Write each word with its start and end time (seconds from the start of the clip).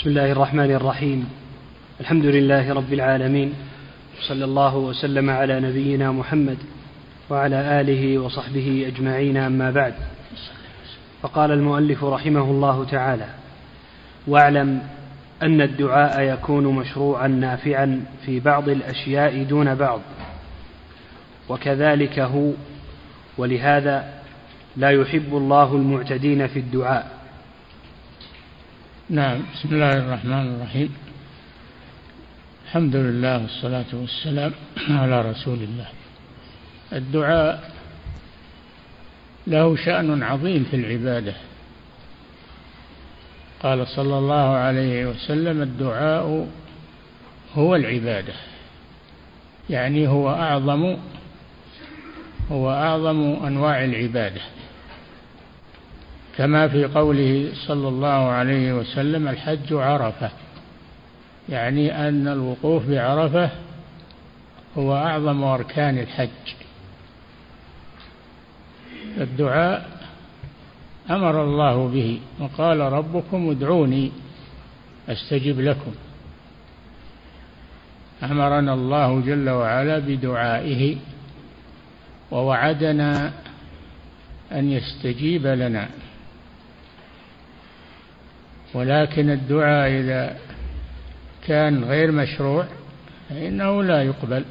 بسم 0.00 0.10
الله 0.10 0.32
الرحمن 0.32 0.70
الرحيم 0.72 1.28
الحمد 2.00 2.24
لله 2.24 2.74
رب 2.74 2.92
العالمين 2.92 3.54
صلى 4.28 4.44
الله 4.44 4.76
وسلم 4.76 5.30
على 5.30 5.60
نبينا 5.60 6.12
محمد 6.12 6.58
وعلى 7.30 7.80
اله 7.80 8.18
وصحبه 8.18 8.84
اجمعين 8.88 9.36
اما 9.36 9.70
بعد 9.70 9.94
فقال 11.22 11.52
المؤلف 11.52 12.04
رحمه 12.04 12.40
الله 12.44 12.84
تعالى 12.90 13.24
واعلم 14.26 14.82
ان 15.42 15.60
الدعاء 15.60 16.22
يكون 16.22 16.64
مشروعا 16.64 17.28
نافعا 17.28 18.04
في 18.26 18.40
بعض 18.40 18.68
الاشياء 18.68 19.42
دون 19.44 19.74
بعض 19.74 20.00
وكذلك 21.48 22.18
هو 22.18 22.50
ولهذا 23.38 24.12
لا 24.76 24.90
يحب 24.90 25.36
الله 25.36 25.74
المعتدين 25.76 26.46
في 26.46 26.58
الدعاء 26.58 27.17
نعم 29.10 29.38
بسم 29.54 29.68
الله 29.74 29.98
الرحمن 29.98 30.54
الرحيم 30.54 30.94
الحمد 32.64 32.96
لله 32.96 33.38
والصلاة 33.42 33.84
والسلام 33.92 34.52
على 34.90 35.20
رسول 35.30 35.58
الله 35.62 35.86
الدعاء 36.92 37.70
له 39.46 39.76
شأن 39.76 40.22
عظيم 40.22 40.64
في 40.70 40.76
العبادة 40.76 41.34
قال 43.62 43.86
صلى 43.88 44.18
الله 44.18 44.56
عليه 44.56 45.06
وسلم 45.06 45.62
الدعاء 45.62 46.48
هو 47.54 47.76
العبادة 47.76 48.34
يعني 49.70 50.08
هو 50.08 50.30
أعظم 50.30 50.96
هو 52.50 52.70
أعظم 52.70 53.44
أنواع 53.46 53.84
العبادة 53.84 54.40
كما 56.38 56.68
في 56.68 56.84
قوله 56.84 57.48
صلى 57.68 57.88
الله 57.88 58.30
عليه 58.30 58.72
وسلم 58.72 59.28
الحج 59.28 59.72
عرفه 59.72 60.30
يعني 61.48 62.08
ان 62.08 62.28
الوقوف 62.28 62.86
بعرفه 62.86 63.50
هو 64.78 64.96
اعظم 64.96 65.44
اركان 65.44 65.98
الحج 65.98 66.54
الدعاء 69.20 69.90
امر 71.10 71.44
الله 71.44 71.88
به 71.88 72.20
وقال 72.40 72.80
ربكم 72.80 73.50
ادعوني 73.50 74.12
استجب 75.08 75.60
لكم 75.60 75.92
امرنا 78.22 78.74
الله 78.74 79.20
جل 79.20 79.50
وعلا 79.50 79.98
بدعائه 79.98 80.96
ووعدنا 82.30 83.32
ان 84.52 84.70
يستجيب 84.70 85.46
لنا 85.46 85.88
ولكن 88.74 89.30
الدعاء 89.30 89.90
إذا 90.00 90.36
كان 91.46 91.84
غير 91.84 92.10
مشروع 92.12 92.66
فإنه 93.28 93.82
لا 93.82 94.02
يقبل 94.02 94.44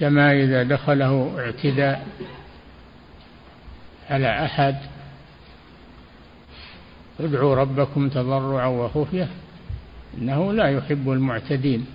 كما 0.00 0.32
إذا 0.32 0.62
دخله 0.62 1.34
اعتداء 1.38 2.06
على 4.10 4.44
أحد 4.44 4.76
ادعوا 7.20 7.54
ربكم 7.54 8.08
تضرعا 8.08 8.66
وخفية 8.66 9.28
إنه 10.18 10.52
لا 10.52 10.66
يحب 10.68 11.10
المعتدين 11.10 11.86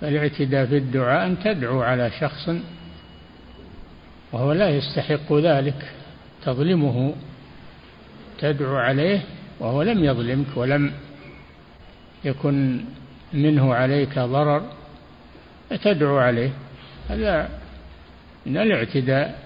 فالاعتداء 0.00 0.66
في 0.66 0.76
الدعاء 0.76 1.26
أن 1.26 1.38
تدعو 1.44 1.82
على 1.82 2.10
شخص 2.20 2.50
وهو 4.32 4.52
لا 4.52 4.68
يستحق 4.70 5.32
ذلك 5.32 5.92
تظلمه 6.44 7.14
تدعو 8.40 8.76
عليه 8.76 9.20
وهو 9.60 9.82
لم 9.82 10.04
يظلمك 10.04 10.56
ولم 10.56 10.92
يكن 12.24 12.80
منه 13.32 13.74
عليك 13.74 14.18
ضرر 14.18 14.62
تدعو 15.82 16.18
عليه 16.18 16.50
هذا 17.08 17.48
من 18.46 18.58
الاعتداء 18.58 19.44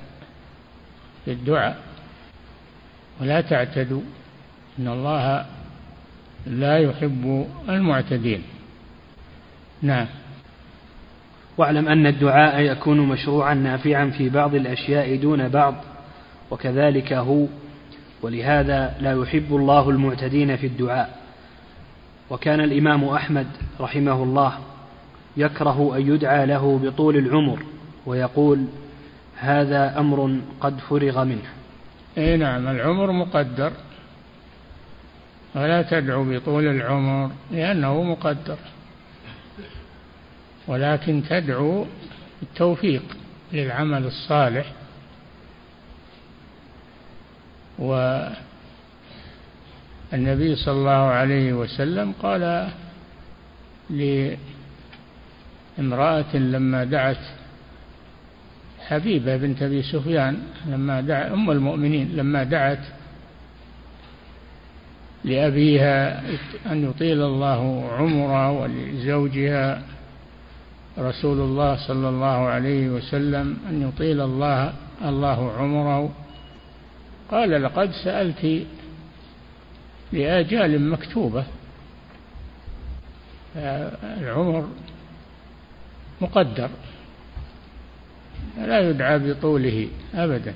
في 1.24 1.30
الدعاء 1.32 1.78
ولا 3.20 3.40
تعتدوا 3.40 4.02
ان 4.78 4.88
الله 4.88 5.46
لا 6.46 6.78
يحب 6.78 7.46
المعتدين 7.68 8.42
نعم 9.82 10.06
واعلم 11.56 11.88
ان 11.88 12.06
الدعاء 12.06 12.60
يكون 12.60 13.00
مشروعا 13.00 13.54
نافعا 13.54 14.10
في 14.18 14.28
بعض 14.28 14.54
الاشياء 14.54 15.16
دون 15.16 15.48
بعض 15.48 15.74
وكذلك 16.50 17.12
هو 17.12 17.46
ولهذا 18.24 18.94
لا 19.00 19.12
يحب 19.22 19.46
الله 19.56 19.90
المعتدين 19.90 20.56
في 20.56 20.66
الدعاء 20.66 21.18
وكان 22.30 22.60
الإمام 22.60 23.04
أحمد 23.04 23.46
رحمه 23.80 24.22
الله 24.22 24.52
يكره 25.36 25.96
أن 25.96 26.14
يدعى 26.14 26.46
له 26.46 26.80
بطول 26.82 27.16
العمر 27.16 27.58
ويقول 28.06 28.64
هذا 29.38 29.98
أمر 30.00 30.36
قد 30.60 30.78
فرغ 30.78 31.24
منه 31.24 31.50
أي 32.18 32.36
نعم 32.36 32.68
العمر 32.68 33.12
مقدر 33.12 33.72
ولا 35.56 35.82
تدعو 35.82 36.24
بطول 36.24 36.66
العمر 36.66 37.30
لأنه 37.50 38.02
مقدر 38.02 38.56
ولكن 40.68 41.22
تدعو 41.30 41.84
بالتوفيق 42.42 43.02
للعمل 43.52 44.06
الصالح 44.06 44.66
والنبي 47.78 48.46
صلى 50.56 50.74
الله 50.74 50.90
عليه 50.90 51.52
وسلم 51.52 52.12
قال 52.22 52.68
لامرأة 55.78 56.36
لما 56.36 56.84
دعت 56.84 57.18
حبيبة 58.86 59.36
بنت 59.36 59.62
أبي 59.62 59.82
سفيان 59.82 60.42
لما 60.66 61.00
دعت 61.00 61.30
أم 61.32 61.50
المؤمنين 61.50 62.10
لما 62.16 62.42
دعت 62.44 62.80
لأبيها 65.24 66.20
أن 66.70 66.84
يطيل 66.90 67.22
الله 67.22 67.90
عمره 67.92 68.50
ولزوجها 68.50 69.82
رسول 70.98 71.40
الله 71.40 71.88
صلى 71.88 72.08
الله 72.08 72.46
عليه 72.48 72.88
وسلم 72.88 73.56
أن 73.70 73.82
يطيل 73.88 74.20
الله 74.20 74.72
الله 75.04 75.52
عمره 75.52 76.23
قال 77.34 77.62
لقد 77.62 77.90
سألت 78.04 78.66
لآجال 80.12 80.90
مكتوبة 80.90 81.44
العمر 84.20 84.68
مقدر 86.20 86.70
لا 88.58 88.90
يدعى 88.90 89.18
بطوله 89.18 89.88
أبدا 90.14 90.54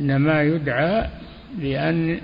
إنما 0.00 0.42
يدعى 0.42 1.10
لأن 1.58 2.20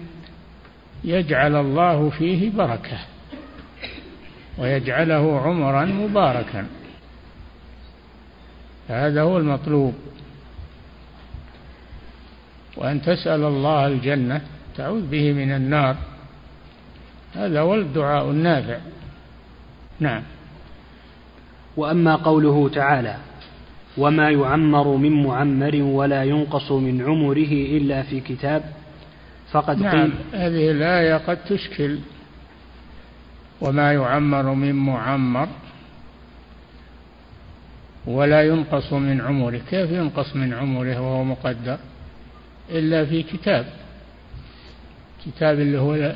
يجعل 1.04 1.56
الله 1.56 2.10
فيه 2.10 2.50
بركة 2.50 2.98
ويجعله 4.58 5.40
عمرا 5.40 5.84
مباركا 5.84 6.66
هذا 8.88 9.22
هو 9.22 9.38
المطلوب 9.38 9.94
وأن 12.76 13.02
تسأل 13.02 13.44
الله 13.44 13.86
الجنة 13.86 14.40
تعوذ 14.76 15.06
به 15.06 15.32
من 15.32 15.50
النار 15.52 15.96
هذا 17.34 17.60
هو 17.60 17.74
الدعاء 17.74 18.30
النافع 18.30 18.78
نعم 20.00 20.22
وأما 21.76 22.16
قوله 22.16 22.68
تعالى 22.74 23.16
وما 23.98 24.30
يعمر 24.30 24.96
من 24.96 25.22
معمر 25.24 25.76
ولا 25.76 26.24
ينقص 26.24 26.72
من 26.72 27.02
عمره 27.06 27.52
إلا 27.52 28.02
في 28.02 28.20
كتاب 28.20 28.62
فقد 29.52 29.78
نعم 29.82 30.00
قيل 30.02 30.12
هذه 30.32 30.70
الآية 30.70 31.14
قد 31.16 31.38
تشكل 31.44 31.98
وما 33.60 33.92
يعمر 33.92 34.54
من 34.54 34.72
معمر 34.74 35.48
ولا 38.06 38.42
ينقص 38.46 38.92
من 38.92 39.20
عمره 39.20 39.60
كيف 39.70 39.90
ينقص 39.90 40.36
من 40.36 40.54
عمره 40.54 41.00
وهو 41.00 41.24
مقدر 41.24 41.78
إلا 42.72 43.04
في 43.04 43.22
كتاب 43.22 43.66
كتاب 45.26 45.60
اللي 45.60 45.78
هو 45.78 46.14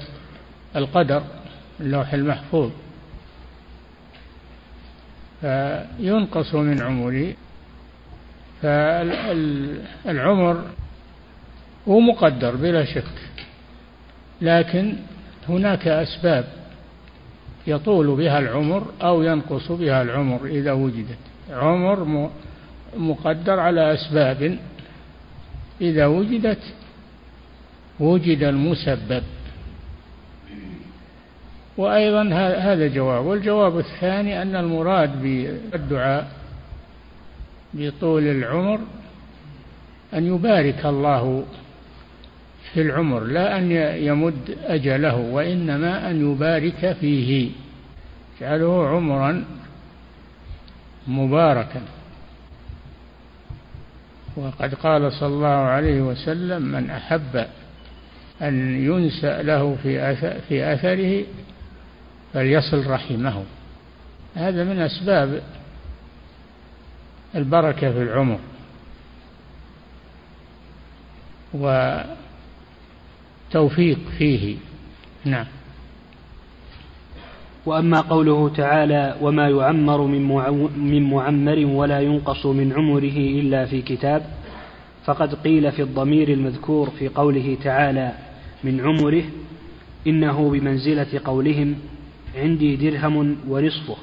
القدر 0.76 1.22
اللوح 1.80 2.12
المحفوظ 2.14 2.70
فينقص 5.40 6.54
من 6.54 6.82
عمره 6.82 7.32
فالعمر 8.62 10.62
هو 11.88 12.00
مقدر 12.00 12.56
بلا 12.56 12.84
شك 12.84 13.04
لكن 14.42 14.94
هناك 15.48 15.88
أسباب 15.88 16.44
يطول 17.66 18.16
بها 18.16 18.38
العمر 18.38 18.86
أو 19.02 19.22
ينقص 19.22 19.72
بها 19.72 20.02
العمر 20.02 20.46
إذا 20.46 20.72
وجدت 20.72 21.18
عمر 21.50 22.28
مقدر 22.96 23.60
على 23.60 23.94
أسباب 23.94 24.58
إذا 25.80 26.06
وجدت 26.06 26.62
وجد 28.00 28.42
المسبب 28.42 29.22
وأيضا 31.76 32.22
هذا 32.58 32.86
جواب 32.88 33.24
والجواب 33.24 33.78
الثاني 33.78 34.42
أن 34.42 34.56
المراد 34.56 35.22
بالدعاء 35.22 36.28
بطول 37.74 38.22
العمر 38.26 38.80
أن 40.14 40.26
يبارك 40.26 40.86
الله 40.86 41.44
في 42.72 42.80
العمر 42.80 43.24
لا 43.24 43.58
أن 43.58 43.70
يمد 44.02 44.58
أجله 44.64 45.16
وإنما 45.16 46.10
أن 46.10 46.32
يبارك 46.32 46.96
فيه 47.00 47.50
اجعله 48.40 48.88
عمرا 48.88 49.44
مباركا 51.08 51.82
وقد 54.36 54.74
قال 54.74 55.12
صلى 55.12 55.28
الله 55.28 55.48
عليه 55.48 56.00
وسلم 56.02 56.62
من 56.62 56.90
أحب 56.90 57.46
أن 58.42 58.84
ينسأ 58.84 59.42
له 59.42 59.76
في 59.82 60.16
في 60.48 60.72
أثره 60.72 61.24
فليصل 62.32 62.86
رحمه 62.90 63.44
هذا 64.34 64.64
من 64.64 64.78
أسباب 64.78 65.42
البركة 67.34 67.92
في 67.92 68.02
العمر 68.02 68.38
وتوفيق 71.54 73.98
فيه 74.18 74.56
نعم 75.24 75.46
وأما 77.66 78.00
قوله 78.00 78.48
تعالى 78.48 79.16
وما 79.20 79.48
يعمر 79.48 80.02
من 80.76 81.10
معمر 81.10 81.58
ولا 81.58 82.00
ينقص 82.00 82.46
من 82.46 82.72
عمره 82.72 83.16
إلا 83.18 83.66
في 83.66 83.82
كتاب 83.82 84.26
فقد 85.04 85.34
قيل 85.34 85.72
في 85.72 85.82
الضمير 85.82 86.28
المذكور 86.32 86.90
في 86.90 87.08
قوله 87.08 87.56
تعالى 87.64 88.12
من 88.64 88.80
عمره 88.80 89.22
إنه 90.06 90.50
بمنزلة 90.50 91.20
قولهم 91.24 91.74
عندي 92.36 92.76
درهم 92.76 93.36
ونصفه 93.48 93.96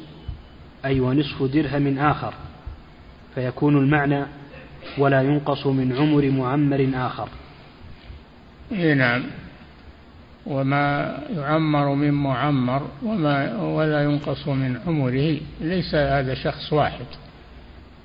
أي 0.86 1.00
ونصف 1.00 1.44
درهم 1.44 1.98
آخر 2.00 2.34
فيكون 3.36 3.78
المعنى 3.78 4.26
ولا 4.98 5.22
ينقص 5.22 5.68
من 5.68 5.96
عمر 5.96 6.30
معمر 6.30 6.88
آخر 6.94 7.30
إيه، 8.72 8.94
نعم 8.94 9.24
وما 10.46 11.18
يعمر 11.30 11.94
من 11.94 12.12
معمر 12.14 12.88
وما 13.06 13.62
ولا 13.62 14.04
ينقص 14.04 14.48
من 14.48 14.80
عمره 14.88 15.38
ليس 15.62 15.96
هذا 15.96 16.34
شخص 16.34 16.74
واحد 16.74 17.06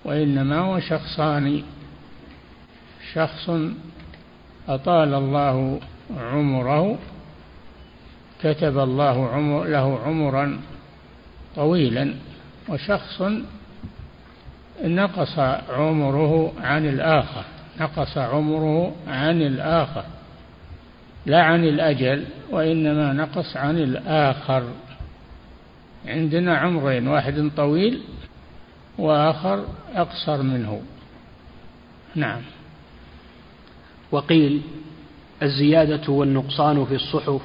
وإنما 0.04 0.58
هو 0.58 0.80
شخصان 0.80 1.62
شخص 3.14 3.50
أطال 4.68 5.14
الله 5.14 5.80
عمره 6.18 6.98
كتب 8.42 8.78
الله 8.78 9.28
عمر 9.28 9.64
له 9.64 10.00
عمرا 10.04 10.60
طويلا 11.56 12.14
وشخص 12.68 13.22
نقص 14.84 15.38
عمره 15.70 16.52
عن 16.62 16.86
الآخر 16.88 17.44
نقص 17.80 18.18
عمره 18.18 18.92
عن 19.08 19.42
الآخر 19.42 20.04
لا 21.28 21.42
عن 21.42 21.64
الأجل 21.64 22.24
وإنما 22.50 23.12
نقص 23.12 23.56
عن 23.56 23.78
الآخر 23.78 24.72
عندنا 26.06 26.58
عمرين 26.58 27.08
واحد 27.08 27.50
طويل 27.56 28.00
وآخر 28.98 29.66
أقصر 29.94 30.42
منه 30.42 30.82
نعم 32.14 32.40
وقيل 34.10 34.62
الزيادة 35.42 36.12
والنقصان 36.12 36.84
في 36.84 36.94
الصحف 36.94 37.40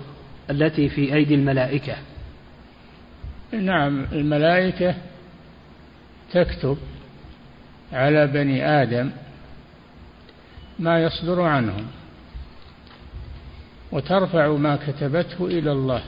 التي 0.50 0.89
في 0.89 1.13
أيدي 1.15 1.36
الملائكة 1.36 1.95
نعم 3.53 4.06
الملائكة 4.12 4.95
تكتب 6.33 6.77
على 7.94 8.27
بني 8.27 8.65
آدم 8.83 9.12
ما 10.79 11.03
يصدر 11.03 11.41
عنهم 11.41 11.88
وترفع 13.94 14.48
ما 14.48 14.75
كتبته 14.88 15.45
إلى 15.45 15.72
الله 15.72 16.01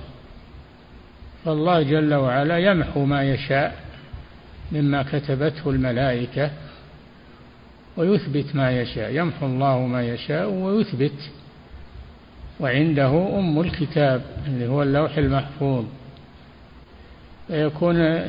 فالله 1.45 1.83
جل 1.83 2.13
وعلا 2.13 2.57
يمحو 2.57 3.05
ما 3.05 3.23
يشاء 3.23 3.79
مما 4.71 5.03
كتبته 5.03 5.69
الملائكة 5.69 6.51
ويثبت 7.97 8.55
ما 8.55 8.71
يشاء 8.81 9.11
يمحو 9.15 9.45
الله 9.45 9.79
ما 9.85 10.07
يشاء 10.07 10.49
ويثبت 10.49 11.31
وعنده 12.59 13.39
أم 13.39 13.61
الكتاب 13.61 14.21
اللي 14.47 14.67
هو 14.67 14.83
اللوح 14.83 15.17
المحفوظ 15.17 15.85
فيكون 17.47 18.21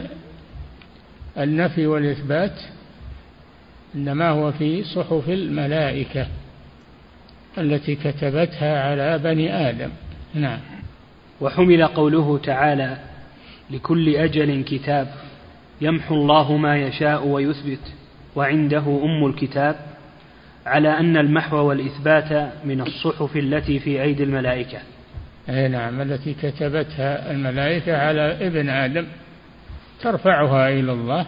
النفي 1.39 1.87
والإثبات 1.87 2.59
إنما 3.95 4.29
هو 4.29 4.53
في 4.53 4.85
صحف 4.85 5.29
الملائكة 5.29 6.27
التي 7.59 7.95
كتبتها 7.95 8.83
على 8.91 9.19
بني 9.19 9.69
آدم 9.71 9.91
نعم 10.35 10.59
وحمل 11.41 11.87
قوله 11.87 12.39
تعالى 12.39 12.97
لكل 13.71 14.17
أجل 14.17 14.63
كتاب 14.65 15.09
يمحو 15.81 16.15
الله 16.15 16.57
ما 16.57 16.77
يشاء 16.83 17.27
ويثبت 17.27 17.93
وعنده 18.37 19.01
أم 19.05 19.27
الكتاب 19.27 19.77
على 20.67 20.89
أن 20.89 21.17
المحو 21.17 21.57
والإثبات 21.57 22.53
من 22.65 22.81
الصحف 22.81 23.37
التي 23.37 23.79
في 23.79 24.03
أيدي 24.03 24.23
الملائكة 24.23 24.79
أي 25.49 25.69
نعم 25.69 26.01
التي 26.01 26.35
كتبتها 26.43 27.31
الملائكة 27.31 27.97
على 27.97 28.21
ابن 28.47 28.69
آدم 28.69 29.07
ترفعها 30.03 30.69
إلى 30.69 30.93
الله 30.93 31.27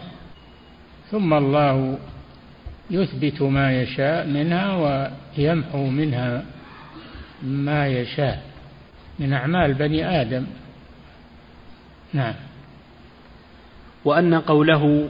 ثم 1.10 1.34
الله 1.34 1.98
يثبت 2.90 3.42
ما 3.42 3.82
يشاء 3.82 4.26
منها 4.26 4.76
ويمحو 5.38 5.86
منها 5.86 6.44
ما 7.42 7.86
يشاء 7.86 8.42
من 9.18 9.32
أعمال 9.32 9.74
بني 9.74 10.20
آدم 10.20 10.46
نعم 12.12 12.34
وأن 14.04 14.34
قوله 14.34 15.08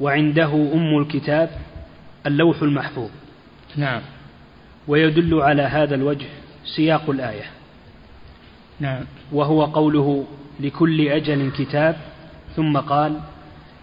وعنده 0.00 0.70
أم 0.74 0.98
الكتاب 0.98 1.50
اللوح 2.26 2.62
المحفوظ 2.62 3.10
نعم 3.76 4.00
ويدل 4.88 5.34
على 5.34 5.62
هذا 5.62 5.94
الوجه 5.94 6.26
سياق 6.76 7.10
الآية 7.10 7.44
نعم 8.80 9.04
وهو 9.32 9.64
قوله 9.64 10.26
لكل 10.60 11.08
أجل 11.08 11.50
كتاب 11.50 11.96
ثم 12.56 12.76
قال 12.78 13.20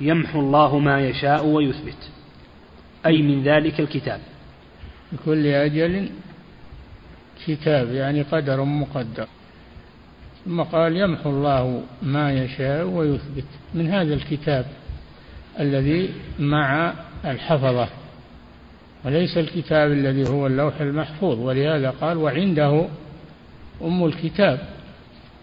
يمحو 0.02 0.40
الله 0.40 0.80
ما 0.80 1.02
يشاء 1.08 1.46
ويثبت 1.46 2.10
أي 3.06 3.22
من 3.22 3.44
ذلك 3.44 3.80
الكتاب 3.80 4.20
لكل 5.14 5.48
أجل 5.48 6.10
كتاب 7.48 7.92
يعني 7.92 8.22
قدر 8.22 8.64
مقدر 8.64 9.28
ثم 10.46 10.62
قال 10.64 10.98
يمحو 10.98 11.30
الله 11.30 11.84
ما 12.04 12.34
يشاء 12.34 12.86
ويثبت 12.88 13.44
من 13.74 13.90
هذا 13.92 14.14
الكتاب 14.14 14.66
الذي 15.60 16.10
مع 16.40 16.94
الحفظة 17.26 17.90
وليس 19.06 19.38
الكتاب 19.38 19.92
الذي 19.92 20.30
هو 20.30 20.48
اللوح 20.48 20.82
المحفوظ 20.82 21.40
ولهذا 21.40 21.90
قال 22.02 22.18
وعنده 22.18 22.88
أم 23.82 24.06
الكتاب 24.06 24.70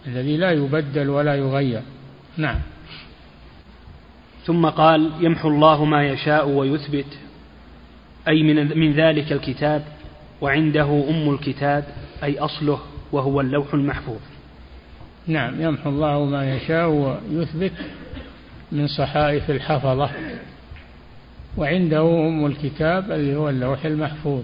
الذي 0.07 0.37
لا 0.37 0.51
يبدل 0.51 1.09
ولا 1.09 1.35
يغير 1.35 1.81
نعم 2.37 2.59
ثم 4.45 4.69
قال 4.69 5.11
يمحو 5.19 5.47
الله 5.47 5.85
ما 5.85 6.03
يشاء 6.07 6.49
ويثبت 6.49 7.05
أي 8.27 8.43
من, 8.43 8.79
من 8.79 8.93
ذلك 8.93 9.31
الكتاب 9.31 9.83
وعنده 10.41 11.05
أم 11.09 11.33
الكتاب 11.33 11.83
أي 12.23 12.39
أصله 12.39 12.79
وهو 13.11 13.41
اللوح 13.41 13.73
المحفوظ 13.73 14.19
نعم 15.27 15.61
يمحو 15.61 15.89
الله 15.89 16.25
ما 16.25 16.55
يشاء 16.55 16.87
ويثبت 16.89 17.71
من 18.71 18.87
صحائف 18.87 19.49
الحفظة 19.51 20.09
وعنده 21.57 22.01
أم 22.27 22.45
الكتاب 22.45 23.11
اللي 23.11 23.35
هو 23.35 23.49
اللوح 23.49 23.85
المحفوظ 23.85 24.43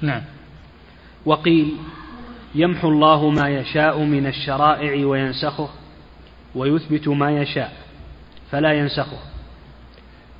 نعم 0.00 0.22
وقيل 1.26 1.72
يمحو 2.54 2.88
الله 2.88 3.30
ما 3.30 3.48
يشاء 3.48 3.98
من 4.02 4.26
الشرائع 4.26 5.06
وينسخه 5.06 5.68
ويثبت 6.54 7.08
ما 7.08 7.30
يشاء 7.42 7.72
فلا 8.50 8.72
ينسخه 8.72 9.31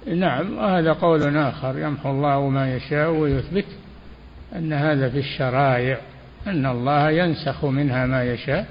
نعم 0.07 0.59
وهذا 0.59 0.93
قول 0.93 1.37
آخر 1.37 1.79
يمحو 1.79 2.11
الله 2.11 2.49
ما 2.49 2.75
يشاء 2.75 3.11
ويثبت 3.11 3.65
أن 4.57 4.73
هذا 4.73 5.11
في 5.11 5.19
الشرائع 5.19 5.99
أن 6.47 6.67
الله 6.67 7.11
ينسخ 7.11 7.65
منها 7.65 8.07
ما 8.07 8.25
يشاء 8.25 8.67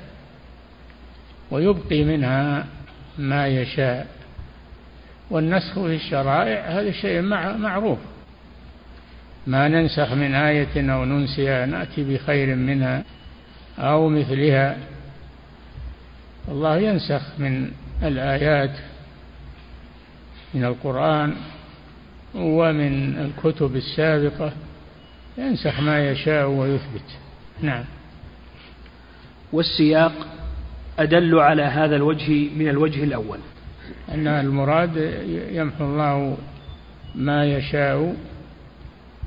ويبقي 1.51 2.03
منها 2.03 2.65
ما 3.17 3.47
يشاء 3.47 4.07
والنسخ 5.29 5.73
في 5.73 5.95
الشرائع 5.95 6.65
هذا 6.65 6.91
شيء 6.91 7.21
معروف 7.57 8.00
ما 9.47 9.67
ننسخ 9.67 10.11
من 10.13 10.35
آية 10.35 10.93
أو 10.93 11.05
ننسيها 11.05 11.65
نأتي 11.65 12.03
بخير 12.03 12.55
منها 12.55 13.03
أو 13.79 14.09
مثلها 14.09 14.77
الله 16.47 16.77
ينسخ 16.77 17.21
من 17.39 17.71
الآيات 18.03 18.75
من 20.53 20.63
القرآن 20.65 21.36
ومن 22.36 23.17
الكتب 23.17 23.75
السابقة 23.75 24.53
ينسخ 25.38 25.79
ما 25.79 26.10
يشاء 26.10 26.48
ويثبت 26.50 27.17
نعم 27.62 27.84
والسياق 29.53 30.12
أدل 31.00 31.39
على 31.39 31.63
هذا 31.63 31.96
الوجه 31.96 32.31
من 32.55 32.67
الوجه 32.67 33.03
الأول 33.03 33.39
أن 34.10 34.27
المراد 34.27 35.22
يمحو 35.51 35.86
الله 35.86 36.38
ما 37.15 37.46
يشاء 37.46 38.15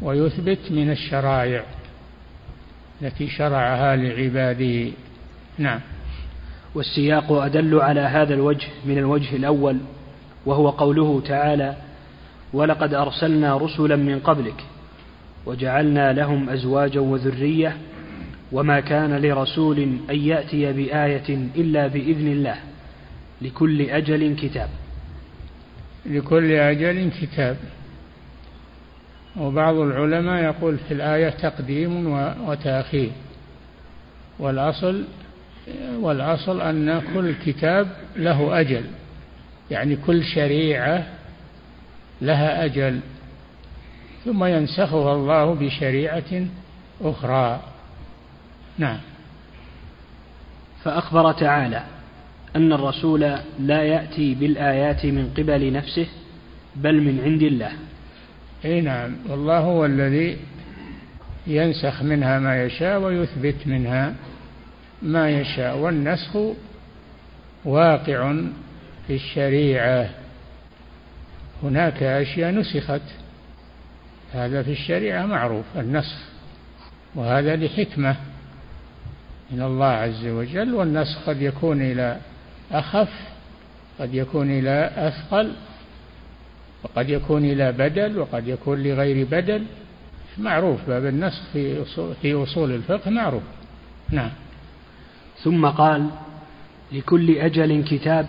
ويثبت 0.02 0.58
من 0.70 0.90
الشرائع 0.90 1.64
التي 3.02 3.28
شرعها 3.28 3.96
لعباده 3.96 4.92
نعم 5.58 5.80
والسياق 6.74 7.32
أدل 7.32 7.80
على 7.80 8.00
هذا 8.00 8.34
الوجه 8.34 8.68
من 8.86 8.98
الوجه 8.98 9.36
الأول 9.36 9.78
وهو 10.46 10.70
قوله 10.70 11.20
تعالى 11.26 11.76
ولقد 12.52 12.94
ارسلنا 12.94 13.56
رسلا 13.56 13.96
من 13.96 14.18
قبلك 14.18 14.64
وجعلنا 15.46 16.12
لهم 16.12 16.50
ازواجا 16.50 17.00
وذريه 17.00 17.76
وما 18.52 18.80
كان 18.80 19.16
لرسول 19.22 19.78
ان 20.10 20.16
ياتي 20.16 20.72
بايه 20.72 21.36
الا 21.56 21.86
باذن 21.86 22.26
الله 22.28 22.56
لكل 23.42 23.82
اجل 23.82 24.36
كتاب 24.36 24.68
لكل 26.06 26.52
اجل 26.52 27.10
كتاب 27.20 27.56
وبعض 29.40 29.74
العلماء 29.74 30.44
يقول 30.44 30.76
في 30.88 30.94
الايه 30.94 31.28
تقديم 31.28 32.06
وتاخير 32.46 33.10
والاصل 34.38 35.04
والاصل 36.00 36.60
ان 36.60 37.02
كل 37.14 37.34
كتاب 37.46 37.86
له 38.16 38.60
اجل 38.60 38.84
يعني 39.70 39.96
كل 39.96 40.24
شريعة 40.24 41.06
لها 42.20 42.64
أجل 42.64 43.00
ثم 44.24 44.44
ينسخها 44.44 45.12
الله 45.14 45.54
بشريعة 45.54 46.46
أخرى 47.00 47.60
نعم 48.78 48.98
فأخبر 50.84 51.32
تعالى 51.32 51.84
أن 52.56 52.72
الرسول 52.72 53.20
لا 53.58 53.82
يأتي 53.82 54.34
بالآيات 54.34 55.06
من 55.06 55.30
قبل 55.36 55.72
نفسه 55.72 56.06
بل 56.76 57.02
من 57.02 57.20
عند 57.24 57.42
الله 57.42 57.72
أي 58.64 58.80
نعم 58.80 59.16
والله 59.28 59.58
هو 59.58 59.84
الذي 59.84 60.36
ينسخ 61.46 62.02
منها 62.02 62.38
ما 62.38 62.62
يشاء 62.62 63.00
ويثبت 63.00 63.66
منها 63.66 64.14
ما 65.02 65.30
يشاء 65.30 65.78
والنسخ 65.78 66.36
واقع 67.64 68.34
في 69.06 69.14
الشريعة 69.14 70.10
هناك 71.62 72.02
أشياء 72.02 72.50
نسخت 72.52 73.00
هذا 74.32 74.62
في 74.62 74.72
الشريعة 74.72 75.26
معروف 75.26 75.64
النسخ 75.76 76.16
وهذا 77.14 77.56
لحكمة 77.56 78.16
من 79.50 79.62
الله 79.62 79.86
عز 79.86 80.26
وجل 80.26 80.74
والنسخ 80.74 81.18
قد 81.28 81.42
يكون 81.42 81.80
إلى 81.82 82.18
أخف 82.72 83.12
قد 83.98 84.14
يكون 84.14 84.50
إلى 84.58 84.90
أثقل 84.96 85.52
وقد 86.82 87.08
يكون 87.08 87.44
إلى 87.44 87.72
بدل 87.72 88.18
وقد 88.18 88.48
يكون 88.48 88.82
لغير 88.82 89.26
بدل 89.30 89.66
معروف 90.38 90.80
باب 90.88 91.06
النسخ 91.06 91.42
في 91.52 91.84
في 92.22 92.42
أصول 92.42 92.72
الفقه 92.72 93.10
معروف 93.10 93.42
نعم 94.10 94.30
ثم 95.42 95.66
قال 95.66 96.10
لكل 96.92 97.30
أجل 97.38 97.84
كتاب 97.84 98.26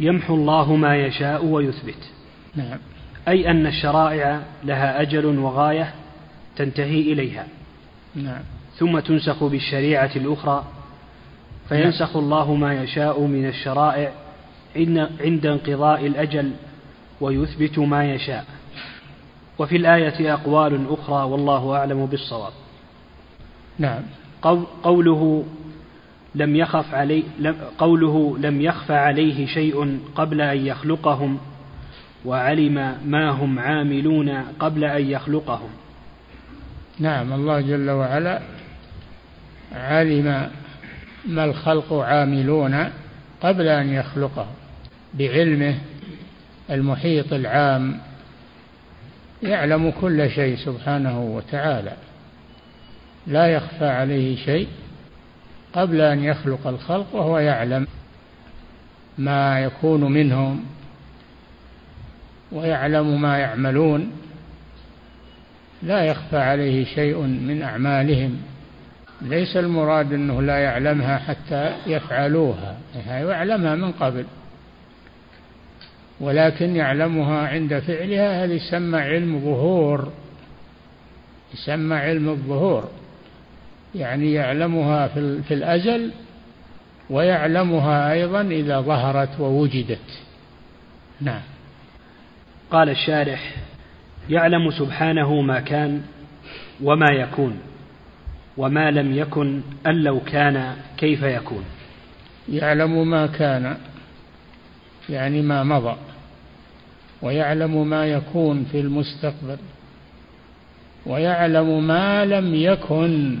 يمحو 0.00 0.34
الله 0.34 0.76
ما 0.76 0.96
يشاء 0.96 1.44
ويثبت 1.44 2.10
نعم 2.54 2.78
أي 3.28 3.50
أن 3.50 3.66
الشرائع 3.66 4.40
لها 4.64 5.02
أجل 5.02 5.26
وغاية 5.38 5.94
تنتهي 6.56 7.00
إليها 7.12 7.46
نعم 8.14 8.42
ثم 8.76 8.98
تنسخ 8.98 9.44
بالشريعة 9.44 10.10
الأخرى 10.16 10.64
فينسخ 11.68 12.16
نعم. 12.16 12.24
الله 12.24 12.54
ما 12.54 12.74
يشاء 12.82 13.20
من 13.20 13.46
الشرائع 13.48 14.12
عند 15.24 15.46
انقضاء 15.46 16.06
الأجل 16.06 16.52
ويثبت 17.20 17.78
ما 17.78 18.04
يشاء 18.14 18.44
وفي 19.58 19.76
الآية 19.76 20.34
أقوال 20.34 20.86
أخرى 20.90 21.22
والله 21.30 21.76
أعلم 21.76 22.06
بالصواب 22.06 22.52
نعم 23.78 24.02
قوله 24.82 25.44
لم 26.34 26.56
يخف 26.56 26.94
عليه 26.94 27.22
قوله 27.78 28.38
لم 28.38 28.60
يخف 28.60 28.90
عليه 28.90 29.46
شيء 29.46 30.00
قبل 30.14 30.40
أن 30.40 30.66
يخلقهم 30.66 31.38
وعلم 32.24 32.96
ما 33.04 33.30
هم 33.30 33.58
عاملون 33.58 34.30
قبل 34.58 34.84
أن 34.84 35.10
يخلقهم 35.10 35.68
نعم 36.98 37.32
الله 37.32 37.60
جل 37.60 37.90
وعلا 37.90 38.40
علم 39.72 40.50
ما 41.28 41.44
الخلق 41.44 41.92
عاملون 41.94 42.90
قبل 43.42 43.68
أن 43.68 43.88
يخلقه 43.92 44.46
بعلمه 45.14 45.74
المحيط 46.70 47.32
العام 47.32 47.98
يعلم 49.42 49.90
كل 50.00 50.30
شيء 50.30 50.56
سبحانه 50.56 51.20
وتعالى 51.22 51.92
لا 53.26 53.46
يخفى 53.46 53.86
عليه 53.88 54.36
شيء 54.36 54.66
قبل 55.74 56.00
أن 56.00 56.24
يخلق 56.24 56.66
الخلق 56.66 57.14
وهو 57.14 57.38
يعلم 57.38 57.86
ما 59.18 59.60
يكون 59.60 60.04
منهم 60.12 60.64
ويعلم 62.52 63.20
ما 63.20 63.38
يعملون 63.38 64.12
لا 65.82 66.04
يخفى 66.04 66.38
عليه 66.38 66.84
شيء 66.84 67.18
من 67.20 67.62
أعمالهم 67.62 68.36
ليس 69.22 69.56
المراد 69.56 70.12
أنه 70.12 70.42
لا 70.42 70.58
يعلمها 70.58 71.18
حتى 71.18 71.76
يفعلوها 71.86 72.78
يعني 73.06 73.28
يعلمها 73.28 73.74
من 73.74 73.92
قبل 73.92 74.24
ولكن 76.20 76.76
يعلمها 76.76 77.48
عند 77.48 77.78
فعلها 77.78 78.44
هذا 78.44 78.54
يسمى 78.54 78.98
علم 79.00 79.40
ظهور 79.40 80.12
يسمى 81.54 81.94
علم 81.96 82.28
الظهور 82.28 82.90
يعني 83.94 84.32
يعلمها 84.32 85.08
في, 85.08 85.42
في 85.42 85.54
الأزل 85.54 86.10
ويعلمها 87.10 88.12
أيضا 88.12 88.40
إذا 88.40 88.80
ظهرت 88.80 89.40
ووجدت 89.40 90.20
نعم 91.20 91.40
قال 92.70 92.88
الشارح 92.90 93.56
يعلم 94.30 94.70
سبحانه 94.70 95.40
ما 95.40 95.60
كان 95.60 96.02
وما 96.82 97.10
يكون 97.12 97.58
وما 98.56 98.90
لم 98.90 99.16
يكن 99.16 99.60
أن 99.86 99.94
لو 100.02 100.20
كان 100.20 100.76
كيف 100.96 101.22
يكون 101.22 101.64
يعلم 102.52 103.10
ما 103.10 103.26
كان 103.26 103.76
يعني 105.08 105.42
ما 105.42 105.62
مضى 105.62 105.96
ويعلم 107.22 107.86
ما 107.90 108.06
يكون 108.06 108.64
في 108.72 108.80
المستقبل 108.80 109.56
ويعلم 111.06 111.86
ما 111.86 112.24
لم 112.24 112.54
يكن 112.54 113.38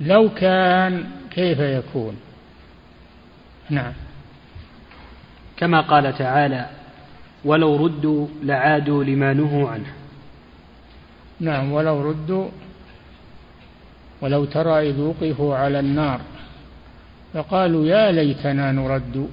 لو 0.00 0.30
كان 0.34 1.04
كيف 1.30 1.58
يكون 1.58 2.16
نعم 3.70 3.92
كما 5.56 5.80
قال 5.80 6.18
تعالى 6.18 6.66
ولو 7.44 7.76
ردوا 7.86 8.28
لعادوا 8.42 9.04
لما 9.04 9.32
نهوا 9.32 9.70
عنه 9.70 9.92
نعم 11.40 11.72
ولو 11.72 12.02
ردوا 12.02 12.46
ولو 14.20 14.44
ترى 14.44 14.88
إذ 14.90 15.00
وقفوا 15.00 15.56
على 15.56 15.80
النار 15.80 16.20
فقالوا 17.34 17.84
يا 17.86 18.12
ليتنا 18.12 18.72
نرد 18.72 19.28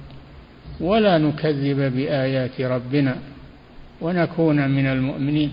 ولا 0.80 1.18
نكذب 1.18 1.94
بآيات 1.96 2.60
ربنا 2.60 3.16
ونكون 4.00 4.70
من 4.70 4.86
المؤمنين 4.86 5.52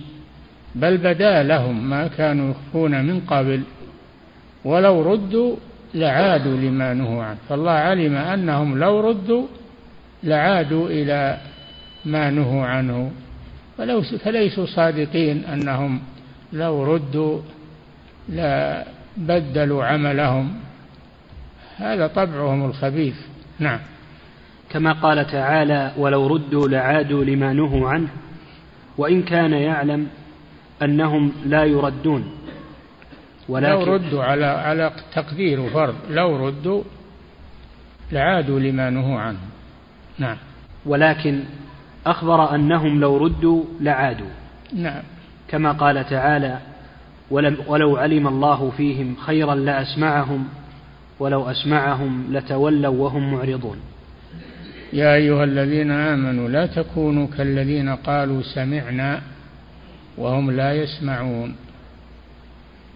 بل 0.75 0.97
بدا 0.97 1.43
لهم 1.43 1.89
ما 1.89 2.07
كانوا 2.07 2.51
يخفون 2.51 3.03
من 3.05 3.19
قبل 3.21 3.63
ولو 4.65 5.01
ردوا 5.13 5.55
لعادوا 5.93 6.57
لما 6.57 6.93
نهوا 6.93 7.23
عنه 7.23 7.37
فالله 7.49 7.71
علم 7.71 8.15
أنهم 8.15 8.77
لو 8.79 8.99
ردوا 8.99 9.45
لعادوا 10.23 10.89
إلى 10.89 11.37
ما 12.05 12.29
نهوا 12.29 12.65
عنه 12.65 13.11
فلو 13.77 14.01
فليسوا 14.01 14.65
صادقين 14.65 15.45
أنهم 15.45 15.99
لو 16.53 16.83
ردوا 16.83 17.37
لبدلوا 18.29 19.85
عملهم 19.85 20.53
هذا 21.77 22.07
طبعهم 22.07 22.65
الخبيث 22.65 23.15
نعم 23.59 23.79
كما 24.69 24.91
قال 24.91 25.27
تعالى 25.27 25.91
ولو 25.97 26.27
ردوا 26.27 26.67
لعادوا 26.67 27.23
لما 27.23 27.53
نهوا 27.53 27.89
عنه 27.89 28.07
وإن 28.97 29.23
كان 29.23 29.53
يعلم 29.53 30.07
أنهم 30.83 31.31
لا 31.45 31.63
يردون 31.63 32.40
ولكن 33.49 33.69
لو 33.71 33.83
ردوا 33.83 34.23
على 34.23 34.45
على 34.45 34.91
تقدير 35.15 35.59
وفرض 35.59 35.95
لو 36.09 36.47
ردوا 36.47 36.83
لعادوا 38.11 38.59
لما 38.59 38.89
نهوا 38.89 39.19
عنه 39.19 39.39
نعم 40.17 40.37
ولكن 40.85 41.43
أخبر 42.05 42.55
أنهم 42.55 42.99
لو 42.99 43.17
ردوا 43.17 43.63
لعادوا 43.81 44.29
نعم 44.75 45.01
كما 45.47 45.71
قال 45.71 46.05
تعالى 46.09 46.57
ولم 47.31 47.57
ولو 47.67 47.97
علم 47.97 48.27
الله 48.27 48.71
فيهم 48.77 49.15
خيرا 49.15 49.55
لأسمعهم 49.55 50.47
ولو 51.19 51.51
أسمعهم 51.51 52.25
لتولوا 52.31 53.03
وهم 53.05 53.31
معرضون 53.33 53.77
يا 54.93 55.13
أيها 55.15 55.43
الذين 55.43 55.91
آمنوا 55.91 56.49
لا 56.49 56.65
تكونوا 56.65 57.27
كالذين 57.37 57.95
قالوا 57.95 58.41
سمعنا 58.41 59.21
وهم 60.17 60.51
لا 60.51 60.73
يسمعون 60.73 61.55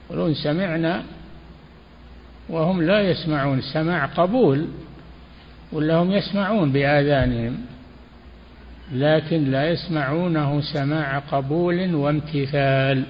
يقولون 0.10 0.34
سمعنا 0.34 1.04
وهم 2.50 2.82
لا 2.84 3.02
يسمعون 3.02 3.62
سماع 3.74 4.06
قبول 4.06 4.68
ولا 5.72 5.96
هم 5.96 6.12
يسمعون 6.12 6.72
بآذانهم 6.72 7.58
لكن 8.94 9.52
لا 9.52 9.70
يسمعونه 9.70 10.62
سماع 10.74 11.20
قبول 11.20 11.96
وامتثال 11.96 13.04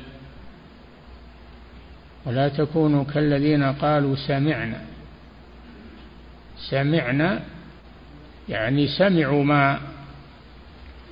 ولا 2.25 2.49
تكونوا 2.49 3.03
كالذين 3.03 3.63
قالوا 3.63 4.15
سمعنا 4.15 4.81
سمعنا 6.69 7.39
يعني 8.49 8.87
سمعوا 8.87 9.43
ما 9.43 9.79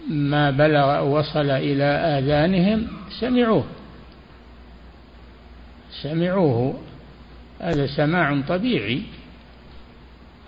ما 0.09 0.51
بلغ 0.51 1.03
وصل 1.17 1.49
إلى 1.51 1.83
آذانهم 1.83 2.87
سمعوه 3.19 3.63
سمعوه 6.01 6.79
هذا 7.59 7.87
سماع 7.87 8.41
طبيعي 8.47 9.01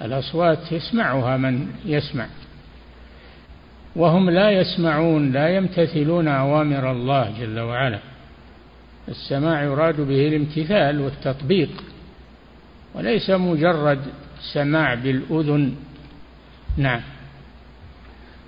الأصوات 0.02 0.72
يسمعها 0.72 1.38
من 1.38 1.68
يسمع 1.86 2.28
وهم 3.96 4.30
لا 4.30 4.52
يسمعون 4.52 5.32
لا 5.32 5.56
يمتثلون 5.56 6.28
أوامر 6.28 6.92
الله 6.92 7.34
جل 7.40 7.60
وعلا 7.60 8.00
السماع 9.10 9.64
يراد 9.64 10.02
به 10.02 10.28
الامتثال 10.28 11.02
والتطبيق 11.02 11.84
وليس 12.94 13.30
مجرد 13.30 14.00
سماع 14.54 14.94
بالأذن 14.94 15.76
نعم 16.78 17.02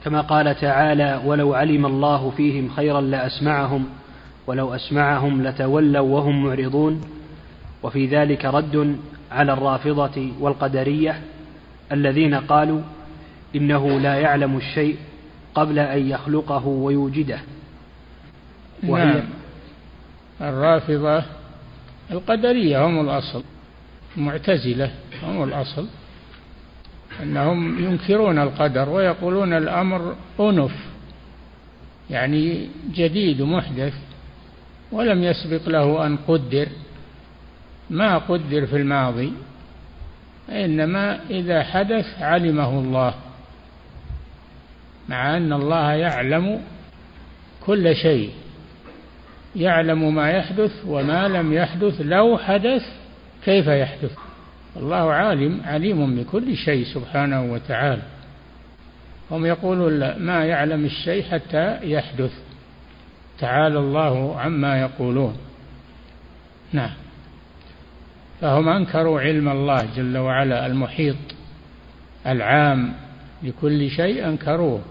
كما 0.06 0.22
قال 0.22 0.56
تعالى 0.56 1.22
ولو 1.26 1.54
علم 1.54 1.86
الله 1.86 2.30
فيهم 2.30 2.70
خيرا 2.70 3.02
لأسمعهم 3.02 3.86
ولو 4.48 4.76
أسمعهم 4.76 5.44
لتولوا 5.44 6.00
وهم 6.10 6.44
معرضون 6.46 7.02
وفي 7.84 8.06
ذلك 8.08 8.46
رد 8.46 8.98
على 9.32 9.54
الرافضة 9.54 10.32
والقدرية 10.40 11.22
الذين 11.92 12.36
قالوا 12.36 12.82
إنه 13.56 14.00
لا 14.00 14.16
يعلم 14.20 14.58
الشيء 14.58 14.98
قبل 15.56 15.80
أن 15.80 16.10
يخلقه 16.10 16.68
ويوجده 16.68 17.40
وهي 18.84 19.04
نعم. 19.06 19.24
الرافضة 20.42 21.24
القدرية 22.12 22.86
هم 22.86 23.02
الأصل 23.10 23.44
المعتزلة 24.18 24.92
هم 25.24 25.44
الأصل 25.44 25.88
أنهم 27.24 27.84
ينكرون 27.86 28.40
القدر 28.40 28.90
ويقولون 28.90 29.54
الأمر 29.54 30.16
أنف 30.40 30.72
يعني 32.10 32.68
جديد 32.94 33.42
محدث 33.42 33.94
ولم 34.92 35.24
يسبق 35.24 35.70
له 35.70 36.06
أن 36.08 36.18
قدر 36.28 36.68
ما 37.90 38.18
قدر 38.18 38.66
في 38.68 38.76
الماضي 38.76 39.34
إنما 40.50 41.20
إذا 41.30 41.64
حدث 41.64 42.06
علمه 42.22 42.70
الله 42.80 43.14
مع 45.10 45.38
أن 45.38 45.54
الله 45.54 45.92
يعلم 45.92 46.62
كل 47.66 47.96
شيء 47.96 48.30
يعلم 49.56 50.16
ما 50.16 50.32
يحدث 50.32 50.72
وما 50.88 51.28
لم 51.28 51.54
يحدث 51.54 52.02
لو 52.02 52.38
حدث 52.38 52.82
كيف 53.46 53.68
يحدث 53.68 54.12
الله 54.78 55.12
عالم 55.14 55.62
عليم 55.66 56.16
بكل 56.24 56.56
شيء 56.58 56.86
سبحانه 56.86 57.52
وتعالى 57.54 58.02
هم 59.32 59.46
يقولون 59.46 60.00
لا 60.00 60.18
ما 60.18 60.46
يعلم 60.46 60.86
الشيء 60.86 61.24
حتى 61.24 61.80
يحدث 61.84 62.32
تعالى 63.40 63.80
الله 63.80 64.40
عما 64.40 64.82
يقولون 64.82 65.38
نعم 66.74 66.90
فهم 68.42 68.70
انكروا 68.70 69.22
علم 69.22 69.50
الله 69.50 69.88
جل 69.96 70.18
وعلا 70.18 70.66
المحيط 70.66 71.16
العام 72.28 72.94
لكل 73.44 73.90
شيء 73.92 74.28
انكروه 74.28 74.82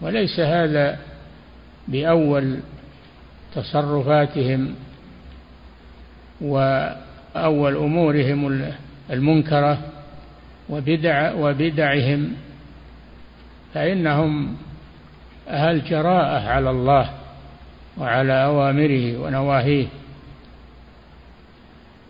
وليس 0.00 0.40
هذا 0.40 0.98
باول 1.88 2.60
تصرفاتهم 3.54 4.74
واول 6.40 7.76
امورهم 7.76 8.70
المنكره 9.10 9.78
وبدع 10.70 11.32
وبدعهم 11.34 12.32
فانهم 13.74 14.56
اهل 15.48 15.84
جراءه 15.84 16.48
على 16.48 16.70
الله 16.70 17.10
وعلى 17.98 18.44
أوامره 18.44 19.18
ونواهيه 19.20 19.86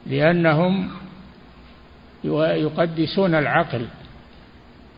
لأنهم 0.07 0.89
يقدسون 2.25 3.35
العقل 3.35 3.87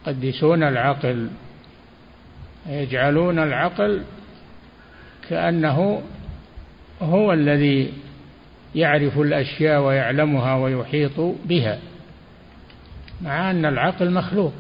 يقدسون 0.06 0.62
العقل 0.62 1.30
يجعلون 2.66 3.38
العقل 3.38 4.02
كأنه 5.28 6.02
هو 7.02 7.32
الذي 7.32 7.92
يعرف 8.74 9.18
الأشياء 9.18 9.82
ويعلمها 9.82 10.56
ويحيط 10.56 11.20
بها 11.44 11.78
مع 13.22 13.50
أن 13.50 13.64
العقل 13.66 14.10
مخلوق 14.10 14.52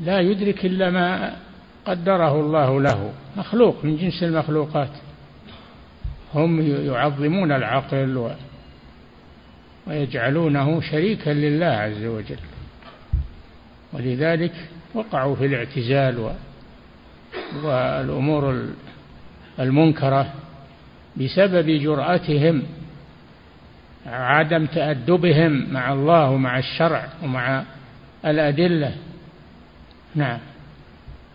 لا 0.00 0.20
يدرك 0.20 0.64
إلا 0.64 0.90
ما 0.90 1.36
قدره 1.86 2.40
الله 2.40 2.80
له 2.80 3.12
مخلوق 3.36 3.84
من 3.84 3.96
جنس 3.96 4.22
المخلوقات 4.22 4.88
هم 6.34 6.60
يعظمون 6.86 7.52
العقل 7.52 8.30
ويجعلونه 9.86 10.80
شريكا 10.80 11.30
لله 11.30 11.66
عز 11.66 12.04
وجل 12.04 12.38
ولذلك 13.92 14.52
وقعوا 14.94 15.36
في 15.36 15.46
الاعتزال 15.46 16.30
والامور 17.64 18.66
المنكره 19.60 20.32
بسبب 21.16 21.66
جراتهم 21.66 22.62
عدم 24.06 24.66
تادبهم 24.66 25.72
مع 25.72 25.92
الله 25.92 26.30
ومع 26.30 26.58
الشرع 26.58 27.08
ومع 27.22 27.64
الادله 28.24 28.94
نعم 30.14 30.38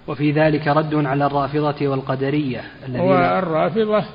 وفي 0.07 0.31
ذلك 0.31 0.67
رد 0.67 0.95
على 0.95 1.25
الرافضة 1.25 1.87
والقدرية 1.87 2.61
الذين 2.87 3.01
والرافضة 3.01 4.05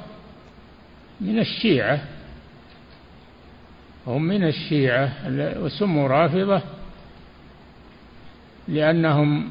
من 1.20 1.38
الشيعة 1.38 2.00
هم 4.06 4.22
من 4.22 4.44
الشيعة 4.44 5.12
وسموا 5.60 6.08
رافضة 6.08 6.62
لأنهم 8.68 9.50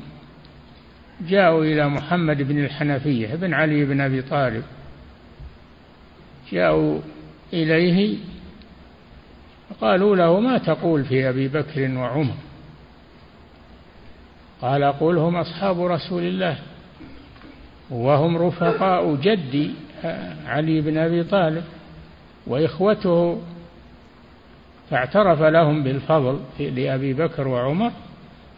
جاءوا 1.22 1.66
إلى 1.66 1.90
محمد 1.90 2.42
بن 2.42 2.64
الحنفية 2.64 3.28
بن 3.36 3.54
علي 3.54 3.86
بن 3.86 4.02
أبي 4.02 4.22
طالب 4.22 4.64
جاءوا 6.52 7.00
إليه 7.54 8.18
قالوا 9.82 10.16
له 10.16 10.40
ما 10.40 10.58
تقول 10.58 11.06
في 11.06 11.30
أبي 11.30 11.48
بكر 11.48 11.82
وعمر 11.96 12.34
قال 14.64 14.84
قل 14.84 15.18
هم 15.18 15.36
أصحاب 15.36 15.82
رسول 15.86 16.24
الله 16.24 16.58
وهم 17.92 18.38
رفقاء 18.38 19.16
جدي 19.16 19.72
آه، 20.06 20.36
علي 20.46 20.82
بن 20.82 20.98
أبي 20.98 21.24
طالب 21.24 21.64
وإخوته 22.48 23.42
فاعترف 24.90 25.42
لهم 25.42 25.84
بالفضل 25.84 26.40
لأبي 26.60 27.14
بكر 27.14 27.48
وعمر 27.48 27.92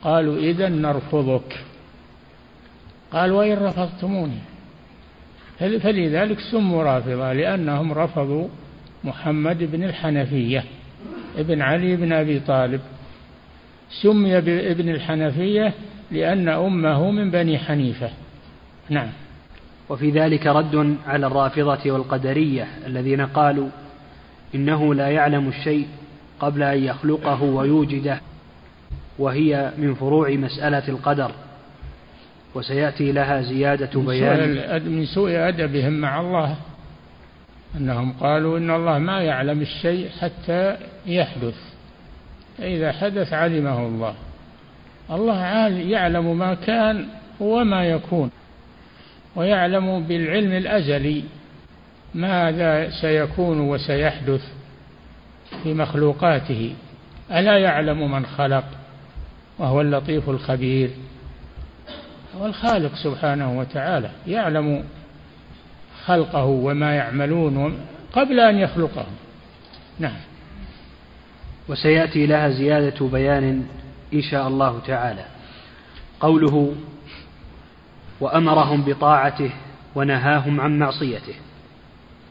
قالوا 0.01 0.37
إذا 0.37 0.69
نرفضك 0.69 1.63
قال 3.11 3.31
وإن 3.31 3.57
رفضتموني 3.57 4.39
فلذلك 5.59 6.37
سموا 6.51 6.83
رافضة 6.83 7.33
لأنهم 7.33 7.93
رفضوا 7.93 8.47
محمد 9.03 9.71
بن 9.71 9.83
الحنفية 9.83 10.63
ابن 11.37 11.61
علي 11.61 11.95
بن 11.95 12.13
أبي 12.13 12.39
طالب 12.39 12.81
سمي 14.01 14.41
بابن 14.41 14.89
الحنفية 14.89 15.73
لأن 16.15 16.47
أمه 16.49 17.11
من 17.11 17.31
بني 17.31 17.59
حنيفة 17.59 18.09
نعم 18.89 19.07
وفي 19.89 20.09
ذلك 20.11 20.47
رد 20.47 20.97
على 21.07 21.27
الرافضة 21.27 21.91
والقدرية 21.91 22.67
الذين 22.87 23.21
قالوا 23.25 23.69
إنه 24.55 24.93
لا 24.95 25.07
يعلم 25.09 25.47
الشيء 25.47 25.87
قبل 26.39 26.63
أن 26.63 26.83
يخلقه 26.83 27.43
ويوجده 27.43 28.21
وهي 29.19 29.71
من 29.77 29.95
فروع 29.95 30.29
مسألة 30.29 30.87
القدر 30.87 31.31
وسيأتي 32.55 33.11
لها 33.11 33.41
زيادة 33.41 33.99
بيان 34.01 34.49
من 34.91 35.05
سوء 35.05 35.31
أدبهم 35.47 35.93
مع 35.93 36.19
الله 36.21 36.55
أنهم 37.77 38.13
قالوا 38.13 38.57
إن 38.57 38.71
الله 38.71 38.97
ما 38.97 39.21
يعلم 39.21 39.61
الشيء 39.61 40.09
حتى 40.19 40.77
يحدث 41.05 41.55
فإذا 42.57 42.91
حدث 42.91 43.33
علمه 43.33 43.79
الله 43.85 44.15
الله 45.11 45.67
يعلم 45.69 46.37
ما 46.39 46.53
كان 46.53 47.07
وما 47.39 47.85
يكون 47.87 48.31
ويعلم 49.35 50.03
بالعلم 50.07 50.51
الأزلي 50.51 51.23
ماذا 52.13 52.89
سيكون 53.01 53.59
وسيحدث 53.59 54.41
في 55.63 55.73
مخلوقاته 55.73 56.75
ألا 57.31 57.57
يعلم 57.57 58.11
من 58.11 58.25
خلق 58.25 58.63
وهو 59.59 59.81
اللطيف 59.81 60.29
الخبير 60.29 60.89
هو 62.39 62.45
الخالق 62.45 62.95
سبحانه 62.95 63.59
وتعالى 63.59 64.09
يعلم 64.27 64.83
خلقه 66.05 66.45
وما 66.45 66.95
يعملون 66.95 67.77
قبل 68.13 68.39
أن 68.39 68.57
يخلقهم 68.57 69.15
نعم 69.99 70.17
وسيأتي 71.67 72.25
لها 72.25 72.49
زيادة 72.49 73.05
بيان 73.07 73.65
إن 74.13 74.21
شاء 74.21 74.47
الله 74.47 74.79
تعالى 74.79 75.25
قوله 76.19 76.75
وأمرهم 78.19 78.81
بطاعته 78.81 79.51
ونهاهم 79.95 80.61
عن 80.61 80.79
معصيته 80.79 81.33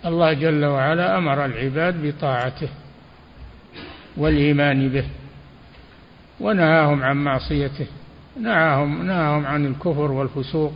الله 0.06 0.32
جل 0.32 0.64
وعلا 0.64 1.18
أمر 1.18 1.44
العباد 1.44 2.06
بطاعته 2.06 2.68
والإيمان 4.16 4.88
به 4.88 5.04
ونهاهم 6.40 7.02
عن 7.02 7.16
معصيته 7.16 7.86
نهاهم, 8.40 9.06
نهاهم 9.06 9.46
عن 9.46 9.66
الكفر 9.66 10.12
والفسوق 10.12 10.72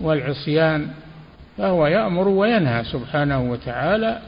والعصيان 0.00 0.88
فهو 1.58 1.86
يأمر 1.86 2.28
وينهى 2.28 2.84
سبحانه 2.84 3.40
وتعالى 3.42 4.22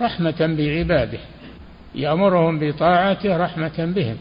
رحمة 0.00 0.54
بعباده 0.58 1.18
يأمرهم 1.94 2.58
بطاعته 2.58 3.36
رحمة 3.36 3.92
بهم 3.94 4.16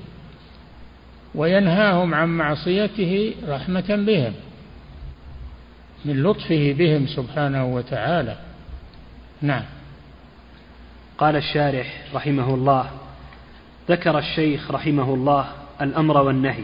وينهاهم 1.36 2.13
عن 2.13 2.27
معصيته 2.27 3.36
رحمة 3.47 3.86
بهم 4.06 4.34
من 6.06 6.23
لطفه 6.23 6.73
بهم 6.73 7.08
سبحانه 7.08 7.65
وتعالى 7.65 8.36
نعم 9.41 9.63
قال 11.17 11.36
الشارح 11.36 12.01
رحمه 12.13 12.53
الله 12.53 12.89
ذكر 13.89 14.19
الشيخ 14.19 14.71
رحمه 14.71 15.13
الله 15.13 15.45
الأمر 15.82 16.17
والنهي 16.17 16.63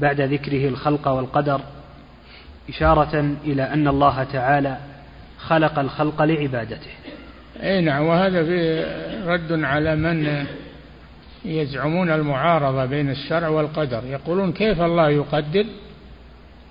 بعد 0.00 0.20
ذكره 0.20 0.68
الخلق 0.68 1.08
والقدر 1.08 1.60
إشارة 2.68 3.36
إلى 3.44 3.62
أن 3.62 3.88
الله 3.88 4.24
تعالى 4.24 4.78
خلق 5.38 5.78
الخلق 5.78 6.22
لعبادته 6.22 6.90
اي 7.60 7.80
نعم 7.80 8.02
وهذا 8.02 8.44
في 8.44 8.82
رد 9.26 9.64
على 9.64 9.96
من 9.96 10.46
يزعمون 11.44 12.10
المعارضه 12.10 12.84
بين 12.84 13.10
الشرع 13.10 13.48
والقدر 13.48 14.02
يقولون 14.06 14.52
كيف 14.52 14.80
الله 14.80 15.10
يقدر 15.10 15.66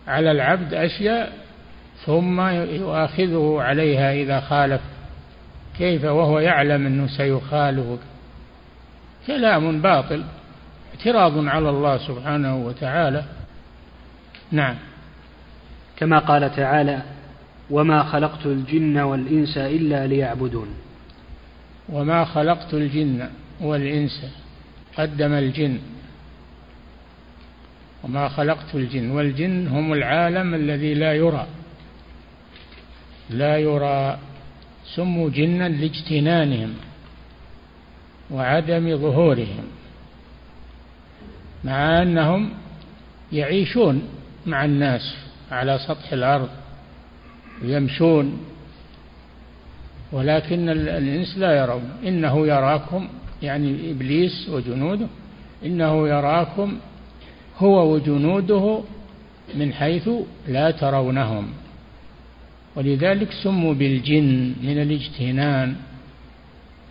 على 0.07 0.31
العبد 0.31 0.73
اشياء 0.73 1.31
ثم 2.05 2.41
يؤاخذه 2.51 3.57
عليها 3.61 4.13
اذا 4.13 4.39
خالف 4.39 4.81
كيف 5.77 6.03
وهو 6.05 6.39
يعلم 6.39 6.85
انه 6.85 7.07
سيخالف 7.17 7.99
كلام 9.27 9.81
باطل 9.81 10.23
اعتراض 10.97 11.47
على 11.47 11.69
الله 11.69 11.97
سبحانه 11.97 12.55
وتعالى 12.57 13.23
نعم 14.51 14.75
كما 15.97 16.19
قال 16.19 16.55
تعالى 16.55 17.01
وما 17.71 18.03
خلقت 18.03 18.45
الجن 18.45 18.97
والإنس 18.97 19.57
إلا 19.57 20.07
ليعبدون 20.07 20.67
وما 21.89 22.25
خلقت 22.25 22.73
الجن 22.73 23.29
والإنس 23.61 24.25
قدم 24.97 25.33
الجن 25.33 25.79
وما 28.03 28.29
خلقت 28.29 28.75
الجن 28.75 29.11
والجن 29.11 29.67
هم 29.67 29.93
العالم 29.93 30.53
الذي 30.53 30.93
لا 30.93 31.13
يرى 31.13 31.47
لا 33.29 33.57
يرى 33.57 34.17
سموا 34.95 35.29
جنا 35.29 35.69
لاجتنانهم 35.69 36.73
وعدم 38.31 38.97
ظهورهم 38.97 39.63
مع 41.63 42.01
انهم 42.01 42.49
يعيشون 43.31 44.07
مع 44.45 44.65
الناس 44.65 45.15
على 45.51 45.79
سطح 45.87 46.13
الارض 46.13 46.49
يمشون 47.63 48.39
ولكن 50.11 50.69
الإنس 50.69 51.37
لا 51.37 51.51
يرون 51.51 51.91
إنه 52.07 52.47
يراكم 52.47 53.07
يعني 53.41 53.91
إبليس 53.91 54.49
وجنوده 54.49 55.07
إنه 55.65 56.07
يراكم 56.07 56.77
هو 57.57 57.93
وجنوده 57.93 58.83
من 59.55 59.73
حيث 59.73 60.09
لا 60.47 60.71
ترونهم 60.71 61.47
ولذلك 62.75 63.31
سموا 63.43 63.73
بالجن 63.73 64.53
من 64.63 64.81
الاجتنان 64.81 65.75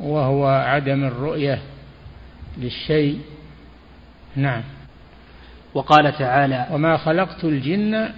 وهو 0.01 0.47
عدم 0.47 1.05
الرؤية 1.05 1.59
للشيء 2.59 3.21
نعم 4.37 4.63
وقال 5.75 6.19
تعالى 6.19 6.67
وما 6.73 6.97
خلقت 6.97 7.45
الجن 7.45 8.09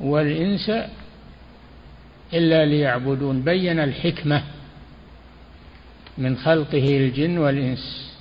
والإنس 0.00 0.70
إلا 2.34 2.64
ليعبدون 2.64 3.40
بين 3.42 3.78
الحكمة 3.80 4.42
من 6.18 6.36
خلقه 6.36 6.84
الجن 6.96 7.38
والإنس 7.38 8.14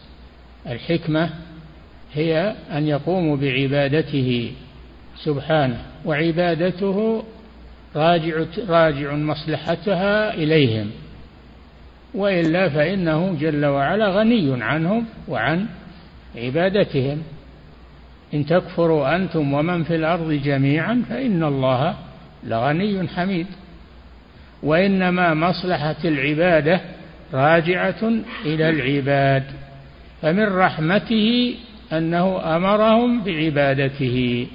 الحكمة 0.68 1.30
هي 2.14 2.56
أن 2.72 2.88
يقوموا 2.88 3.38
بعبادته 3.38 4.52
سبحانه 5.18 5.82
وعبادته 6.06 7.24
راجع 7.96 8.44
راجع 8.70 9.16
مصلحتها 9.16 10.34
إليهم 10.34 10.92
وإلا 12.14 12.70
فإنه 12.70 13.38
جل 13.40 13.66
وعلا 13.66 14.10
غني 14.10 14.64
عنهم 14.64 15.06
وعن 15.28 15.66
عبادتهم 16.36 17.22
إن 18.34 18.46
تكفروا 18.46 19.16
أنتم 19.16 19.54
ومن 19.54 19.84
في 19.84 19.96
الأرض 19.96 20.32
جميعا 20.32 21.04
فإن 21.10 21.44
الله 21.44 21.96
لغني 22.44 23.08
حميد 23.08 23.48
وإنما 24.64 25.34
مصلحة 25.34 25.96
العبادة 26.06 26.82
راجعة 27.34 28.10
إلى 28.46 28.70
العباد 28.70 29.44
فمن 30.22 30.46
رحمته 30.58 31.56
أنه 31.94 32.56
أمرهم 32.56 33.24
بعبادته 33.24 34.48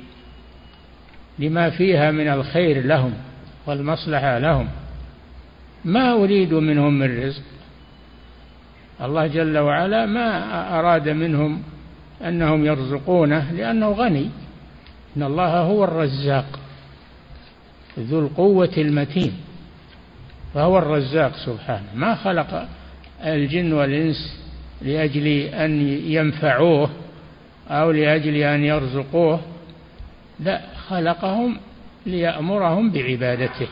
لما 1.38 1.70
فيها 1.70 2.10
من 2.10 2.28
الخير 2.28 2.86
لهم 2.86 3.12
والمصلحة 3.66 4.38
لهم 4.38 4.68
ما 5.84 6.12
أريد 6.12 6.54
منهم 6.54 6.98
من 6.98 7.22
رزق 7.26 7.42
الله 9.00 9.26
جل 9.26 9.58
وعلا 9.58 10.06
ما 10.06 10.44
أراد 10.80 11.08
منهم 11.08 11.62
أنهم 12.24 12.64
يرزقونه 12.64 13.52
لأنه 13.52 13.88
غني 13.92 14.30
إن 15.16 15.22
الله 15.22 15.58
هو 15.60 15.84
الرزاق 15.84 16.58
ذو 17.98 18.18
القوة 18.20 18.72
المتين 18.78 19.32
فهو 20.54 20.78
الرزاق 20.78 21.36
سبحانه 21.36 21.86
ما 21.94 22.14
خلق 22.14 22.68
الجن 23.24 23.72
والإنس 23.72 24.42
لأجل 24.82 25.26
أن 25.42 26.00
ينفعوه 26.06 26.90
أو 27.70 27.90
لأجل 27.90 28.34
أن 28.36 28.64
يرزقوه 28.64 29.40
لا 30.40 30.60
خلقهم 30.88 31.56
ليأمرهم 32.06 32.90
بعبادته 32.90 33.68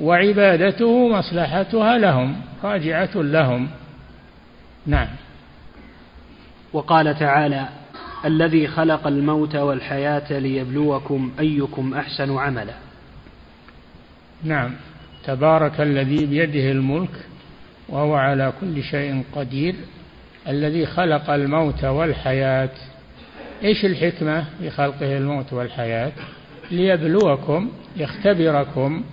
وعبادته 0.00 1.08
مصلحتها 1.08 1.98
لهم 1.98 2.40
راجعة 2.64 3.08
لهم 3.14 3.68
نعم 4.86 5.08
وقال 6.72 7.18
تعالى 7.18 7.68
الذي 8.24 8.66
خلق 8.68 9.06
الموت 9.06 9.56
والحياة 9.56 10.38
ليبلوكم 10.38 11.32
أيكم 11.40 11.94
أحسن 11.94 12.38
عملا 12.38 12.74
نعم 14.44 14.74
تبارك 15.26 15.80
الذي 15.80 16.26
بيده 16.26 16.70
الملك 16.72 17.10
وهو 17.88 18.14
على 18.14 18.52
كل 18.60 18.82
شيء 18.82 19.22
قدير 19.34 19.74
الذي 20.48 20.86
خلق 20.86 21.30
الموت 21.30 21.84
والحياة 21.84 22.70
ايش 23.62 23.84
الحكمة 23.84 24.44
في 24.58 24.70
خلقه 24.70 25.16
الموت 25.18 25.52
والحياة 25.52 26.12
ليبلوكم 26.70 27.70
يختبركم 27.96 29.04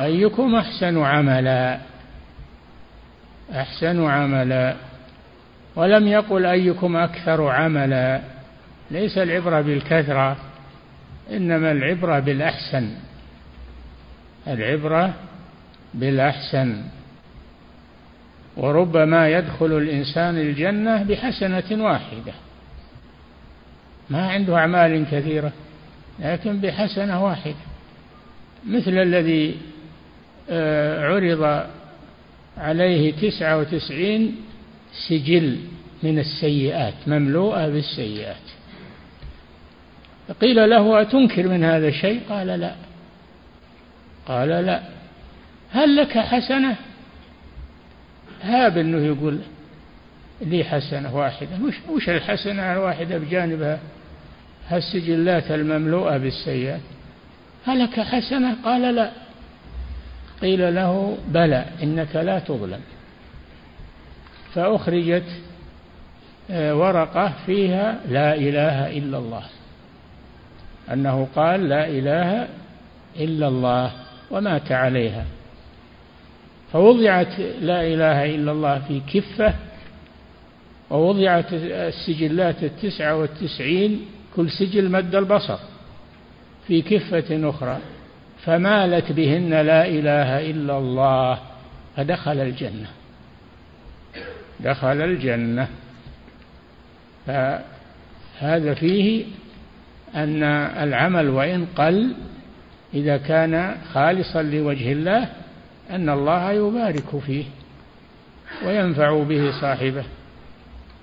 أيكم 0.00 0.54
أحسن 0.54 1.02
عملا 1.02 1.78
أحسن 3.54 4.04
عملا 4.06 4.76
ولم 5.76 6.06
يقل 6.06 6.46
أيكم 6.46 6.96
أكثر 6.96 7.48
عملا 7.48 8.20
ليس 8.90 9.18
العبرة 9.18 9.60
بالكثرة 9.60 10.36
إنما 11.32 11.72
العبرة 11.72 12.18
بالأحسن 12.18 12.90
العبرة 14.48 15.14
بالأحسن 15.94 16.82
وربما 18.56 19.28
يدخل 19.28 19.66
الإنسان 19.78 20.38
الجنة 20.38 21.02
بحسنة 21.02 21.84
واحدة 21.84 22.32
ما 24.10 24.28
عنده 24.30 24.56
أعمال 24.56 25.06
كثيرة 25.12 25.52
لكن 26.20 26.60
بحسنة 26.60 27.24
واحدة 27.24 27.54
مثل 28.68 28.92
الذي 28.98 29.54
آه، 30.50 31.04
عرض 31.08 31.66
عليه 32.58 33.12
تسعة 33.12 33.58
وتسعين 33.58 34.36
سجل 35.08 35.58
من 36.02 36.18
السيئات 36.18 36.94
مملوءة 37.06 37.68
بالسيئات 37.68 38.36
قيل 40.40 40.70
له 40.70 41.02
أتنكر 41.02 41.48
من 41.48 41.64
هذا 41.64 41.88
الشيء 41.88 42.20
قال 42.28 42.46
لا 42.46 42.74
قال 44.28 44.48
لا 44.48 44.82
هل 45.72 45.96
لك 45.96 46.18
حسنة 46.18 46.76
هاب 48.42 48.78
أنه 48.78 49.06
يقول 49.06 49.38
لي 50.40 50.64
حسنة 50.64 51.16
واحدة 51.16 51.50
وش, 51.66 51.74
وش 51.94 52.08
الحسنة 52.08 52.72
الواحدة 52.72 53.18
بجانبها 53.18 53.78
هالسجلات 54.68 55.50
المملوءة 55.50 56.16
بالسيئات 56.16 56.80
هل 57.66 57.78
لك 57.78 58.00
حسنة 58.00 58.56
قال 58.64 58.94
لا 58.94 59.10
قيل 60.42 60.74
له 60.74 61.18
بلى 61.28 61.64
إنك 61.82 62.16
لا 62.16 62.38
تظلم 62.38 62.80
فأخرجت 64.54 65.26
آه، 66.50 66.74
ورقة 66.74 67.32
فيها 67.46 68.00
لا 68.08 68.34
إله 68.34 68.90
إلا 68.98 69.18
الله 69.18 69.42
أنه 70.92 71.28
قال 71.36 71.68
لا 71.68 71.86
إله 71.88 72.48
إلا 73.16 73.48
الله 73.48 73.92
ومات 74.32 74.72
عليها 74.72 75.24
فوضعت 76.72 77.38
لا 77.60 77.86
إله 77.86 78.24
إلا 78.34 78.52
الله 78.52 78.78
في 78.88 79.00
كفة 79.00 79.54
ووضعت 80.90 81.46
السجلات 81.52 82.64
التسعة 82.64 83.16
والتسعين 83.16 84.06
كل 84.36 84.50
سجل 84.50 84.90
مد 84.90 85.14
البصر 85.14 85.58
في 86.68 86.82
كفة 86.82 87.50
أخرى 87.50 87.78
فمالت 88.44 89.12
بهن 89.12 89.50
لا 89.54 89.86
إله 89.86 90.50
إلا 90.50 90.78
الله 90.78 91.38
فدخل 91.96 92.38
الجنة 92.38 92.88
دخل 94.60 95.00
الجنة 95.02 95.68
فهذا 97.26 98.74
فيه 98.74 99.24
أن 100.14 100.42
العمل 100.44 101.28
وإن 101.28 101.66
قل 101.76 102.14
إذا 102.94 103.16
كان 103.16 103.74
خالصا 103.92 104.42
لوجه 104.42 104.92
الله 104.92 105.28
أن 105.90 106.08
الله 106.10 106.52
يبارك 106.52 107.18
فيه 107.26 107.44
وينفع 108.66 109.22
به 109.22 109.60
صاحبه 109.60 110.04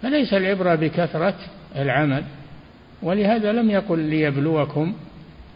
فليس 0.02 0.34
العبرة 0.34 0.76
بكثرة 0.76 1.36
العمل 1.76 2.24
ولهذا 3.04 3.52
لم 3.52 3.70
يقل 3.70 4.00
ليبلوكم 4.00 4.94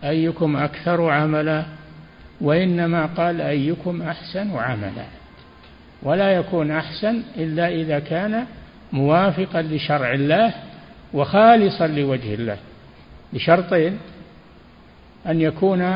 أيكم 0.04 0.56
أكثر 0.58 1.10
عملا 1.10 1.66
وإنما 2.42 3.06
قال 3.06 3.42
أيكم 3.42 4.02
أحسن 4.02 4.52
عملا 4.58 5.06
ولا 6.04 6.32
يكون 6.32 6.72
أحسن 6.72 7.24
إلا 7.38 7.68
إذا 7.68 8.00
كان 8.00 8.46
موافقا 8.94 9.62
لشرع 9.62 10.14
الله 10.14 10.54
وخالصا 11.14 11.88
لوجه 11.88 12.34
الله 12.34 12.58
بشرطين 13.34 13.98
أن 15.28 15.42
يكون 15.42 15.94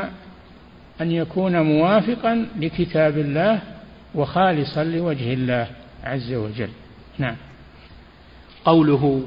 أن 1.01 1.12
يكون 1.12 1.62
موافقا 1.62 2.47
لكتاب 2.60 3.17
الله 3.17 3.62
وخالصا 4.15 4.83
لوجه 4.83 5.33
الله 5.33 5.67
عز 6.03 6.33
وجل 6.33 6.69
نعم 7.17 7.36
قوله 8.65 9.23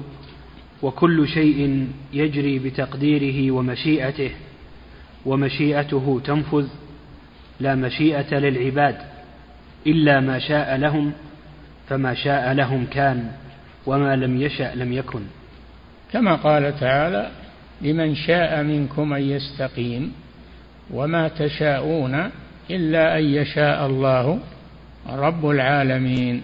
وكل 0.82 1.28
شيء 1.28 1.88
يجري 2.12 2.58
بتقديره 2.58 3.50
ومشيئته 3.50 4.30
ومشيئته 5.26 6.20
تنفذ 6.24 6.66
لا 7.60 7.74
مشيئة 7.74 8.34
للعباد 8.38 8.96
إلا 9.86 10.20
ما 10.20 10.38
شاء 10.38 10.76
لهم 10.76 11.12
فما 11.88 12.14
شاء 12.14 12.52
لهم 12.52 12.86
كان 12.86 13.32
وما 13.86 14.16
لم 14.16 14.42
يشأ 14.42 14.72
لم 14.74 14.92
يكن 14.92 15.20
كما 16.12 16.34
قال 16.34 16.80
تعالى 16.80 17.30
لمن 17.82 18.14
شاء 18.14 18.62
منكم 18.62 19.12
أن 19.12 19.22
يستقيم 19.22 20.12
وما 20.92 21.28
تشاءون 21.28 22.14
إلا 22.70 23.18
أن 23.18 23.24
يشاء 23.24 23.86
الله 23.86 24.38
رب 25.08 25.46
العالمين 25.48 26.42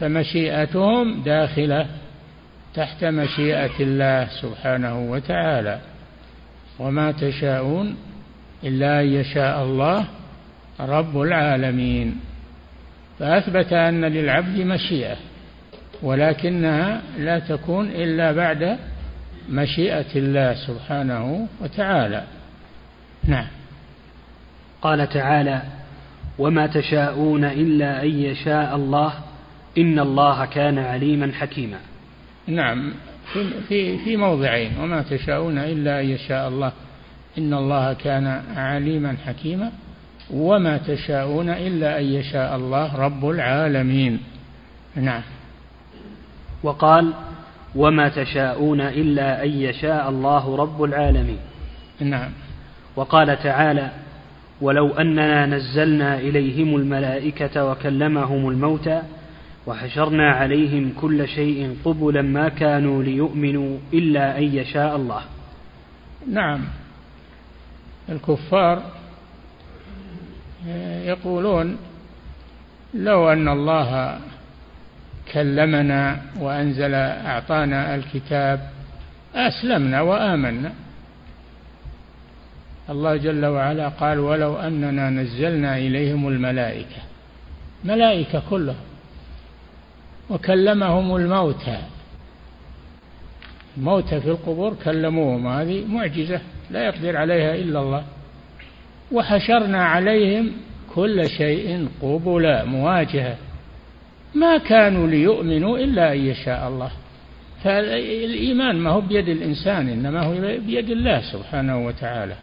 فمشيئتهم 0.00 1.22
داخلة 1.22 1.86
تحت 2.74 3.04
مشيئة 3.04 3.80
الله 3.80 4.28
سبحانه 4.42 5.00
وتعالى 5.10 5.80
وما 6.78 7.12
تشاءون 7.12 7.96
إلا 8.64 9.00
أن 9.00 9.06
يشاء 9.06 9.62
الله 9.64 10.06
رب 10.80 11.20
العالمين 11.20 12.16
فأثبت 13.18 13.72
أن 13.72 14.04
للعبد 14.04 14.58
مشيئة 14.60 15.16
ولكنها 16.02 17.02
لا 17.18 17.38
تكون 17.38 17.88
إلا 17.88 18.32
بعد 18.32 18.78
مشيئة 19.50 20.16
الله 20.16 20.54
سبحانه 20.66 21.48
وتعالى 21.60 22.24
نعم 23.24 23.46
قال 24.82 25.08
تعالى 25.08 25.62
وما 26.38 26.66
تشاءون 26.66 27.44
الا 27.44 28.02
ان 28.02 28.08
يشاء 28.08 28.76
الله 28.76 29.12
ان 29.78 29.98
الله 29.98 30.44
كان 30.44 30.78
عليما 30.78 31.32
حكيما 31.32 31.78
نعم 32.46 32.92
في 33.68 33.98
في 33.98 34.16
موضعين 34.16 34.72
وما 34.80 35.02
تشاءون 35.02 35.58
الا 35.58 36.00
ان 36.00 36.06
يشاء 36.06 36.48
الله 36.48 36.72
ان 37.38 37.54
الله 37.54 37.92
كان 37.92 38.42
عليما 38.56 39.16
حكيما 39.26 39.72
وما 40.30 40.76
تشاءون 40.78 41.50
الا 41.50 41.98
ان 42.00 42.04
يشاء 42.04 42.56
الله 42.56 42.96
رب 42.96 43.30
العالمين 43.30 44.20
نعم 44.96 45.22
وقال 46.62 47.12
وما 47.74 48.08
تشاءون 48.08 48.80
الا 48.80 49.44
ان 49.44 49.50
يشاء 49.50 50.08
الله 50.08 50.56
رب 50.56 50.82
العالمين 50.82 51.38
نعم 52.00 52.30
وقال 52.96 53.38
تعالى 53.42 53.90
ولو 54.60 54.92
أننا 54.94 55.46
نزلنا 55.46 56.18
إليهم 56.18 56.76
الملائكة 56.76 57.70
وكلمهم 57.70 58.48
الموتى 58.48 59.02
وحشرنا 59.66 60.30
عليهم 60.30 60.92
كل 61.00 61.28
شيء 61.28 61.76
قبلا 61.84 62.22
ما 62.22 62.48
كانوا 62.48 63.02
ليؤمنوا 63.02 63.78
إلا 63.92 64.38
أن 64.38 64.42
يشاء 64.42 64.96
الله 64.96 65.20
نعم 66.28 66.60
الكفار 68.08 68.82
يقولون 71.04 71.76
لو 72.94 73.28
أن 73.32 73.48
الله 73.48 74.18
كلمنا 75.32 76.22
وأنزل 76.40 76.94
أعطانا 76.94 77.94
الكتاب 77.94 78.68
أسلمنا 79.34 80.00
وآمنا 80.00 80.72
الله 82.90 83.16
جل 83.16 83.46
وعلا 83.46 83.88
قال 83.88 84.18
ولو 84.18 84.56
أننا 84.56 85.10
نزلنا 85.10 85.76
إليهم 85.78 86.28
الملائكة 86.28 86.96
ملائكة 87.84 88.42
كلهم 88.50 88.76
وكلمهم 90.30 91.16
الموتى 91.16 91.78
الموتى 93.78 94.20
في 94.20 94.28
القبور 94.28 94.74
كلموهم 94.84 95.46
هذه 95.46 95.84
معجزة 95.88 96.40
لا 96.70 96.84
يقدر 96.84 97.16
عليها 97.16 97.54
إلا 97.54 97.80
الله 97.80 98.04
وحشرنا 99.12 99.84
عليهم 99.84 100.50
كل 100.94 101.28
شيء 101.28 101.88
قبلا 102.02 102.64
مواجهة 102.64 103.36
ما 104.34 104.58
كانوا 104.58 105.06
ليؤمنوا 105.08 105.78
إلا 105.78 106.12
أن 106.12 106.18
يشاء 106.18 106.68
الله 106.68 106.90
فالإيمان 107.64 108.76
ما 108.76 108.90
هو 108.90 109.00
بيد 109.00 109.28
الإنسان 109.28 109.88
إنما 109.88 110.22
هو 110.22 110.32
بيد 110.66 110.90
الله 110.90 111.20
سبحانه 111.32 111.86
وتعالى 111.86 112.34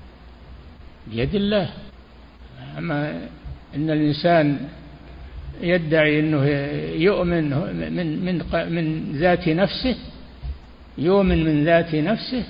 بيد 1.11 1.35
الله 1.35 1.69
أما 2.77 3.27
أن 3.75 3.89
الإنسان 3.89 4.59
يدعي 5.61 6.19
أنه 6.19 6.45
يؤمن 7.03 7.49
من 7.93 8.25
من 8.25 8.41
من 8.75 9.11
ذات 9.19 9.47
نفسه 9.49 9.95
يؤمن 10.97 11.43
من 11.45 11.65
ذات 11.65 11.95
نفسه 11.95 12.43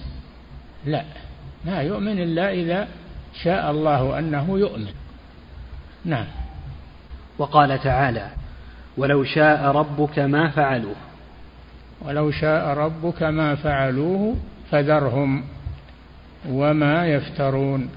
لا 0.85 1.03
ما 1.65 1.81
يؤمن 1.81 2.19
إلا 2.21 2.51
إذا 2.53 2.87
شاء 3.43 3.71
الله 3.71 4.19
أنه 4.19 4.59
يؤمن 4.59 4.89
نعم 6.05 6.25
وقال 7.37 7.79
تعالى 7.79 8.29
ولو 8.97 9.23
شاء 9.23 9.61
ربك 9.63 10.19
ما 10.19 10.49
فعلوه 10.49 10.95
ولو 12.01 12.31
شاء 12.31 12.65
ربك 12.67 13.23
ما 13.23 13.55
فعلوه 13.55 14.35
فذرهم 14.71 15.43
وما 16.49 17.07
يفترون 17.07 17.89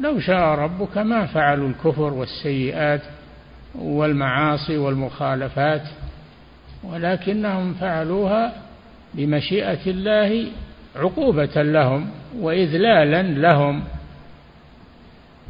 لو 0.00 0.20
شاء 0.20 0.58
ربك 0.58 0.98
ما 0.98 1.26
فعلوا 1.26 1.68
الكفر 1.68 2.12
والسيئات 2.14 3.00
والمعاصي 3.74 4.78
والمخالفات 4.78 5.82
ولكنهم 6.84 7.74
فعلوها 7.74 8.52
بمشيئة 9.14 9.86
الله 9.90 10.46
عقوبة 10.96 11.62
لهم 11.62 12.10
وإذلالا 12.40 13.22
لهم 13.22 13.84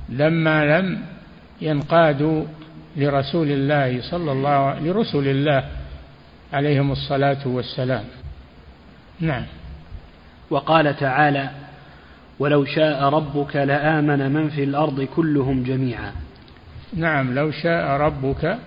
لما 0.09 0.65
لم 0.79 0.99
ينقادوا 1.61 2.45
لرسول 2.97 3.51
الله 3.51 4.01
صلى 4.11 4.33
الله 4.33 4.79
لرسل 4.81 5.29
الله 5.29 5.65
عليهم 6.53 6.93
الصلاة 6.93 7.49
والسلام 7.49 8.05
نعم 9.21 9.45
وقال 10.51 10.97
تعالى 10.97 11.51
ولو 12.39 12.65
شاء 12.65 13.03
ربك 13.03 13.57
لآمن 13.57 14.33
من 14.33 14.49
في 14.49 14.65
الأرض 14.65 15.01
كلهم 15.03 15.63
جميعا 15.63 16.13
نعم 16.97 17.35
لو 17.35 17.51
شاء 17.51 17.87
ربك 17.89 18.59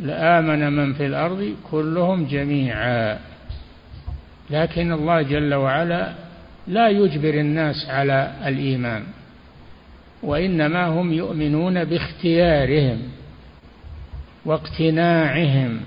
لآمن 0.00 0.72
من 0.72 0.92
في 0.94 1.06
الأرض 1.06 1.54
كلهم 1.70 2.24
جميعا 2.24 3.18
لكن 4.50 4.92
الله 4.92 5.22
جل 5.22 5.54
وعلا 5.54 6.12
لا 6.66 6.88
يجبر 6.88 7.34
الناس 7.34 7.76
على 7.88 8.32
الإيمان 8.46 9.04
وإنما 10.22 10.86
هم 10.86 11.12
يؤمنون 11.12 11.84
باختيارهم 11.84 13.02
واقتناعهم 14.44 15.80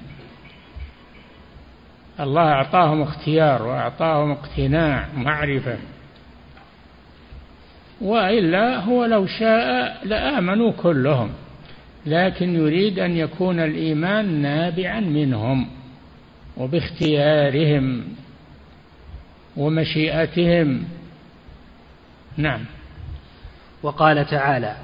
الله 2.20 2.41
أعطاهم 2.52 3.02
اختيار 3.02 3.63
وأعطاهم 3.68 4.32
اقتناع 4.32 5.08
معرفة 5.18 5.78
والا 8.02 8.78
هو 8.80 9.06
لو 9.06 9.26
شاء 9.28 10.02
لامنوا 10.08 10.72
كلهم 10.72 11.30
لكن 12.06 12.56
يريد 12.56 13.00
ان 13.00 13.18
يكون 13.18 13.60
الايمان 13.60 14.42
نابعا 14.42 15.00
منهم 15.00 15.68
وباختيارهم 16.58 18.04
ومشيئتهم 19.58 20.84
نعم 22.38 22.62
وقال 23.84 24.26
تعالى 24.26 24.76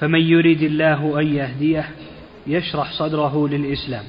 فمن 0.00 0.20
يريد 0.20 0.62
الله 0.62 1.20
ان 1.20 1.36
يهديه 1.36 1.88
يشرح 2.46 2.92
صدره 2.98 3.48
للاسلام 3.48 4.04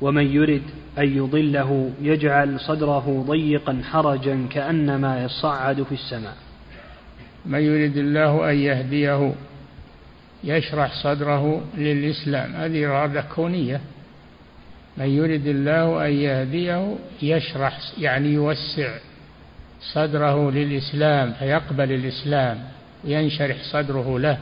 ومن 0.00 0.26
يرد 0.26 0.62
ان 0.98 1.16
يضله 1.16 1.90
يجعل 2.02 2.60
صدره 2.60 3.24
ضيقا 3.28 3.80
حرجا 3.90 4.46
كانما 4.50 5.24
يصعد 5.24 5.82
في 5.82 5.92
السماء 5.92 6.36
من 7.46 7.58
يريد 7.60 7.96
الله 7.96 8.50
أن 8.50 8.56
يهديه 8.56 9.32
يشرح 10.44 10.92
صدره 11.02 11.62
للإسلام 11.76 12.54
هذه 12.54 12.86
إرادة 12.86 13.20
كونية 13.34 13.80
من 14.98 15.06
يريد 15.06 15.46
الله 15.46 16.06
أن 16.06 16.12
يهديه 16.12 16.94
يشرح 17.22 17.78
يعني 17.98 18.28
يوسع 18.28 18.98
صدره 19.92 20.50
للإسلام 20.50 21.32
فيقبل 21.32 21.92
الإسلام 21.92 22.58
وينشرح 23.04 23.56
صدره 23.72 24.18
له 24.18 24.38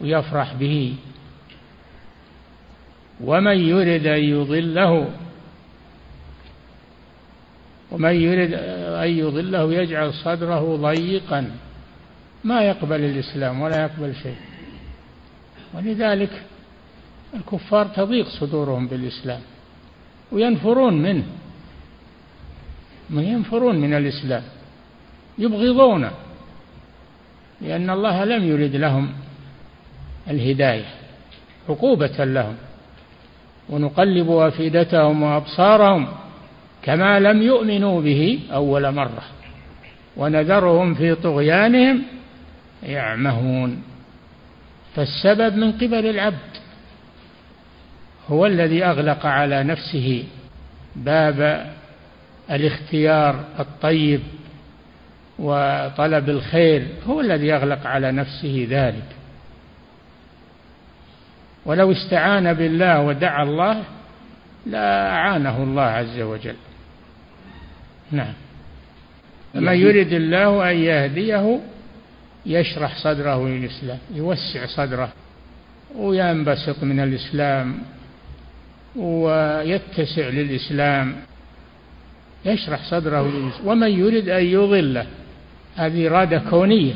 ويفرح 0.00 0.54
به 0.54 0.94
ومن 3.24 3.58
يرد 3.58 4.06
أن 4.06 4.24
يضله 4.24 5.08
ومن 7.90 8.14
يرد 8.14 8.52
أن 8.94 9.08
يضله 9.10 9.72
يجعل 9.74 10.14
صدره 10.14 10.76
ضيقا 10.76 11.50
ما 12.44 12.62
يقبل 12.62 13.04
الإسلام 13.04 13.60
ولا 13.60 13.82
يقبل 13.82 14.14
شيء 14.22 14.36
ولذلك 15.74 16.42
الكفار 17.34 17.86
تضيق 17.86 18.28
صدورهم 18.28 18.86
بالإسلام 18.88 19.40
وينفرون 20.32 21.02
منه 21.02 21.24
من 23.10 23.22
ينفرون 23.22 23.78
من 23.80 23.94
الإسلام 23.94 24.42
يبغضونه 25.38 26.10
لأن 27.60 27.90
الله 27.90 28.24
لم 28.24 28.44
يرد 28.44 28.76
لهم 28.76 29.12
الهداية 30.30 30.84
عقوبة 31.68 32.24
لهم 32.24 32.56
ونقلب 33.68 34.30
أفئدتهم 34.30 35.22
وأبصارهم 35.22 36.08
كما 36.82 37.20
لم 37.20 37.42
يؤمنوا 37.42 38.00
به 38.02 38.40
أول 38.52 38.94
مرة 38.94 39.22
ونذرهم 40.16 40.94
في 40.94 41.14
طغيانهم 41.14 42.02
يعمهون 42.82 43.82
فالسبب 44.96 45.56
من 45.56 45.72
قبل 45.72 46.06
العبد 46.06 46.56
هو 48.28 48.46
الذي 48.46 48.84
اغلق 48.84 49.26
على 49.26 49.62
نفسه 49.62 50.24
باب 50.96 51.70
الاختيار 52.50 53.44
الطيب 53.58 54.20
وطلب 55.38 56.28
الخير 56.30 56.86
هو 57.08 57.20
الذي 57.20 57.52
اغلق 57.54 57.86
على 57.86 58.12
نفسه 58.12 58.66
ذلك 58.70 59.04
ولو 61.66 61.92
استعان 61.92 62.54
بالله 62.54 63.00
ودعا 63.00 63.42
الله 63.44 63.82
لاعانه 64.66 65.56
الله 65.62 65.82
عز 65.82 66.20
وجل 66.20 66.54
نعم 68.12 68.32
من 69.54 69.64
يعني 69.64 69.80
يرد 69.80 70.12
الله 70.12 70.70
ان 70.70 70.76
يهديه 70.76 71.60
يشرح 72.46 72.98
صدره 73.04 73.48
للإسلام 73.48 73.98
يوسع 74.14 74.66
صدره 74.66 75.12
وينبسط 75.96 76.82
من 76.84 77.00
الإسلام 77.00 77.78
ويتسع 78.96 80.26
للإسلام 80.28 81.16
يشرح 82.44 82.84
صدره 82.90 83.22
للإسلام 83.28 83.66
ومن 83.68 83.90
يريد 83.90 84.28
أن 84.28 84.44
يضله 84.44 85.06
هذه 85.76 86.06
إرادة 86.06 86.42
كونية 86.50 86.94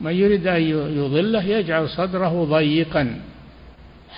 من 0.00 0.12
يريد 0.14 0.46
أن 0.46 0.62
يضله 0.96 1.42
يجعل 1.42 1.88
صدره 1.88 2.44
ضيقا 2.44 3.20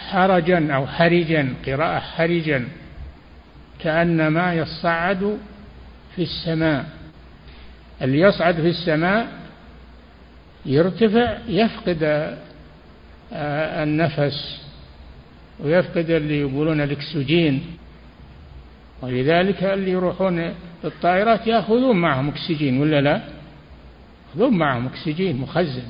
حرجا 0.09 0.75
أو 0.75 0.87
حرجا 0.87 1.55
قراءة 1.67 1.99
حرجا 1.99 2.69
كأنما 3.79 4.55
يصعد 4.55 5.39
في 6.17 6.23
السماء 6.23 6.87
اللي 8.03 8.21
يصعد 8.21 8.55
في 8.55 8.69
السماء 8.69 9.33
يرتفع 10.67 11.39
يفقد 11.49 12.03
آه، 12.03 12.39
آه، 13.33 13.83
النفس 13.83 14.61
ويفقد 15.61 16.11
اللي 16.11 16.41
يقولون 16.41 16.81
الاكسجين 16.81 17.65
ولذلك 19.03 19.63
اللي 19.65 19.91
يروحون 19.91 20.55
الطائرات 20.85 21.47
ياخذون 21.47 21.97
معهم 21.97 22.29
اكسجين 22.29 22.81
ولا 22.81 23.01
لا؟ 23.01 23.23
ياخذون 24.31 24.59
معهم 24.59 24.87
اكسجين 24.87 25.37
مخزن 25.37 25.83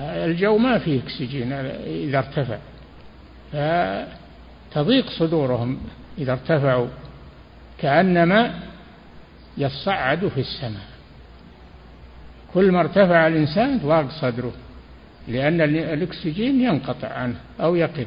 الجو 0.00 0.58
ما 0.58 0.78
فيه 0.78 1.00
اكسجين 1.00 1.52
اذا 1.52 2.18
ارتفع 2.18 2.58
فتضيق 3.52 5.10
صدورهم 5.10 5.78
اذا 6.18 6.32
ارتفعوا 6.32 6.88
كانما 7.82 8.54
يصعد 9.58 10.28
في 10.28 10.40
السماء 10.40 10.97
كل 12.54 12.72
ما 12.72 12.80
ارتفع 12.80 13.26
الإنسان 13.26 13.78
ضاق 13.78 14.10
صدره 14.10 14.52
لأن 15.28 15.60
الأكسجين 15.70 16.60
ينقطع 16.60 17.08
عنه 17.12 17.36
أو 17.60 17.74
يقل 17.76 18.06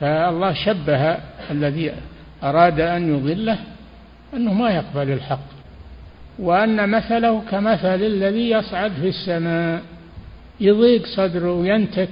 فالله 0.00 0.52
شبه 0.52 0.96
الذي 1.50 1.92
أراد 2.42 2.80
أن 2.80 3.14
يضله 3.16 3.58
أنه 4.34 4.52
ما 4.52 4.70
يقبل 4.70 5.10
الحق 5.12 5.46
وأن 6.38 6.90
مثله 6.90 7.42
كمثل 7.50 8.02
الذي 8.02 8.50
يصعد 8.50 8.92
في 8.92 9.08
السماء 9.08 9.82
يضيق 10.60 11.02
صدره 11.16 11.52
وينتك 11.52 12.08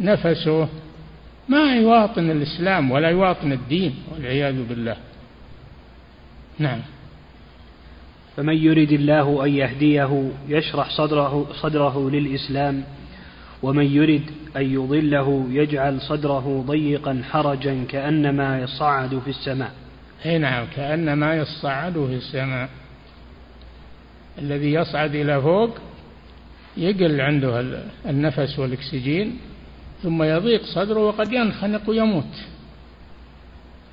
نفسه 0.00 0.68
ما 1.48 1.76
يواطن 1.76 2.30
الإسلام 2.30 2.90
ولا 2.90 3.08
يواطن 3.08 3.52
الدين 3.52 3.94
والعياذ 4.14 4.62
بالله 4.68 4.96
نعم 6.58 6.80
فمن 8.36 8.56
يرد 8.56 8.92
الله 8.92 9.44
أن 9.46 9.50
يهديه 9.50 10.30
يشرح 10.48 10.90
صدره, 10.90 11.46
صدره 11.62 12.10
للإسلام 12.10 12.84
ومن 13.62 13.84
يرد 13.86 14.22
أن 14.56 14.74
يضله 14.74 15.46
يجعل 15.50 16.00
صدره 16.00 16.64
ضيقا 16.68 17.22
حرجا 17.30 17.84
كأنما 17.88 18.60
يصعد 18.60 19.18
في 19.24 19.30
السماء 19.30 19.72
أي 20.26 20.38
نعم 20.38 20.66
كأنما 20.76 21.34
يصعد 21.36 21.92
في 21.92 22.14
السماء 22.14 22.68
الذي 24.38 24.72
يصعد 24.72 25.14
إلى 25.14 25.40
فوق 25.42 25.70
يقل 26.76 27.20
عنده 27.20 27.82
النفس 28.06 28.58
والأكسجين 28.58 29.36
ثم 30.02 30.22
يضيق 30.22 30.62
صدره 30.64 30.98
وقد 31.00 31.32
ينخنق 31.32 31.90
ويموت 31.90 32.34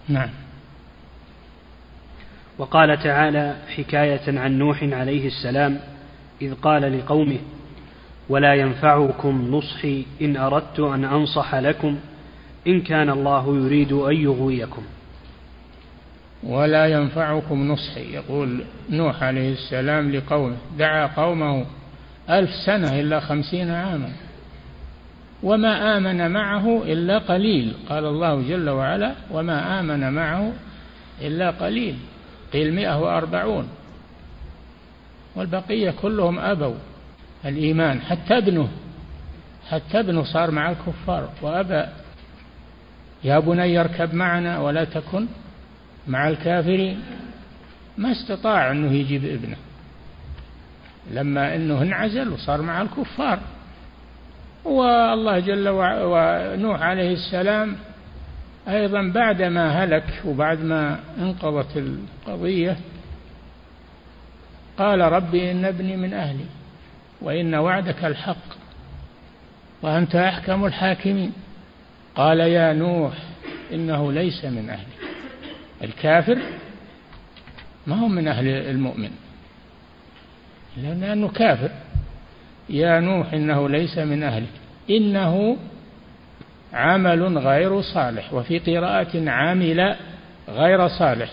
نعم 0.08 0.30
وقال 2.62 2.98
تعالى 3.04 3.56
حكاية 3.76 4.40
عن 4.40 4.58
نوح 4.60 4.84
عليه 4.84 5.28
السلام 5.28 5.80
إذ 6.42 6.54
قال 6.54 6.98
لقومه 7.00 7.38
ولا 8.30 8.54
ينفعكم 8.56 9.48
نصحي 9.56 10.06
إن 10.22 10.38
أردت 10.38 10.80
أن 10.80 11.06
أنصح 11.06 11.56
لكم 11.56 11.98
إن 12.68 12.82
كان 12.82 13.10
الله 13.10 13.58
يريد 13.58 13.92
أن 13.92 14.16
يغويكم 14.16 14.82
ولا 16.44 16.86
ينفعكم 16.86 17.68
نصحي 17.68 18.14
يقول 18.14 18.62
نوح 18.90 19.24
عليه 19.24 19.54
السلام 19.54 20.12
لقومه 20.12 20.56
دعا 20.78 21.08
قومه 21.08 21.66
ألف 22.30 22.50
سنة 22.66 23.00
إلا 23.00 23.20
خمسين 23.20 23.70
عاما 23.72 24.10
وما 25.44 25.98
آمن 25.98 26.32
معه 26.32 26.84
إلا 26.84 27.18
قليل 27.18 27.74
قال 27.90 28.06
الله 28.06 28.42
جل 28.50 28.70
وعلا 28.70 29.12
وما 29.32 29.80
آمن 29.80 30.14
معه 30.14 30.54
إلا 31.22 31.52
قليل 31.52 31.96
قيل 32.54 32.74
مئة 32.74 33.00
وأربعون 33.00 33.70
والبقية 35.36 35.92
كلهم 35.92 36.40
أبوا 36.40 36.76
الإيمان 37.46 38.02
حتى 38.02 38.38
ابنه 38.38 38.70
حتى 39.70 40.00
ابنه 40.00 40.24
صار 40.24 40.52
مع 40.52 40.70
الكفار 40.70 41.30
وأبى 41.42 41.84
يا 43.24 43.40
بني 43.40 43.80
اركب 43.80 44.14
معنا 44.14 44.60
ولا 44.60 44.84
تكن 44.84 45.28
مع 46.08 46.28
الكافرين 46.28 47.02
ما 47.98 48.12
استطاع 48.12 48.72
أنه 48.72 48.92
يجيب 48.92 49.26
ابنه 49.26 49.58
لما 51.12 51.56
أنه 51.56 51.82
انعزل 51.82 52.30
وصار 52.30 52.62
مع 52.62 52.82
الكفار 52.82 53.40
والله 54.66 55.40
جل 55.40 55.70
وعلا 55.70 56.04
ونوح 56.06 56.82
عليه 56.82 57.14
السلام 57.14 57.76
أيضا 58.68 59.02
بعدما 59.12 59.84
هلك 59.84 60.22
وبعدما 60.26 61.00
انقضت 61.20 61.78
القضية 61.78 62.78
قال 64.78 65.00
ربي 65.02 65.52
إن 65.52 65.66
ابني 65.66 65.98
من 65.98 66.14
أهلي 66.14 66.46
وإن 67.22 67.56
وعدك 67.56 68.06
الحق 68.06 68.38
وأنت 69.82 70.16
أحكم 70.16 70.66
الحاكمين 70.66 71.32
قال 72.16 72.40
يا 72.40 72.74
نوح 72.74 73.14
إنه 73.74 74.12
ليس 74.12 74.46
من 74.46 74.70
أهلي 74.70 75.12
الكافر 75.84 76.38
ما 77.88 77.96
هو 78.00 78.08
من 78.08 78.28
أهل 78.28 78.48
المؤمن 78.48 79.12
لأنه 80.78 81.28
كافر 81.30 81.70
يا 82.70 83.00
نوح 83.00 83.34
إنه 83.34 83.70
ليس 83.70 83.98
من 83.98 84.24
أهلك 84.24 84.50
إنه 84.90 85.58
عمل 86.74 87.38
غير 87.38 87.82
صالح 87.82 88.34
وفي 88.34 88.60
قراءة 88.60 89.30
عمل 89.30 89.96
غير 90.50 90.88
صالح 90.88 91.30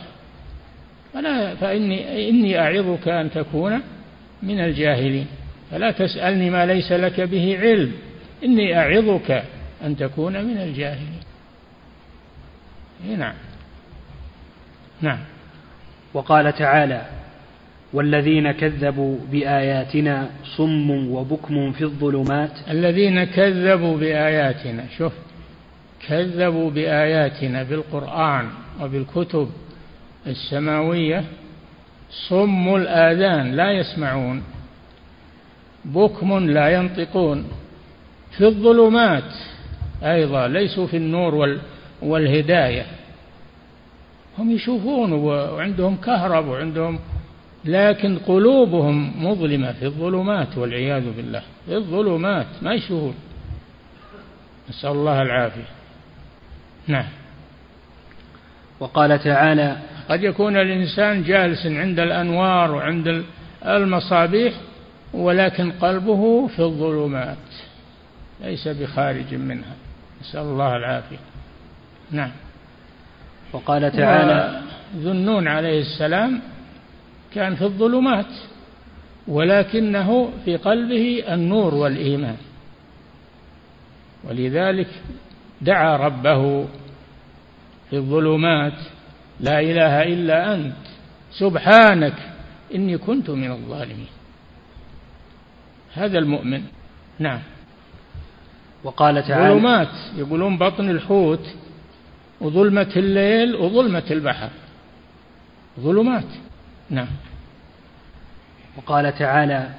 فلا 1.14 1.54
فإني 1.54 2.28
إني 2.28 2.58
أعظك 2.58 3.08
أن 3.08 3.30
تكون 3.30 3.80
من 4.42 4.60
الجاهلين 4.60 5.26
فلا 5.70 5.90
تسألني 5.90 6.50
ما 6.50 6.66
ليس 6.66 6.92
لك 6.92 7.20
به 7.20 7.58
علم 7.60 7.92
إني 8.44 8.78
أعظك 8.78 9.42
أن 9.84 9.96
تكون 9.96 10.32
من 10.44 10.58
الجاهلين 10.58 11.18
إيه، 13.08 13.16
نعم 13.16 13.34
نعم 15.00 15.18
وقال 16.14 16.52
تعالى 16.52 17.02
والذين 17.92 18.52
كذبوا 18.52 19.18
بآياتنا 19.30 20.28
صم 20.56 20.90
وبكم 20.90 21.72
في 21.72 21.84
الظلمات 21.84 22.50
الذين 22.70 23.24
كذبوا 23.24 23.96
بآياتنا 23.98 24.84
شوف 24.98 25.12
كذبوا 26.06 26.70
بآياتنا 26.70 27.62
بالقرآن 27.62 28.48
وبالكتب 28.82 29.48
السماوية 30.26 31.24
صم 32.28 32.74
الآذان 32.76 33.52
لا 33.56 33.72
يسمعون 33.72 34.42
بكم 35.84 36.38
لا 36.38 36.68
ينطقون 36.74 37.44
في 38.36 38.46
الظلمات 38.46 39.32
أيضا 40.02 40.48
ليسوا 40.48 40.86
في 40.86 40.96
النور 40.96 41.58
والهداية 42.02 42.86
هم 44.38 44.50
يشوفون 44.50 45.12
وعندهم 45.12 45.96
كهرب 45.96 46.48
وعندهم 46.48 46.98
لكن 47.64 48.18
قلوبهم 48.18 49.26
مظلمة 49.26 49.72
في 49.72 49.84
الظلمات 49.86 50.58
والعياذ 50.58 51.04
بالله 51.16 51.42
في 51.66 51.76
الظلمات 51.76 52.46
ما 52.62 52.74
يشوفون 52.74 53.14
نسأل 54.70 54.90
الله 54.90 55.22
العافية 55.22 55.77
نعم 56.88 57.04
وقال 58.80 59.18
تعالى 59.18 59.76
قد 60.08 60.22
يكون 60.22 60.56
الإنسان 60.56 61.22
جالس 61.22 61.66
عند 61.66 62.00
الأنوار 62.00 62.74
وعند 62.74 63.24
المصابيح 63.64 64.54
ولكن 65.14 65.70
قلبه 65.72 66.46
في 66.46 66.58
الظلمات 66.62 67.36
ليس 68.40 68.68
بخارج 68.68 69.34
منها 69.34 69.74
نسأل 70.20 70.40
الله 70.40 70.76
العافية 70.76 71.18
نعم 72.10 72.30
وقال 73.52 73.92
تعالى 73.92 74.60
ذنون 74.96 75.48
عليه 75.48 75.80
السلام 75.80 76.40
كان 77.34 77.54
في 77.54 77.62
الظلمات 77.64 78.26
ولكنه 79.28 80.32
في 80.44 80.56
قلبه 80.56 81.34
النور 81.34 81.74
والإيمان 81.74 82.36
ولذلك 84.24 84.88
دعا 85.62 85.96
ربه 85.96 86.64
في 87.90 87.96
الظلمات 87.96 88.72
لا 89.40 89.60
إله 89.60 90.02
إلا 90.02 90.54
أنت 90.54 90.76
سبحانك 91.32 92.14
إني 92.74 92.98
كنت 92.98 93.30
من 93.30 93.50
الظالمين 93.50 94.06
هذا 95.94 96.18
المؤمن 96.18 96.62
نعم 97.18 97.40
وقال 98.84 99.24
تعالى 99.28 99.54
ظلمات 99.54 99.88
يقولون 100.16 100.58
بطن 100.58 100.90
الحوت 100.90 101.46
وظلمة 102.40 102.92
الليل 102.96 103.54
وظلمة 103.56 104.02
البحر 104.10 104.48
ظلمات 105.80 106.26
نعم 106.90 107.08
وقال 108.76 109.14
تعالى 109.18 109.70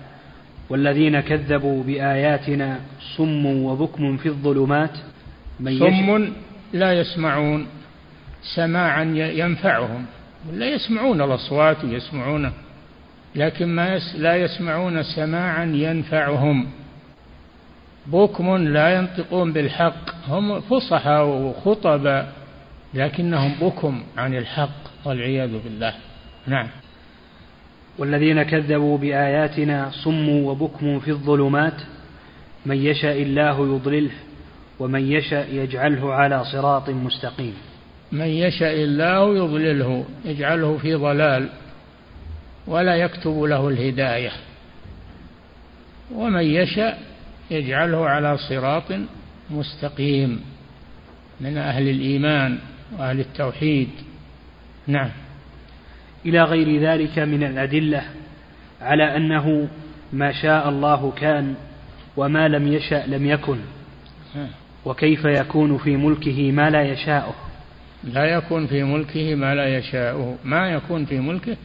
والذين 0.69 1.19
كذبوا 1.19 1.83
بآياتنا 1.83 2.79
صم 3.17 3.45
وبكم 3.45 4.17
في 4.17 4.29
الظلمات 4.29 4.97
صم 5.63 6.27
لا 6.73 6.93
يسمعون 6.99 7.67
سماعا 8.55 9.03
ينفعهم 9.15 10.05
لا 10.53 10.65
يسمعون 10.65 11.21
الأصوات 11.21 11.83
ويسمعون 11.83 12.51
لكن 13.35 13.67
ما 13.67 13.99
لا 14.17 14.35
يسمعون 14.35 15.03
سماعا 15.03 15.65
ينفعهم 15.65 16.67
بكم 18.07 18.55
لا 18.57 18.95
ينطقون 18.95 19.53
بالحق 19.53 20.27
هم 20.29 20.59
فصحى 20.61 21.15
وخطب 21.17 22.25
لكنهم 22.93 23.53
بكم 23.61 24.01
عن 24.17 24.35
الحق 24.35 25.07
والعياذ 25.07 25.49
بالله 25.63 25.93
نعم 26.47 26.67
والذين 27.97 28.43
كذبوا 28.43 28.97
بآياتنا 28.97 29.91
صموا 30.03 30.51
وبكم 30.51 30.99
في 30.99 31.11
الظلمات 31.11 31.81
من 32.65 32.77
يشاء 32.85 33.21
الله 33.21 33.75
يضلله 33.75 34.11
ومن 34.79 35.11
يشاء 35.11 35.53
يجعله 35.53 36.13
على 36.13 36.43
صراط 36.45 36.89
مستقيم 36.89 37.53
من 38.11 38.27
يشاء 38.27 38.73
الله 38.73 39.35
يضلله 39.37 40.05
يجعله 40.25 40.77
في 40.77 40.93
ضلال 40.95 41.49
ولا 42.67 42.95
يكتب 42.95 43.41
له 43.41 43.69
الهدايه 43.69 44.31
ومن 46.15 46.43
يشاء 46.43 46.99
يجعله 47.51 48.09
على 48.09 48.37
صراط 48.37 48.83
مستقيم 49.49 50.41
من 51.41 51.57
اهل 51.57 51.89
الايمان 51.89 52.57
واهل 52.97 53.19
التوحيد 53.19 53.89
نعم 54.87 55.09
الى 56.25 56.41
غير 56.43 56.81
ذلك 56.81 57.19
من 57.19 57.43
الادله 57.43 58.03
على 58.81 59.15
انه 59.17 59.67
ما 60.13 60.31
شاء 60.41 60.69
الله 60.69 61.11
كان 61.11 61.55
وما 62.17 62.47
لم 62.47 62.73
يشا 62.73 63.03
لم 63.07 63.25
يكن 63.25 63.57
وكيف 64.85 65.25
يكون 65.25 65.77
في 65.77 65.95
ملكه 65.97 66.51
ما 66.51 66.69
لا 66.69 66.81
يشاؤه 66.81 67.33
لا 68.03 68.25
يكون 68.25 68.67
في 68.67 68.83
ملكه 68.83 69.35
ما 69.35 69.55
لا 69.55 69.77
يشاؤه 69.77 70.37
ما 70.43 70.69
يكون 70.69 71.05
في 71.05 71.19
ملكه 71.19 71.57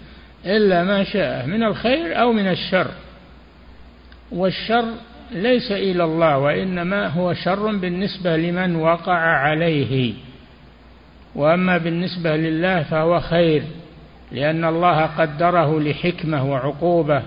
إلا 0.44 0.84
ما 0.84 1.04
شاء 1.04 1.46
من 1.46 1.62
الخير 1.62 2.20
أو 2.22 2.32
من 2.32 2.48
الشر 2.48 2.90
والشر 4.32 4.84
ليس 5.32 5.72
إلى 5.72 6.04
الله 6.04 6.38
وإنما 6.38 7.06
هو 7.08 7.34
شر 7.34 7.76
بالنسبة 7.76 8.36
لمن 8.36 8.76
وقع 8.76 9.18
عليه 9.18 10.14
وأما 11.34 11.78
بالنسبة 11.78 12.36
لله 12.36 12.82
فهو 12.82 13.20
خير 13.20 13.62
لأن 14.32 14.64
الله 14.64 15.00
قدره 15.06 15.80
لحكمة 15.80 16.44
وعقوبة 16.50 17.22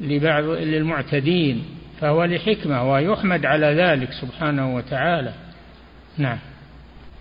لبعض 0.00 0.44
للمعتدين 0.44 1.64
فهو 2.00 2.24
لحكمة 2.24 2.90
ويحمد 2.92 3.46
على 3.46 3.66
ذلك 3.82 4.12
سبحانه 4.12 4.74
وتعالى 4.76 5.32
نعم 6.18 6.38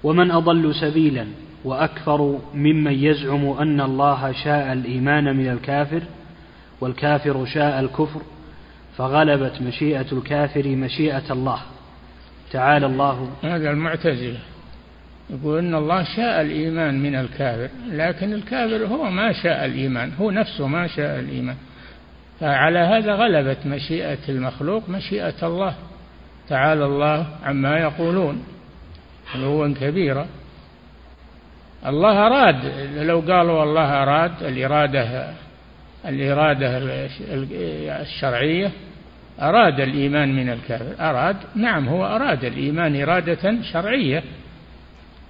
ومن 0.03 0.31
أضل 0.31 0.75
سبيلا 0.75 1.27
وأكثر 1.65 2.39
ممن 2.53 2.91
يزعم 2.91 3.45
أن 3.49 3.81
الله 3.81 4.31
شاء 4.31 4.73
الإيمان 4.73 5.37
من 5.37 5.47
الكافر 5.47 6.01
والكافر 6.81 7.45
شاء 7.45 7.79
الكفر 7.79 8.21
فغلبت 8.97 9.61
مشيئة 9.61 10.05
الكافر 10.11 10.67
مشيئة 10.67 11.31
الله 11.33 11.59
تعالى 12.51 12.85
الله 12.85 13.29
هذا 13.43 13.69
المعتزلة 13.71 14.39
يقول 15.29 15.57
إن 15.59 15.75
الله 15.75 16.03
شاء 16.03 16.41
الإيمان 16.41 16.99
من 16.99 17.15
الكافر 17.15 17.69
لكن 17.91 18.33
الكافر 18.33 18.85
هو 18.87 19.09
ما 19.09 19.31
شاء 19.43 19.65
الإيمان 19.65 20.11
هو 20.21 20.31
نفسه 20.31 20.67
ما 20.67 20.87
شاء 20.87 21.19
الإيمان 21.19 21.55
فعلى 22.39 22.79
هذا 22.79 23.15
غلبت 23.15 23.65
مشيئة 23.65 24.17
المخلوق 24.29 24.89
مشيئة 24.89 25.47
الله 25.47 25.75
تعالى 26.49 26.85
الله 26.85 27.27
عما 27.45 27.77
يقولون 27.77 28.43
علوا 29.35 29.73
كبيرا 29.81 30.27
الله 31.85 32.27
أراد 32.27 32.55
لو 32.97 33.19
قالوا 33.19 33.63
الله 33.63 34.03
أراد 34.03 34.43
الإرادة 34.43 35.29
الإرادة 36.07 36.67
الشرعية 38.01 38.71
أراد 39.41 39.79
الإيمان 39.79 40.35
من 40.35 40.49
الكافر 40.49 41.09
أراد 41.09 41.35
نعم 41.55 41.87
هو 41.89 42.05
أراد 42.05 42.45
الإيمان 42.45 43.01
إرادة 43.01 43.61
شرعية 43.73 44.23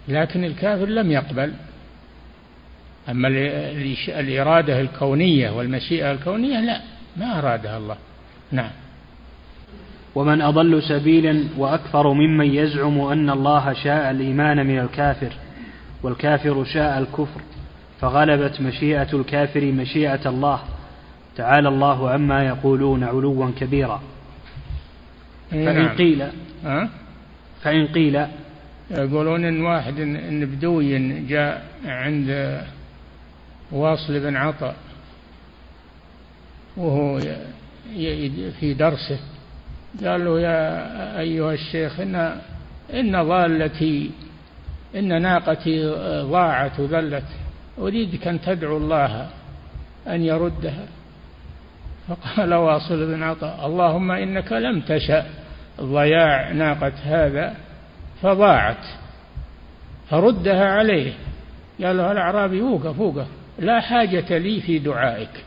لكن 0.07 0.43
الكافر 0.43 0.85
لم 0.85 1.11
يقبل 1.11 1.53
أما 3.09 3.27
الإرادة 4.07 4.81
الكونية 4.81 5.49
والمشيئة 5.49 6.11
الكونية 6.11 6.59
لا 6.59 6.81
ما 7.17 7.39
أرادها 7.39 7.77
الله 7.77 7.95
نعم 8.51 8.69
ومن 10.15 10.41
أضل 10.41 10.83
سبيلا 10.83 11.43
وأكثر 11.57 12.13
ممن 12.13 12.45
يزعم 12.45 12.99
أن 13.01 13.29
الله 13.29 13.73
شاء 13.73 14.11
الإيمان 14.11 14.67
من 14.67 14.79
الكافر 14.79 15.33
والكافر 16.03 16.63
شاء 16.63 16.99
الكفر 16.99 17.41
فغلبت 18.01 18.61
مشيئة 18.61 19.07
الكافر 19.13 19.61
مشيئة 19.65 20.29
الله 20.29 20.59
تعالى 21.35 21.69
الله 21.69 22.09
عما 22.09 22.43
يقولون 22.43 23.03
علوا 23.03 23.51
كبيرا 23.59 24.01
إيه، 25.53 25.65
فإن 25.65 25.75
نعم. 25.83 25.95
قيل 25.95 26.27
فإن 27.61 27.87
قيل 27.87 28.25
يقولون 28.91 29.45
إن 29.45 29.61
واحد 29.61 29.99
إن 29.99 30.45
بدوي 30.45 31.19
جاء 31.19 31.65
عند 31.85 32.61
واصل 33.71 34.19
بن 34.19 34.35
عطاء 34.35 34.75
وهو 36.77 37.19
في 38.59 38.73
درسه 38.73 39.19
قال 40.05 40.25
له 40.25 40.39
يا 40.39 41.19
أيها 41.19 41.53
الشيخ 41.53 41.99
إن 41.99 42.37
إن 42.93 43.23
ضالتي 43.23 44.11
إن 44.95 45.21
ناقتي 45.21 45.85
ضاعت 46.23 46.79
وذلت 46.79 47.25
أريدك 47.77 48.27
أن 48.27 48.41
تدعو 48.41 48.77
الله 48.77 49.29
أن 50.07 50.21
يردها 50.23 50.85
فقال 52.07 52.53
واصل 52.53 53.05
بن 53.07 53.23
عطاء 53.23 53.65
اللهم 53.67 54.11
إنك 54.11 54.51
لم 54.51 54.81
تشأ 54.81 55.25
ضياع 55.81 56.51
ناقة 56.51 56.93
هذا 57.03 57.55
فضاعت 58.21 58.85
فردها 60.09 60.65
عليه 60.65 61.13
قال 61.83 61.97
له 61.97 62.11
الأعرابي 62.11 62.61
وقف 62.61 62.99
وقف 62.99 63.27
لا 63.59 63.81
حاجة 63.81 64.37
لي 64.37 64.61
في 64.61 64.79
دعائك 64.79 65.43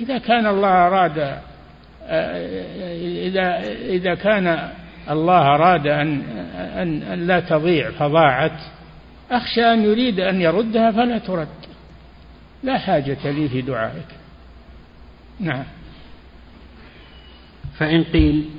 إذا 0.00 0.18
كان 0.18 0.46
الله 0.46 0.86
أراد 0.86 1.18
آه، 1.18 3.26
إذا 3.28 3.58
إذا 3.86 4.14
كان 4.14 4.70
الله 5.10 5.38
أراد 5.54 5.86
أن 5.86 6.22
أن 6.56 7.02
أن 7.02 7.26
لا 7.26 7.40
تضيع 7.40 7.90
فضاعت 7.90 8.60
أخشى 9.30 9.62
أن 9.72 9.84
يريد 9.84 10.20
أن 10.20 10.40
يردها 10.40 10.90
فلا 10.90 11.18
ترد 11.18 11.48
لا 12.62 12.78
حاجة 12.78 13.30
لي 13.30 13.48
في 13.48 13.62
دعائك 13.62 14.06
نعم 15.40 15.64
فإن 17.78 18.04
قيل 18.04 18.50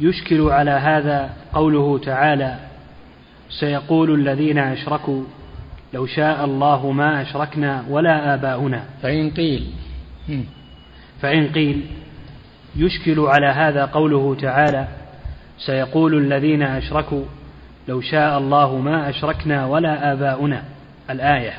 يشكل 0.00 0.40
على 0.40 0.70
هذا 0.70 1.30
قوله 1.52 1.98
تعالى 1.98 2.58
سيقول 3.60 4.14
الذين 4.20 4.58
أشركوا 4.58 5.22
لو 5.94 6.06
شاء 6.06 6.44
الله 6.44 6.90
ما 6.90 7.22
أشركنا 7.22 7.84
ولا 7.88 8.34
آباؤنا 8.34 8.84
فإن 9.02 9.30
قيل 9.30 9.70
فإن 11.24 11.48
قيل 11.52 11.80
يشكل 12.76 13.20
على 13.20 13.46
هذا 13.46 13.84
قوله 13.84 14.34
تعالى 14.40 14.88
سيقول 15.58 16.14
الذين 16.18 16.62
أشركوا 16.62 17.24
لو 17.88 18.00
شاء 18.00 18.38
الله 18.38 18.78
ما 18.78 19.08
أشركنا 19.08 19.66
ولا 19.66 20.12
آباؤنا 20.12 20.64
الآية 21.10 21.52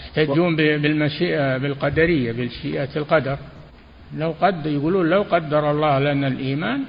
يحتجون 0.00 0.56
بالمشيئة 0.56 1.58
بالقدرية 1.58 2.32
بالشيئة 2.32 2.88
القدر 2.96 3.38
لو 4.16 4.34
قد 4.40 4.66
يقولون 4.66 5.06
لو 5.10 5.22
قدر 5.22 5.70
الله 5.70 5.98
لنا 5.98 6.26
الإيمان 6.26 6.84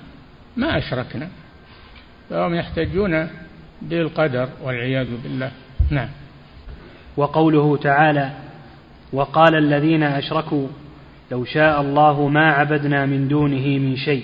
ما 0.58 0.78
أشركنا 0.78 1.28
فهم 2.30 2.56
يحتجون 2.56 3.28
بالقدر 3.82 4.50
والعياذ 4.64 5.08
بالله 5.24 5.52
نعم 5.90 6.10
وقوله 7.18 7.78
تعالى 7.78 8.32
وقال 9.14 9.56
الذين 9.56 10.04
أشركوا 10.04 10.68
لو 11.32 11.46
شاء 11.46 11.82
الله 11.82 12.28
ما 12.28 12.52
عبدنا 12.52 13.06
من 13.06 13.28
دونه 13.28 13.68
من 13.80 13.96
شيء 13.96 14.24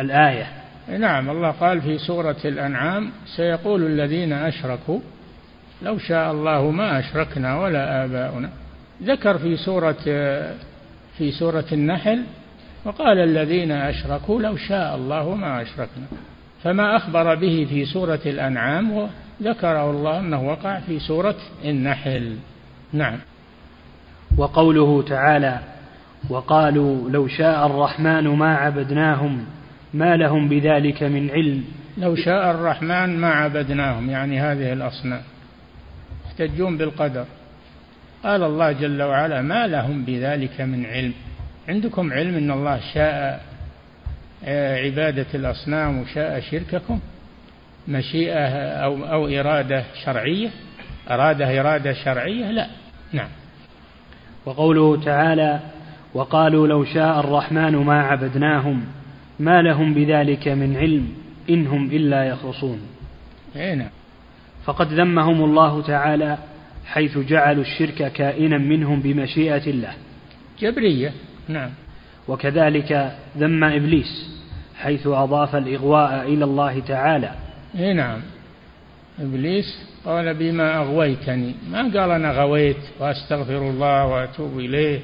الآية 0.00 0.46
نعم 0.88 1.30
الله 1.30 1.50
قال 1.50 1.80
في 1.82 1.98
سورة 1.98 2.36
الأنعام 2.44 3.10
سيقول 3.36 3.82
الذين 3.86 4.32
أشركوا 4.32 4.98
لو 5.82 5.98
شاء 5.98 6.32
الله 6.32 6.70
ما 6.70 6.98
أشركنا 6.98 7.60
ولا 7.60 8.04
آباؤنا 8.04 8.50
ذكر 9.02 9.38
في 9.38 9.56
سورة 9.56 9.96
في 11.18 11.32
سورة 11.38 11.64
النحل 11.72 12.24
وقال 12.84 13.18
الذين 13.18 13.72
أشركوا 13.72 14.40
لو 14.42 14.56
شاء 14.56 14.96
الله 14.96 15.34
ما 15.34 15.62
أشركنا 15.62 16.06
فما 16.62 16.96
أخبر 16.96 17.34
به 17.34 17.66
في 17.70 17.84
سورة 17.84 18.20
الأنعام 18.26 19.08
ذكره 19.42 19.90
الله 19.90 20.18
أنه 20.20 20.42
وقع 20.42 20.80
في 20.80 20.98
سورة 20.98 21.36
النحل 21.64 22.36
نعم 22.92 23.18
وقوله 24.38 25.02
تعالى 25.02 25.58
وقالوا 26.28 27.10
لو 27.10 27.28
شاء 27.28 27.66
الرحمن 27.66 28.28
ما 28.28 28.56
عبدناهم 28.56 29.46
ما 29.94 30.16
لهم 30.16 30.48
بذلك 30.48 31.02
من 31.02 31.30
علم 31.30 31.64
لو 31.98 32.16
شاء 32.16 32.50
الرحمن 32.50 33.18
ما 33.18 33.28
عبدناهم 33.30 34.10
يعني 34.10 34.40
هذه 34.40 34.72
الأصنام 34.72 35.22
يحتجون 36.26 36.76
بالقدر 36.76 37.24
قال 38.24 38.42
الله 38.42 38.72
جل 38.72 39.02
وعلا 39.02 39.42
ما 39.42 39.66
لهم 39.66 40.04
بذلك 40.04 40.60
من 40.60 40.86
علم 40.86 41.12
عندكم 41.68 42.12
علم 42.12 42.36
أن 42.36 42.50
الله 42.50 42.80
شاء 42.94 43.40
آه، 44.44 44.76
عبادة 44.76 45.26
الأصنام 45.34 45.98
وشاء 45.98 46.40
شرككم 46.40 47.00
مشيئة 47.88 48.48
أو, 48.58 49.04
أو 49.04 49.26
إرادة 49.28 49.84
شرعية 50.04 50.50
اراده 51.10 51.60
إرادة 51.60 51.92
شرعية 51.92 52.50
لا 52.50 52.66
نعم 53.12 53.28
وقوله 54.46 55.02
تعالى 55.04 55.60
وقالوا 56.14 56.66
لو 56.68 56.84
شاء 56.84 57.20
الرحمن 57.20 57.76
ما 57.76 58.02
عبدناهم 58.02 58.84
ما 59.38 59.62
لهم 59.62 59.94
بذلك 59.94 60.48
من 60.48 60.76
علم 60.76 61.08
إنهم 61.50 61.90
إلا 61.90 62.24
يخرصون 62.24 62.80
هنا. 63.56 63.64
إيه، 63.64 63.74
نعم. 63.74 63.88
فقد 64.64 64.86
ذمهم 64.92 65.44
الله 65.44 65.82
تعالى 65.82 66.38
حيث 66.86 67.18
جعلوا 67.18 67.62
الشرك 67.62 68.12
كائنا 68.12 68.58
منهم 68.58 69.00
بمشيئة 69.00 69.70
الله 69.70 69.92
جبرية 70.60 71.12
نعم 71.48 71.70
وكذلك 72.28 73.16
ذم 73.38 73.64
إبليس 73.64 74.40
حيث 74.78 75.06
أضاف 75.06 75.56
الإغواء 75.56 76.22
إلى 76.32 76.44
الله 76.44 76.80
تعالى 76.80 77.32
إيه 77.78 77.92
نعم 77.92 78.18
إبليس 79.20 79.88
قال 80.04 80.34
بما 80.34 80.76
أغويتني 80.76 81.54
ما 81.70 81.78
قال 81.78 82.10
أنا 82.10 82.32
غويت 82.32 82.76
وأستغفر 83.00 83.58
الله 83.70 84.06
وأتوب 84.06 84.58
إليه 84.58 85.00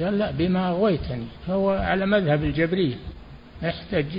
قال 0.00 0.18
لا 0.18 0.30
بما 0.30 0.68
أغويتني 0.68 1.26
فهو 1.46 1.70
على 1.70 2.06
مذهب 2.06 2.44
الجبرية 2.44 2.94
يحتج 3.62 4.18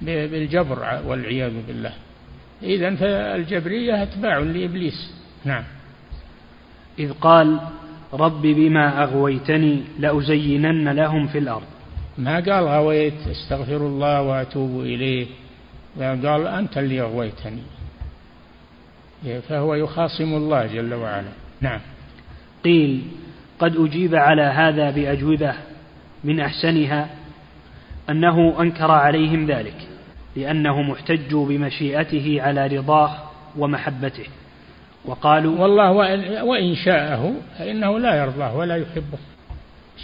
بالجبر 0.00 1.02
والعياذ 1.06 1.52
بالله 1.66 1.92
إذا 2.62 2.94
فالجبرية 2.94 4.02
أتباع 4.02 4.38
لإبليس 4.38 5.14
نعم 5.44 5.64
إذ 6.98 7.12
قال 7.12 7.60
رب 8.12 8.42
بما 8.42 9.02
أغويتني 9.02 9.82
لأزينن 9.98 10.88
لهم 10.88 11.26
في 11.26 11.38
الأرض 11.38 11.66
ما 12.18 12.34
قال 12.34 12.64
غويت 12.64 13.26
استغفر 13.26 13.76
الله 13.76 14.22
وأتوب 14.22 14.80
إليه 14.80 15.26
قال 15.98 16.46
أنت 16.46 16.78
اللي 16.78 17.00
أغويتني 17.00 17.62
فهو 19.48 19.74
يخاصم 19.74 20.34
الله 20.34 20.66
جل 20.66 20.94
وعلا 20.94 21.32
نعم 21.60 21.80
قيل 22.64 23.02
قد 23.60 23.76
أجيب 23.76 24.14
على 24.14 24.42
هذا 24.42 24.90
بأجوبة 24.90 25.54
من 26.24 26.40
أحسنها 26.40 27.08
أنه 28.10 28.62
أنكر 28.62 28.90
عليهم 28.90 29.46
ذلك 29.46 29.88
لأنهم 30.36 30.90
احتجوا 30.90 31.46
بمشيئته 31.46 32.38
على 32.42 32.66
رضاه 32.66 33.14
ومحبته 33.58 34.24
وقالوا 35.04 35.58
والله 35.60 35.90
وإن 36.44 36.74
شاءه 36.84 37.34
فإنه 37.58 37.98
لا 37.98 38.14
يرضاه 38.14 38.56
ولا 38.56 38.76
يحبه 38.76 39.18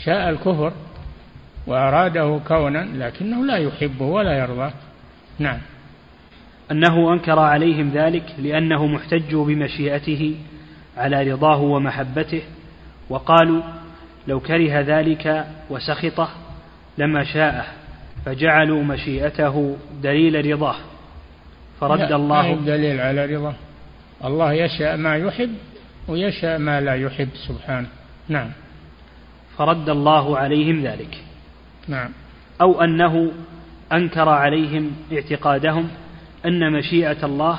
شاء 0.05 0.31
الكفر 0.31 0.73
وأراده 1.67 2.41
كونا 2.49 2.89
لكنه 2.95 3.45
لا 3.47 3.57
يحبه 3.57 4.05
ولا 4.05 4.39
يرضاه 4.39 4.73
نعم 5.39 5.59
أنه 6.71 7.13
أنكر 7.13 7.39
عليهم 7.39 7.91
ذلك 7.91 8.35
لأنهم 8.39 8.95
احتجوا 8.95 9.47
بمشيئته 9.47 10.37
على 10.99 11.31
رضاه 11.33 11.61
ومحبته 11.61 12.43
وقالوا 13.11 13.63
لو 14.29 14.41
كره 14.41 14.81
ذلك 14.81 15.47
وسخطه 15.71 16.29
لما 16.99 17.25
شاءه 17.25 17.65
فجعلوا 18.25 18.83
مشيئته 18.85 19.77
دليل 20.03 20.51
رضاه 20.53 20.77
فرد 21.81 21.99
لا 22.01 22.17
الله 22.17 22.55
ما 22.55 22.61
دليل 22.67 23.01
على 23.01 23.25
رضاه 23.37 23.55
الله 24.25 24.53
يشاء 24.53 24.97
ما 24.97 25.17
يحب 25.17 25.55
ويشاء 26.09 26.59
ما 26.59 26.81
لا 26.81 26.95
يحب 26.95 27.29
سبحانه 27.49 27.89
نعم 28.29 28.51
فرد 29.59 29.89
الله 29.89 30.39
عليهم 30.39 30.83
ذلك 30.83 31.19
نعم 31.89 32.11
أو 32.61 32.81
أنه 32.83 33.33
أنكر 33.93 34.29
عليهم 34.29 34.91
اعتقادهم 35.13 35.89
أن 36.47 36.73
مشيئة 36.73 37.25
الله 37.27 37.59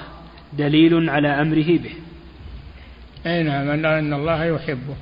دليل 0.54 1.10
على 1.10 1.28
أمره 1.42 1.78
به 1.78 1.94
أي 3.26 3.44
نعم 3.44 3.86
أن 3.86 4.14
الله 4.14 4.46
يحبه 4.46 4.96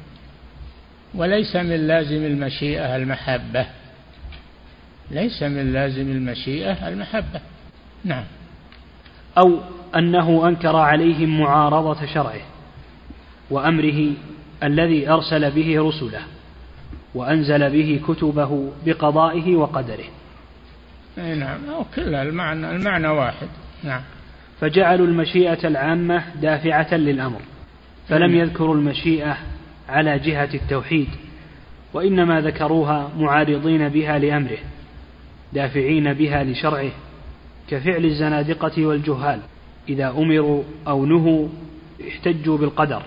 وليس 1.18 1.56
من 1.56 1.88
لازم 1.88 2.26
المشيئة 2.26 2.96
المحبة 2.96 3.66
ليس 5.12 5.44
من 5.44 5.74
لازم 5.74 6.12
المشيئة 6.12 6.88
المحبة 6.88 7.42
نعم 8.06 8.24
أو 9.38 9.60
أنه 9.96 10.48
أنكر 10.48 10.76
عليهم 10.76 11.40
معارضة 11.40 12.06
شرعه 12.06 12.42
وأمره 13.52 14.08
الذي 14.64 15.10
أرسل 15.10 15.52
به 15.52 15.82
رسله 15.84 16.20
وأنزل 17.16 17.70
به 17.70 18.02
كتبه 18.08 18.72
بقضائه 18.86 19.56
وقدره 19.56 20.08
أي 21.18 21.36
نعم 21.36 21.60
أو 21.76 21.84
كل 21.96 22.16
المعنى 22.16 22.72
المعنى 22.72 23.08
واحد 23.08 23.48
نعم 23.84 24.02
فجعلوا 24.62 25.08
المشيئة 25.08 25.68
العامة 25.68 26.24
دافعة 26.42 26.94
للأمر 26.94 27.40
فلم 28.10 28.32
نعم. 28.34 28.40
يذكروا 28.40 28.76
المشيئة 28.76 29.38
على 29.90 30.20
جهة 30.20 30.50
التوحيد 30.54 31.08
وإنما 31.94 32.42
ذكروها 32.42 33.12
معارضين 33.18 33.90
بها 33.90 34.20
لأمره 34.20 34.58
دافعين 35.54 36.14
بها 36.14 36.44
لشرعه 36.44 36.92
كفعل 37.70 38.06
الزنادقة 38.06 38.86
والجهال 38.86 39.40
إذا 39.90 40.10
أمروا 40.10 40.64
أو 40.88 41.06
نهوا 41.06 41.48
احتجوا 42.08 42.58
بالقدر 42.58 43.02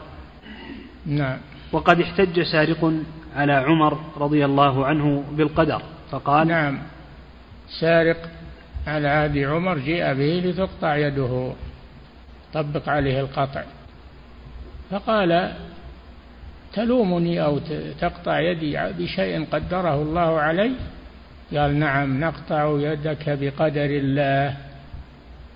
نعم 1.06 1.38
وقد 1.72 2.00
احتج 2.00 2.42
سارق 2.42 2.92
على 3.36 3.52
عمر 3.52 4.00
رضي 4.16 4.44
الله 4.44 4.86
عنه 4.86 5.24
بالقدر 5.32 5.82
فقال 6.10 6.46
نعم 6.48 6.78
سارق 7.80 8.30
على 8.86 9.08
عهد 9.08 9.38
عمر 9.38 9.78
جيء 9.78 10.14
به 10.14 10.48
لتقطع 10.50 10.96
يده 10.96 11.52
طبق 12.54 12.88
عليه 12.88 13.20
القطع 13.20 13.62
فقال 14.90 15.52
تلومني 16.82 17.42
أو 17.44 17.58
تقطع 18.00 18.40
يدي 18.40 18.78
بشيء 18.98 19.44
قدره 19.52 20.02
الله 20.02 20.40
علي 20.40 20.70
قال 21.56 21.78
نعم 21.78 22.20
نقطع 22.20 22.76
يدك 22.80 23.24
بقدر 23.40 23.84
الله 23.84 24.56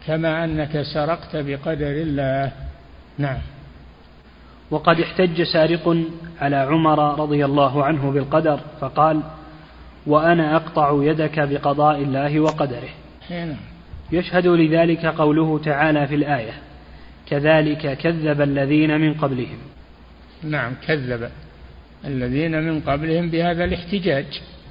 كما 0.07 0.45
أنك 0.45 0.83
سرقت 0.95 1.37
بقدر 1.37 1.91
الله 1.91 2.53
نعم 3.19 3.39
وقد 4.71 5.01
احتج 5.01 5.43
سارق 5.43 5.97
على 6.41 6.57
عمر 6.57 7.21
رضي 7.21 7.45
الله 7.45 7.85
عنه 7.85 8.11
بالقدر 8.13 8.61
فقال 8.81 9.21
وأنا 10.07 10.57
أقطع 10.57 10.99
يدك 11.03 11.41
بقضاء 11.49 11.99
الله 12.03 12.41
وقدره 12.41 12.89
إيه، 13.31 13.45
نعم. 13.45 13.57
يشهد 14.13 14.47
لذلك 14.47 15.07
قوله 15.07 15.59
تعالى 15.59 16.07
في 16.07 16.15
الآية 16.15 16.53
كذلك 17.31 17.97
كذب 17.99 18.41
الذين 18.41 19.01
من 19.01 19.15
قبلهم 19.15 19.59
نعم 20.45 20.73
كذب 20.87 21.29
الذين 22.05 22.63
من 22.63 22.81
قبلهم 22.81 23.31
بهذا 23.31 23.65
الاحتجاج 23.65 24.25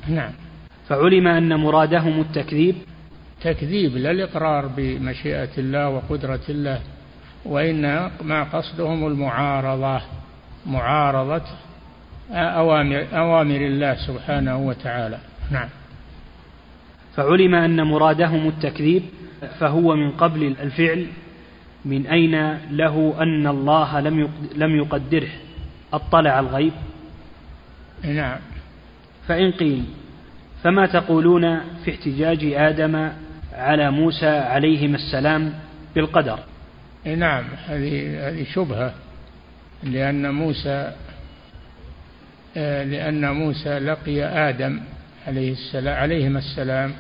نعم 0.08 0.32
فعلم 0.88 1.28
أن 1.28 1.54
مرادهم 1.56 2.20
التكذيب 2.20 2.76
تكذيب 3.42 3.98
لا 3.98 4.12
الإقرار 4.12 4.68
بمشيئة 4.78 5.50
الله 5.58 5.90
وقدرة 5.90 6.40
الله 6.50 6.80
وإنما 7.46 8.44
قصدهم 8.44 9.08
المعارضة 9.08 10.02
معارضة 10.66 11.42
أوامر, 12.32 13.06
أوامر 13.14 13.56
الله 13.68 13.96
سبحانه 14.08 14.58
وتعالى 14.58 15.18
نعم 15.52 15.70
فعلم 17.16 17.56
أن 17.56 17.82
مرادهم 17.84 18.48
التكذيب 18.48 19.04
فهو 19.60 19.96
من 19.96 20.12
قبل 20.12 20.56
الفعل 20.62 21.08
من 21.86 22.08
أين 22.08 22.58
له 22.72 23.14
أن 23.22 23.48
الله 23.48 24.00
لم 24.56 24.76
يقدره 24.78 25.30
أطلع 25.94 26.40
الغيب 26.40 26.74
نعم 28.04 28.40
فإن 29.28 29.52
قيل 29.52 29.84
فما 30.64 30.86
تقولون 30.86 31.60
في 31.60 31.92
احتجاج 31.92 32.44
آدم 32.54 33.10
على 33.54 33.92
موسى 33.92 34.30
عليهما 34.38 34.96
السلام 34.96 35.54
بالقدر 35.96 36.40
نعم 37.06 37.44
هذه 37.68 38.28
هذه 38.28 38.44
شبهة 38.54 38.94
لأن 39.84 40.34
موسى 40.34 40.92
آه، 42.58 42.84
لأن 42.84 43.32
موسى 43.34 43.80
لقي 43.80 44.24
آدم 44.24 44.80
عليه 45.28 45.52
السلام 45.52 45.98
عليهما 45.98 46.40
السلام 46.40 46.94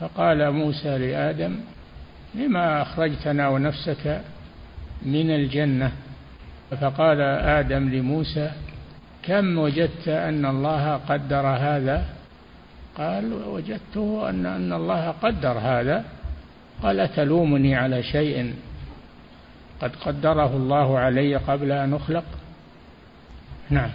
فقال 0.00 0.50
موسى 0.50 0.98
لآدم 0.98 1.56
لما 2.34 2.82
أخرجتنا 2.82 3.48
ونفسك 3.48 4.20
من 5.02 5.30
الجنة 5.30 5.92
فقال 6.80 7.20
آدم 7.48 7.88
لموسى 7.88 8.50
كم 9.22 9.58
وجدت 9.58 10.08
أن 10.08 10.46
الله 10.46 10.96
قدر 10.96 11.46
هذا 11.46 12.04
قال 12.96 13.32
وجدته 13.32 14.30
أن 14.30 14.46
أن 14.46 14.72
الله 14.72 15.10
قدر 15.10 15.58
هذا 15.58 16.04
قال 16.82 17.00
أتلومني 17.00 17.76
على 17.76 18.02
شيء 18.02 18.54
قد 19.80 19.96
قدره 20.04 20.56
الله 20.56 20.98
علي 20.98 21.36
قبل 21.36 21.72
أن 21.72 21.94
أخلق 21.94 22.24
نعم 23.70 23.90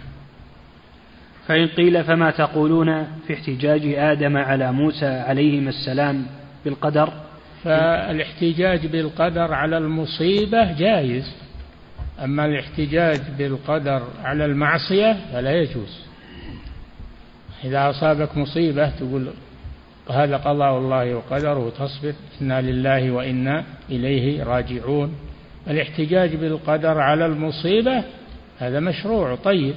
فإن 1.46 1.66
قيل 1.66 2.04
فما 2.04 2.30
تقولون 2.30 3.04
في 3.26 3.34
احتجاج 3.34 3.84
آدم 3.94 4.36
على 4.36 4.72
موسى 4.72 5.06
عليهما 5.06 5.70
السلام 5.70 6.26
بالقدر 6.64 7.12
فالاحتجاج 7.64 8.86
بالقدر 8.86 9.54
على 9.54 9.78
المصيبة 9.78 10.72
جائز 10.72 11.43
أما 12.22 12.46
الاحتجاج 12.46 13.20
بالقدر 13.38 14.02
على 14.22 14.44
المعصية 14.44 15.16
فلا 15.32 15.52
يجوز 15.52 15.98
إذا 17.64 17.90
أصابك 17.90 18.36
مصيبة 18.36 18.90
تقول 18.90 19.28
هذا 20.10 20.36
قضاء 20.36 20.78
الله 20.78 21.14
وقدره 21.16 21.58
وتصبر 21.58 22.12
إنا 22.42 22.60
لله 22.60 23.10
وإنا 23.10 23.64
إليه 23.90 24.42
راجعون 24.42 25.14
الاحتجاج 25.70 26.34
بالقدر 26.34 26.98
على 27.00 27.26
المصيبة 27.26 28.04
هذا 28.58 28.80
مشروع 28.80 29.34
طيب 29.34 29.74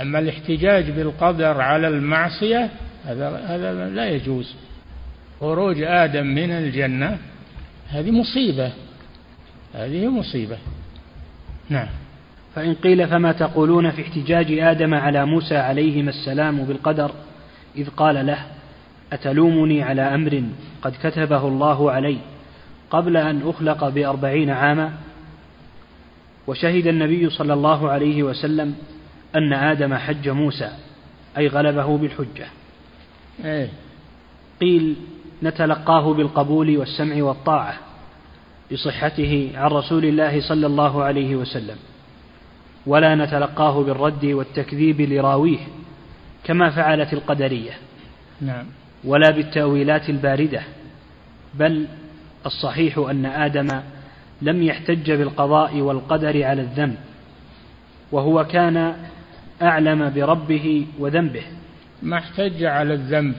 أما 0.00 0.18
الاحتجاج 0.18 0.90
بالقدر 0.90 1.60
على 1.60 1.88
المعصية 1.88 2.70
هذا 3.04 3.28
هذا 3.46 3.88
لا 3.90 4.06
يجوز 4.08 4.54
خروج 5.40 5.76
آدم 5.82 6.26
من 6.26 6.50
الجنة 6.50 7.18
هذه 7.90 8.10
مصيبة 8.10 8.72
هذه 9.74 10.06
مصيبة 10.08 10.56
نعم 11.70 11.86
فإن 12.54 12.74
قيل 12.74 13.08
فما 13.08 13.32
تقولون 13.32 13.90
في 13.90 14.02
احتجاج 14.02 14.52
آدم 14.52 14.94
على 14.94 15.26
موسى 15.26 15.56
عليهما 15.56 16.10
السلام 16.10 16.64
بالقدر 16.64 17.10
إذ 17.76 17.88
قال 17.90 18.26
له 18.26 18.38
أتلومني 19.12 19.82
على 19.82 20.02
أمر 20.14 20.42
قد 20.82 20.94
كتبه 21.02 21.46
الله 21.48 21.90
علي 21.90 22.18
قبل 22.90 23.16
أن 23.16 23.42
أخلق 23.48 23.88
بأربعين 23.88 24.50
عاما 24.50 24.92
وشهد 26.46 26.86
النبي 26.86 27.30
صلى 27.30 27.52
الله 27.54 27.90
عليه 27.90 28.22
وسلم 28.22 28.74
أن 29.36 29.52
آدم 29.52 29.94
حج 29.94 30.28
موسى 30.28 30.68
أي 31.38 31.46
غلبه 31.48 31.98
بالحجة 31.98 32.46
إيه. 33.44 33.68
قيل 34.60 34.96
نتلقاه 35.42 36.14
بالقبول 36.14 36.78
والسمع 36.78 37.22
والطاعة 37.22 37.78
بصحته 38.72 39.50
عن 39.54 39.70
رسول 39.70 40.04
الله 40.04 40.40
صلى 40.48 40.66
الله 40.66 41.04
عليه 41.04 41.36
وسلم 41.36 41.76
ولا 42.86 43.14
نتلقاه 43.14 43.82
بالرد 43.84 44.24
والتكذيب 44.24 45.00
لراويه 45.00 45.58
كما 46.44 46.70
فعلت 46.70 47.12
القدريه 47.12 47.72
نعم 48.40 48.64
ولا 49.04 49.30
بالتاويلات 49.30 50.10
البارده 50.10 50.62
بل 51.54 51.86
الصحيح 52.46 52.98
ان 52.98 53.26
ادم 53.26 53.68
لم 54.42 54.62
يحتج 54.62 55.12
بالقضاء 55.12 55.76
والقدر 55.80 56.44
على 56.44 56.62
الذنب 56.62 56.96
وهو 58.12 58.44
كان 58.44 58.94
اعلم 59.62 60.10
بربه 60.14 60.86
وذنبه 60.98 61.42
ما 62.02 62.18
احتج 62.18 62.64
على 62.64 62.94
الذنب 62.94 63.34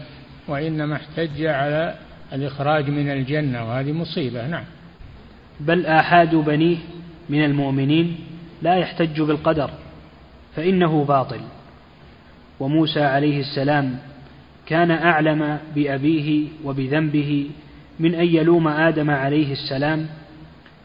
وانما 0.47 0.95
احتج 0.95 1.45
على 1.45 1.95
الاخراج 2.33 2.89
من 2.89 3.11
الجنه 3.11 3.69
وهذه 3.69 3.91
مصيبه 3.91 4.47
نعم 4.47 4.63
بل 5.59 5.85
آحاد 5.85 6.35
بنيه 6.35 6.77
من 7.29 7.43
المؤمنين 7.45 8.15
لا 8.61 8.75
يحتج 8.75 9.21
بالقدر 9.21 9.69
فإنه 10.55 11.03
باطل 11.05 11.39
وموسى 12.59 13.01
عليه 13.01 13.39
السلام 13.39 13.97
كان 14.65 14.91
أعلم 14.91 15.59
بأبيه 15.75 16.47
وبذنبه 16.63 17.49
من 17.99 18.15
أن 18.15 18.25
يلوم 18.25 18.67
آدم 18.67 19.09
عليه 19.09 19.51
السلام 19.51 20.07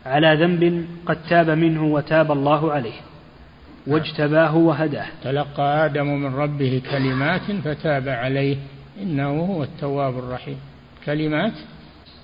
على 0.06 0.34
ذنب 0.44 0.84
قد 1.06 1.18
تاب 1.30 1.50
منه 1.50 1.84
وتاب 1.84 2.32
الله 2.32 2.72
عليه 2.72 3.00
واجتباه 3.86 4.56
وهداه 4.56 5.06
تلقى 5.24 5.86
آدم 5.86 6.06
من 6.06 6.34
ربه 6.34 6.82
كلمات 6.90 7.52
فتاب 7.64 8.08
عليه 8.08 8.56
إنه 9.02 9.28
هو 9.40 9.62
التواب 9.62 10.18
الرحيم 10.18 10.56
كلمات 11.06 11.52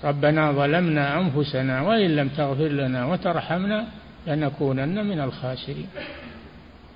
ربنا 0.03 0.51
ظلمنا 0.51 1.19
أنفسنا 1.19 1.81
وإن 1.81 2.15
لم 2.15 2.27
تغفر 2.29 2.67
لنا 2.67 3.05
وترحمنا 3.05 3.85
لنكونن 4.27 5.05
من 5.07 5.19
الخاسرين 5.21 5.87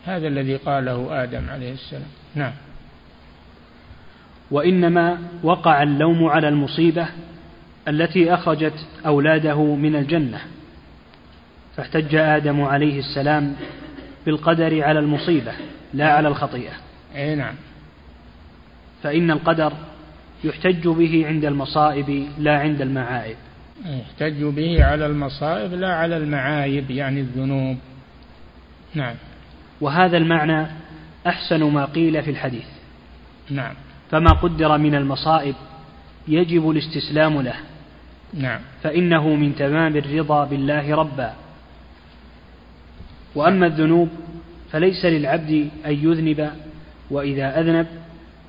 هذا 0.06 0.28
الذي 0.28 0.56
قاله 0.56 1.24
آدم 1.24 1.50
عليه 1.50 1.72
السلام 1.74 2.08
نعم 2.36 2.52
وإنما 4.52 5.18
وقع 5.44 5.84
اللوم 5.84 6.26
على 6.26 6.48
المصيبة 6.48 7.08
التي 7.88 8.34
أخرجت 8.34 8.74
أولاده 9.06 9.76
من 9.76 9.96
الجنة 9.96 10.40
فاحتج 11.78 12.16
آدم 12.16 12.62
عليه 12.62 13.00
السلام 13.00 13.56
بالقدر 14.26 14.84
على 14.84 15.00
المصيبة 15.00 15.52
لا 15.94 16.12
على 16.14 16.28
الخطيئة 16.28 16.74
أي 17.16 17.36
نعم 17.36 17.56
فإن 19.04 19.32
القدر 19.32 19.74
يحتج 20.44 20.88
به 20.88 21.28
عند 21.28 21.46
المصائب 21.46 22.28
لا 22.38 22.60
عند 22.60 22.82
المعايب 22.82 23.36
يحتج 23.86 24.44
به 24.44 24.84
على 24.86 25.06
المصائب 25.06 25.74
لا 25.74 25.96
على 25.96 26.18
المعايب 26.18 26.92
يعني 26.92 27.20
الذنوب 27.20 27.78
نعم 28.96 29.16
وهذا 29.82 30.18
المعنى 30.18 30.68
أحسن 31.28 31.64
ما 31.64 31.86
قيل 31.86 32.24
في 32.24 32.32
الحديث 32.32 32.66
نعم 33.50 33.74
فما 34.12 34.32
قدر 34.32 34.78
من 34.78 34.96
المصائب 34.96 35.56
يجب 36.28 36.70
الاستسلام 36.70 37.42
له 37.42 37.56
نعم 38.34 38.60
فإنه 38.84 39.36
من 39.36 39.56
تمام 39.56 39.98
الرضا 39.98 40.46
بالله 40.46 40.96
ربا 40.96 41.34
وأما 43.36 43.66
الذنوب 43.66 44.10
فليس 44.72 45.06
للعبد 45.06 45.70
أن 45.86 45.92
يذنب 45.92 46.50
وإذا 47.12 47.60
أذنب 47.62 47.88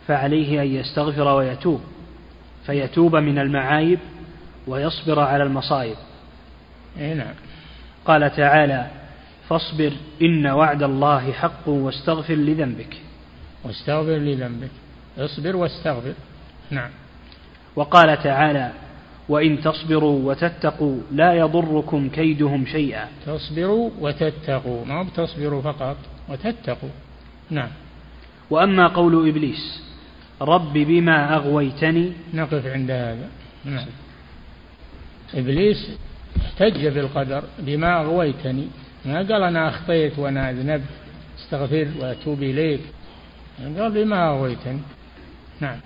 فعليه 0.07 0.63
أن 0.63 0.75
يستغفر 0.75 1.29
ويتوب 1.37 1.81
فيتوب 2.67 3.17
من 3.17 3.39
المعايب 3.39 3.99
ويصبر 4.67 5.21
على 5.21 5.43
المصائب 5.45 5.97
نعم 6.97 7.35
قال 8.07 8.37
تعالى 8.37 8.87
فاصبر 9.49 9.93
إن 10.23 10.47
وعد 10.47 10.83
الله 10.83 11.33
حق 11.33 11.69
واستغفر 11.69 12.35
لذنبك 12.35 12.97
واستغفر 13.65 14.17
لذنبك 14.17 14.71
اصبر 15.19 15.57
واستغفر 15.57 16.15
نعم 16.71 16.91
وقال 17.77 18.23
تعالى 18.23 18.73
وإن 19.29 19.61
تصبروا 19.61 20.31
وتتقوا 20.33 20.99
لا 21.13 21.33
يضركم 21.35 22.09
كيدهم 22.09 22.67
شيئا 22.67 23.09
تصبروا 23.27 23.91
وتتقوا 24.01 24.85
ما 24.85 25.07
تصبروا 25.17 25.63
فقط 25.63 25.97
وتتقوا 26.29 26.89
نعم 27.51 27.69
وأما 28.51 28.87
قول 28.89 29.29
إبليس 29.29 29.83
رب 30.43 30.73
بما 30.73 31.35
أغويتني 31.37 32.13
نقف 32.35 32.67
عند 32.67 32.91
هذا 32.91 33.29
نعم. 33.65 33.87
إبليس 35.35 35.91
احتج 36.43 36.87
بالقدر 36.87 37.43
بما 37.59 38.01
أغويتني 38.01 38.69
ما 39.05 39.15
قال 39.15 39.43
أنا 39.43 39.69
أخطيت 39.69 40.19
وأنا 40.19 40.51
أذنبت 40.51 40.85
استغفر 41.39 41.89
وأتوب 42.01 42.43
إليك 42.43 42.81
قال 43.79 43.93
بما 44.05 44.29
أغويتني 44.29 44.81
نعم 45.61 45.79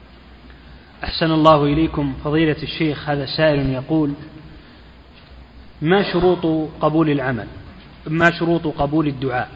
أحسن 1.05 1.31
الله 1.31 1.65
إليكم 1.65 2.15
فضيلة 2.25 2.63
الشيخ 2.63 3.09
هذا 3.09 3.27
سائل 3.37 3.69
يقول 3.71 4.13
ما 5.83 6.13
شروط 6.13 6.71
قبول 6.81 7.11
العمل 7.11 7.47
ما 8.07 8.31
شروط 8.39 8.67
قبول 8.67 9.09
الدعاء 9.09 9.49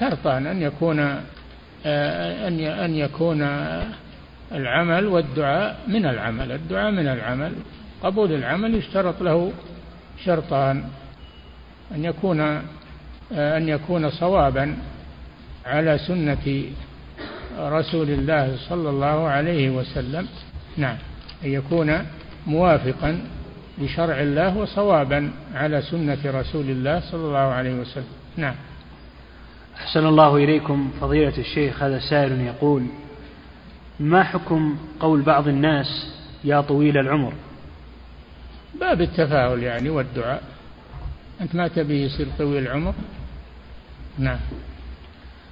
شرطا 0.00 0.38
أن 0.38 0.62
يكون 0.62 1.20
آه، 1.86 2.48
أن 2.48 2.60
أن 2.60 2.94
يكون 2.96 3.42
العمل 4.52 5.06
والدعاء 5.06 5.76
من 5.88 6.06
العمل 6.06 6.52
الدعاء 6.52 6.90
من 6.90 7.08
العمل 7.08 7.52
قبول 8.02 8.32
العمل 8.32 8.74
يشترط 8.74 9.22
له 9.22 9.52
شرطان 10.24 10.84
أن 11.94 12.04
يكون 12.04 12.40
آه، 12.40 12.62
أن 13.58 13.68
يكون 13.68 14.10
صوابا 14.10 14.76
على 15.66 15.98
سنة 15.98 16.62
رسول 17.58 18.10
الله 18.10 18.56
صلى 18.68 18.90
الله 18.90 19.28
عليه 19.28 19.70
وسلم 19.70 20.28
نعم 20.76 20.96
أن 21.44 21.52
يكون 21.52 22.06
موافقا 22.46 23.20
لشرع 23.78 24.20
الله 24.20 24.56
وصوابا 24.56 25.30
على 25.54 25.82
سنة 25.82 26.18
رسول 26.24 26.70
الله 26.70 27.00
صلى 27.00 27.20
الله 27.20 27.38
عليه 27.38 27.74
وسلم 27.74 28.04
نعم 28.36 28.54
أحسن 29.80 30.06
الله 30.06 30.36
إليكم 30.36 30.90
فضيلة 31.00 31.38
الشيخ 31.38 31.82
هذا 31.82 31.98
سائل 31.98 32.40
يقول 32.40 32.86
ما 34.00 34.22
حكم 34.22 34.76
قول 35.00 35.22
بعض 35.22 35.48
الناس 35.48 35.86
يا 36.44 36.60
طويل 36.60 36.98
العمر 36.98 37.32
باب 38.80 39.00
التفاؤل 39.00 39.62
يعني 39.62 39.88
والدعاء 39.90 40.42
أنت 41.40 41.54
ما 41.54 41.68
تبيه 41.68 42.04
يصير 42.04 42.26
طويل 42.38 42.62
العمر 42.66 42.94
نعم 44.18 44.38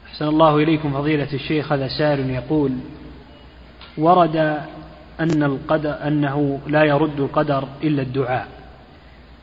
أحسن 0.07 0.27
الله 0.29 0.57
إليكم 0.57 0.93
فضيلة 0.93 1.33
الشيخ 1.33 1.72
هذا 1.72 1.89
سائل 1.89 2.31
يقول 2.31 2.72
ورد 3.99 4.37
أن 5.20 5.43
القدر 5.43 6.07
أنه 6.09 6.61
لا 6.66 6.85
يرد 6.85 7.20
القدر 7.20 7.68
إلا 7.83 8.03
الدعاء 8.03 8.49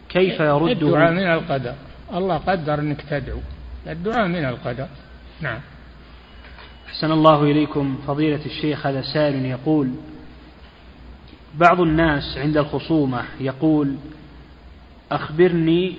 كيف 0.09 0.39
يرد 0.39 0.83
الدعاء 0.83 1.11
من 1.11 1.23
القدر 1.23 1.73
الله 2.13 2.37
قدر 2.37 2.79
أنك 2.79 3.01
تدعو 3.01 3.39
الدعاء 3.87 4.27
من 4.27 4.45
القدر 4.45 4.87
نعم 5.41 5.59
أحسن 6.87 7.11
الله 7.11 7.43
إليكم 7.43 7.97
فضيلة 8.07 8.45
الشيخ 8.45 8.87
هذا 8.87 9.01
سائل 9.01 9.45
يقول 9.45 9.91
بعض 11.55 11.81
الناس 11.81 12.37
عند 12.37 12.57
الخصومة 12.57 13.23
يقول 13.39 13.95
أخبرني 15.11 15.95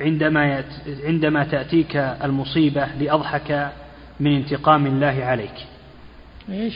عندما 0.00 0.58
يت... 0.58 1.04
عندما 1.04 1.44
تأتيك 1.44 1.96
المصيبة 1.96 2.86
لأضحك 2.86 3.72
من 4.20 4.36
انتقام 4.36 4.86
الله 4.86 5.06
عليك. 5.24 5.66
ايش؟ 6.50 6.74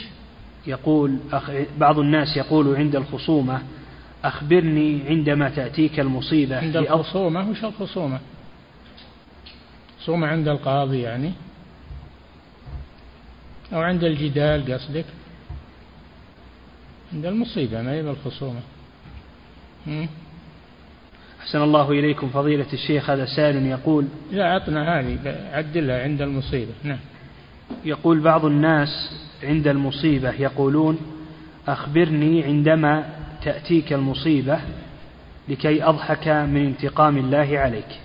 يقول 0.67 1.19
أخ... 1.33 1.51
بعض 1.79 1.99
الناس 1.99 2.37
يقول 2.37 2.77
عند 2.77 2.97
الخصومة 2.97 3.63
أخبرني 4.25 5.01
عندما 5.09 5.49
تأتيك 5.51 6.01
المصيبة 6.01 6.59
عند 6.59 6.77
الخصومة 6.77 7.51
وش 7.51 7.65
الخصومة؟ 7.65 8.19
المخصوم 10.09 10.25
عند 10.25 10.49
القاضي 10.49 11.01
يعني 11.01 11.33
أو 13.73 13.81
عند 13.81 14.05
الجدال 14.05 14.73
قصدك 14.75 15.05
عند 17.13 17.27
المصيبة 17.27 17.83
ما 17.83 17.93
هي 17.93 18.03
بالخصومة 18.03 18.61
أحسن 21.41 21.63
الله 21.63 21.91
إليكم 21.91 22.29
فضيلة 22.29 22.67
الشيخ 22.73 23.11
هذا 23.11 23.27
سائل 23.37 23.67
يقول 23.67 24.07
لا 24.33 24.53
أعطنا 24.53 25.01
هذه 25.01 25.19
عدلها 25.53 26.03
عند 26.03 26.23
المصيبة 26.23 26.73
نعم 26.83 26.99
يقول 27.85 28.21
بعض 28.21 28.45
الناس 28.45 28.89
عند 29.43 29.69
المصيبة 29.69 30.31
يقولون 30.33 30.99
أخبرني 31.69 32.45
عندما 32.45 33.07
تأتيك 33.45 33.93
المصيبة 33.93 34.61
لكي 35.49 35.83
أضحك 35.85 36.29
من 36.29 36.67
انتقام 36.67 37.17
الله 37.17 37.59
عليك 37.59 38.01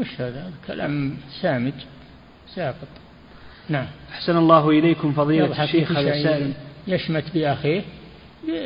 وش 0.00 0.20
هذا 0.20 0.50
كلام 0.66 1.16
سامج 1.42 1.72
ساقط 2.54 2.88
نعم 3.68 3.86
أحسن 4.12 4.36
الله 4.36 4.70
إليكم 4.70 5.12
فضيلة 5.12 5.64
الشيخ 5.64 5.92
هذا 5.92 6.22
سائل 6.22 6.52
يشمت 6.88 7.24
بأخيه 7.34 7.82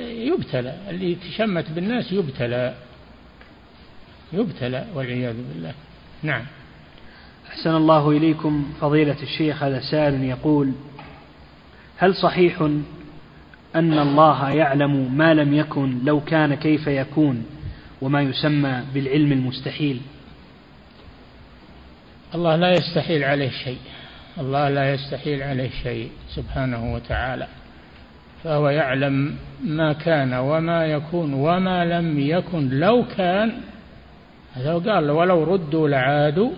يبتلى 0.09 0.77
اللي 0.91 1.13
يتشمت 1.13 1.71
بالناس 1.71 2.13
يبتلى 2.13 2.75
يبتلى 4.33 4.85
والعياذ 4.95 5.37
بالله 5.55 5.75
نعم 6.23 6.43
أحسن 7.51 7.75
الله 7.77 8.11
إليكم 8.11 8.73
فضيلة 8.81 9.17
الشيخ 9.23 9.63
هذا 9.63 9.81
سائل 9.91 10.25
يقول 10.25 10.73
هل 11.97 12.15
صحيح 12.15 12.61
أن 13.77 13.99
الله 13.99 14.51
يعلم 14.51 15.17
ما 15.17 15.35
لم 15.35 15.55
يكن 15.55 15.99
لو 16.05 16.21
كان 16.21 16.55
كيف 16.55 16.87
يكون 16.87 17.45
وما 18.03 18.23
يسمى 18.23 18.83
بالعلم 18.95 19.33
المستحيل 19.33 20.01
الله 22.35 22.57
لا 22.57 22.73
يستحيل 22.75 23.25
عليه 23.25 23.51
شيء 23.51 23.79
الله 24.39 24.69
لا 24.69 24.95
يستحيل 24.95 25.43
عليه 25.43 25.71
شيء 25.83 26.11
سبحانه 26.35 26.95
وتعالى 26.95 27.47
فهو 28.45 28.69
يعلم 28.69 29.37
ما 29.65 29.93
كان 29.93 30.35
وما 30.35 30.87
يكون 30.87 31.35
وما 31.35 31.85
لم 31.85 32.21
يكن 32.21 32.69
لو 32.71 33.05
كان 33.17 33.53
هذا 34.55 34.75
قال 34.75 35.11
ولو 35.11 35.45
ردوا 35.45 35.89
لعادوا 35.89 36.51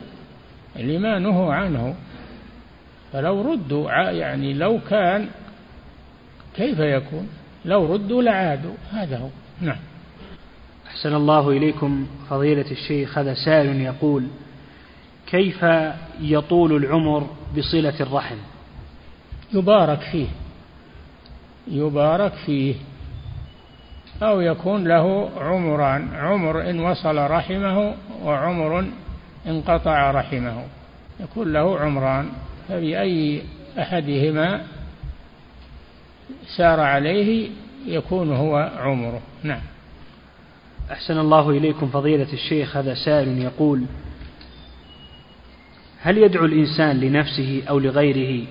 لما 0.76 1.18
نهوا 1.18 1.54
عنه 1.54 1.94
فلو 3.12 3.52
ردوا 3.52 3.90
يعني 4.10 4.54
لو 4.54 4.80
كان 4.90 5.28
كيف 6.56 6.78
يكون 6.78 7.28
لو 7.64 7.92
ردوا 7.94 8.22
لعادوا 8.22 8.74
هذا 8.92 9.18
هو 9.18 9.28
نعم 9.60 9.78
أحسن 10.90 11.14
الله 11.14 11.50
إليكم 11.50 12.06
فضيلة 12.30 12.70
الشيخ 12.70 13.18
هذا 13.18 13.34
سائل 13.34 13.80
يقول 13.80 14.24
كيف 15.26 15.66
يطول 16.20 16.76
العمر 16.76 17.26
بصلة 17.58 18.00
الرحم 18.00 18.36
يبارك 19.54 20.00
فيه 20.00 20.26
يبارك 21.70 22.32
فيه 22.46 22.74
أو 24.22 24.40
يكون 24.40 24.84
له 24.88 25.30
عمران 25.36 26.08
عمر 26.14 26.70
إن 26.70 26.80
وصل 26.80 27.16
رحمه 27.30 27.94
وعمر 28.24 28.84
انقطع 29.46 30.10
رحمه 30.10 30.64
يكون 31.20 31.52
له 31.52 31.78
عمران 31.80 32.28
فبأي 32.68 33.42
أحدهما 33.78 34.62
سار 36.56 36.80
عليه 36.80 37.50
يكون 37.86 38.32
هو 38.32 38.72
عمره 38.78 39.20
نعم 39.42 39.62
أحسن 40.92 41.18
الله 41.18 41.50
إليكم 41.50 41.86
فضيلة 41.86 42.32
الشيخ 42.32 42.76
هذا 42.76 42.94
سائل 42.94 43.38
يقول 43.42 43.82
هل 46.06 46.18
يدعو 46.18 46.44
الإنسان 46.44 47.00
لنفسه 47.00 47.62
أو 47.68 47.78
لغيره 47.78 48.46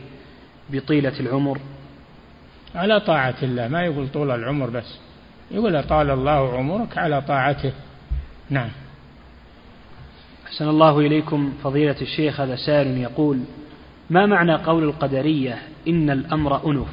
بطيلة 0.70 1.20
العمر 1.20 1.60
على 2.76 3.00
طاعة 3.00 3.36
الله 3.44 3.68
ما 3.68 3.82
يقول 3.86 4.08
طول 4.14 4.32
العمر 4.32 4.70
بس 4.70 4.96
يقول 5.52 5.76
أطال 5.76 6.10
الله 6.10 6.58
عمرك 6.58 6.98
على 6.98 7.22
طاعته 7.22 7.72
نعم 8.50 8.70
أحسن 10.48 10.70
الله 10.70 11.00
إليكم 11.00 11.54
فضيلة 11.64 11.96
الشيخ 12.02 12.40
هذا 12.42 12.56
سائل 12.56 12.98
يقول 12.98 13.40
ما 14.10 14.26
معنى 14.26 14.56
قول 14.56 14.84
القدرية 14.84 15.58
إن 15.88 16.10
الأمر 16.10 16.72
أنف 16.72 16.88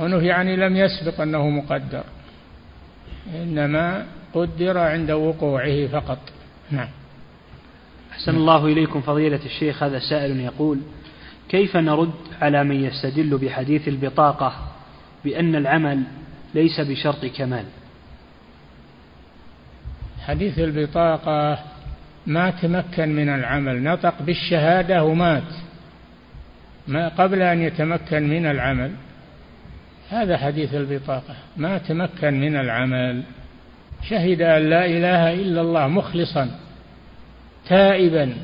أنف 0.00 0.22
يعني 0.22 0.56
لم 0.56 0.76
يسبق 0.76 1.20
أنه 1.20 1.50
مقدر 1.50 2.04
إنما 3.34 4.06
قدر 4.34 4.78
عند 4.78 5.10
وقوعه 5.10 5.86
فقط 5.86 6.18
نعم 6.70 6.88
أحسن 8.12 8.36
الله 8.36 8.66
إليكم 8.66 9.00
فضيلة 9.00 9.40
الشيخ 9.46 9.82
هذا 9.82 9.98
سائل 9.98 10.40
يقول 10.40 10.78
كيف 11.48 11.76
نرد 11.76 12.10
على 12.40 12.64
من 12.64 12.84
يستدل 12.84 13.38
بحديث 13.38 13.88
البطاقة 13.88 14.56
بأن 15.24 15.54
العمل 15.54 16.02
ليس 16.54 16.80
بشرط 16.80 17.24
كمال 17.26 17.64
حديث 20.26 20.58
البطاقة 20.58 21.58
ما 22.26 22.50
تمكن 22.50 23.08
من 23.16 23.28
العمل 23.28 23.82
نطق 23.82 24.22
بالشهادة 24.22 25.04
ومات 25.04 25.42
ما 26.88 27.08
قبل 27.08 27.42
أن 27.42 27.60
يتمكن 27.62 28.28
من 28.28 28.46
العمل 28.46 28.92
هذا 30.10 30.38
حديث 30.38 30.74
البطاقة 30.74 31.36
ما 31.56 31.78
تمكن 31.78 32.40
من 32.40 32.56
العمل 32.56 33.22
شهد 34.10 34.42
أن 34.42 34.62
لا 34.70 34.86
إله 34.86 35.32
إلا 35.34 35.60
الله 35.60 35.88
مخلصا 35.88 36.48
تائبا 37.68 38.34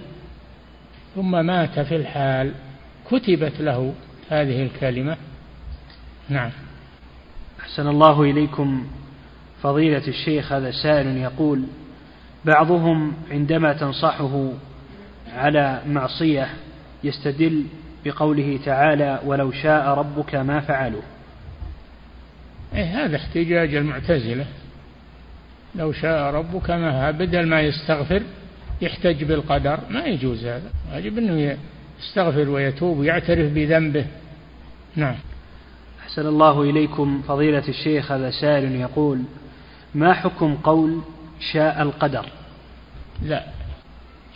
ثم 1.15 1.47
مات 1.47 1.81
في 1.81 1.97
الحال 1.97 2.53
كتبت 3.11 3.61
له 3.61 3.95
هذه 4.31 4.63
الكلمة 4.63 5.17
نعم 6.29 6.51
أحسن 7.61 7.87
الله 7.89 8.23
إليكم 8.23 8.87
فضيلة 9.63 10.09
الشيخ 10.09 10.53
هذا 10.53 10.71
سائل 10.71 11.07
يقول 11.17 11.65
بعضهم 12.45 13.13
عندما 13.31 13.73
تنصحه 13.73 14.53
على 15.33 15.83
معصية 15.87 16.47
يستدل 17.05 17.65
بقوله 18.05 18.61
تعالى 18.65 19.21
ولو 19.25 19.53
شاء 19.53 19.89
ربك 19.89 20.35
ما 20.35 20.61
فعلوه 20.61 21.03
إيه 22.75 23.05
هذا 23.05 23.17
احتجاج 23.17 23.75
المعتزلة 23.75 24.47
لو 25.75 25.93
شاء 25.93 26.35
ربك 26.35 26.71
ما 26.71 27.11
بدل 27.11 27.47
ما 27.49 27.61
يستغفر 27.61 28.23
يحتج 28.83 29.25
بالقدر 29.25 29.81
ما 29.91 30.05
يجوز 30.05 30.45
هذا 30.45 30.71
يجب 30.95 31.19
أنه 31.19 31.57
يستغفر 32.01 32.49
ويتوب 32.49 32.99
ويعترف 32.99 33.53
بذنبه 33.53 34.07
نعم 34.97 35.15
أحسن 36.07 36.27
الله 36.27 36.63
إليكم 36.63 37.23
فضيلة 37.29 37.69
الشيخ 37.69 38.13
هذا 38.13 38.31
سائل 38.31 38.75
يقول 38.77 39.23
ما 39.95 40.15
حكم 40.15 40.55
قول 40.55 41.01
شاء 41.53 41.83
القدر 41.83 42.27
لا 43.23 43.45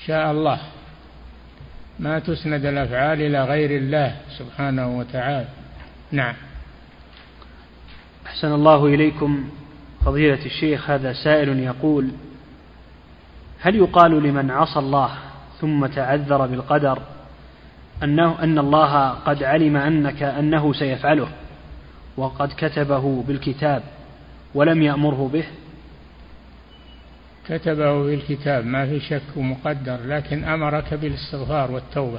شاء 0.07 0.33
الله 0.33 0.59
ما 1.99 2.19
تسند 2.19 2.65
الأفعال 2.67 3.21
إلى 3.23 3.45
غير 3.45 3.71
الله 3.79 4.17
سبحانه 4.39 4.99
وتعالى 4.99 5.49
نعم 6.13 6.35
أحسن 8.27 8.53
الله 8.53 8.87
إليكم 8.87 9.49
فضيلة 10.05 10.47
الشيخ 10.47 10.91
هذا 10.91 11.13
سائل 11.13 11.49
يقول 11.59 12.09
هل 13.65 13.77
يقال 13.77 14.23
لمن 14.23 14.51
عصى 14.51 14.79
الله 14.79 15.11
ثم 15.61 15.87
تعذر 15.87 16.47
بالقدر 16.47 16.99
أنه 18.03 18.43
أن 18.43 18.59
الله 18.59 19.11
قد 19.11 19.43
علم 19.43 19.77
أنك 19.77 20.23
أنه 20.23 20.73
سيفعله 20.73 21.29
وقد 22.17 22.53
كتبه 22.57 23.25
بالكتاب 23.29 23.83
ولم 24.55 24.83
يأمره 24.83 25.31
به 25.33 25.45
كتبه 27.49 28.03
بالكتاب 28.03 28.67
ما 28.67 28.87
في 28.87 29.01
شك 29.01 29.37
ومقدر 29.37 29.99
لكن 30.07 30.45
أمرك 30.45 30.95
بالاستغفار 30.95 31.71
والتوبة 31.71 32.19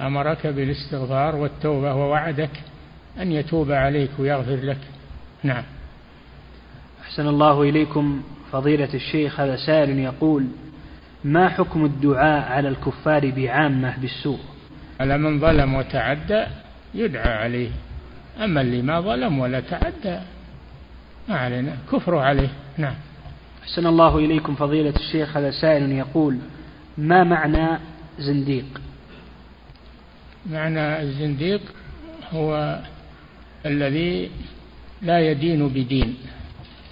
أمرك 0.00 0.46
بالاستغفار 0.46 1.36
والتوبة 1.36 1.94
ووعدك 1.94 2.50
أن 3.20 3.32
يتوب 3.32 3.72
عليك 3.72 4.10
ويغفر 4.18 4.56
لك 4.56 4.80
نعم 5.42 5.64
أحسن 7.04 7.26
الله 7.28 7.62
إليكم 7.62 8.22
فضيلة 8.52 8.88
الشيخ 8.94 9.40
هذا 9.40 9.56
سائل 9.56 9.98
يقول 9.98 10.46
ما 11.24 11.48
حكم 11.48 11.84
الدعاء 11.84 12.52
على 12.52 12.68
الكفار 12.68 13.30
بعامة 13.30 13.96
بالسوء 13.98 14.38
على 15.00 15.18
من 15.18 15.40
ظلم 15.40 15.74
وتعدى 15.74 16.44
يدعى 16.94 17.32
عليه 17.44 17.70
أما 18.44 18.60
اللي 18.60 18.82
ما 18.82 19.00
ظلم 19.00 19.38
ولا 19.38 19.60
تعدى 19.60 20.20
ما 21.28 21.36
علينا 21.38 21.72
كفره 21.92 22.20
عليه 22.20 22.48
نعم 22.78 22.94
أحسن 23.62 23.86
الله 23.86 24.18
إليكم 24.18 24.54
فضيلة 24.54 24.94
الشيخ 24.96 25.36
هذا 25.36 25.50
سائل 25.50 25.92
يقول 25.92 26.38
ما 26.98 27.24
معنى 27.24 27.78
زنديق 28.18 28.80
معنى 30.50 31.02
الزنديق 31.02 31.60
هو 32.32 32.78
الذي 33.66 34.30
لا 35.02 35.20
يدين 35.30 35.68
بدين 35.68 36.16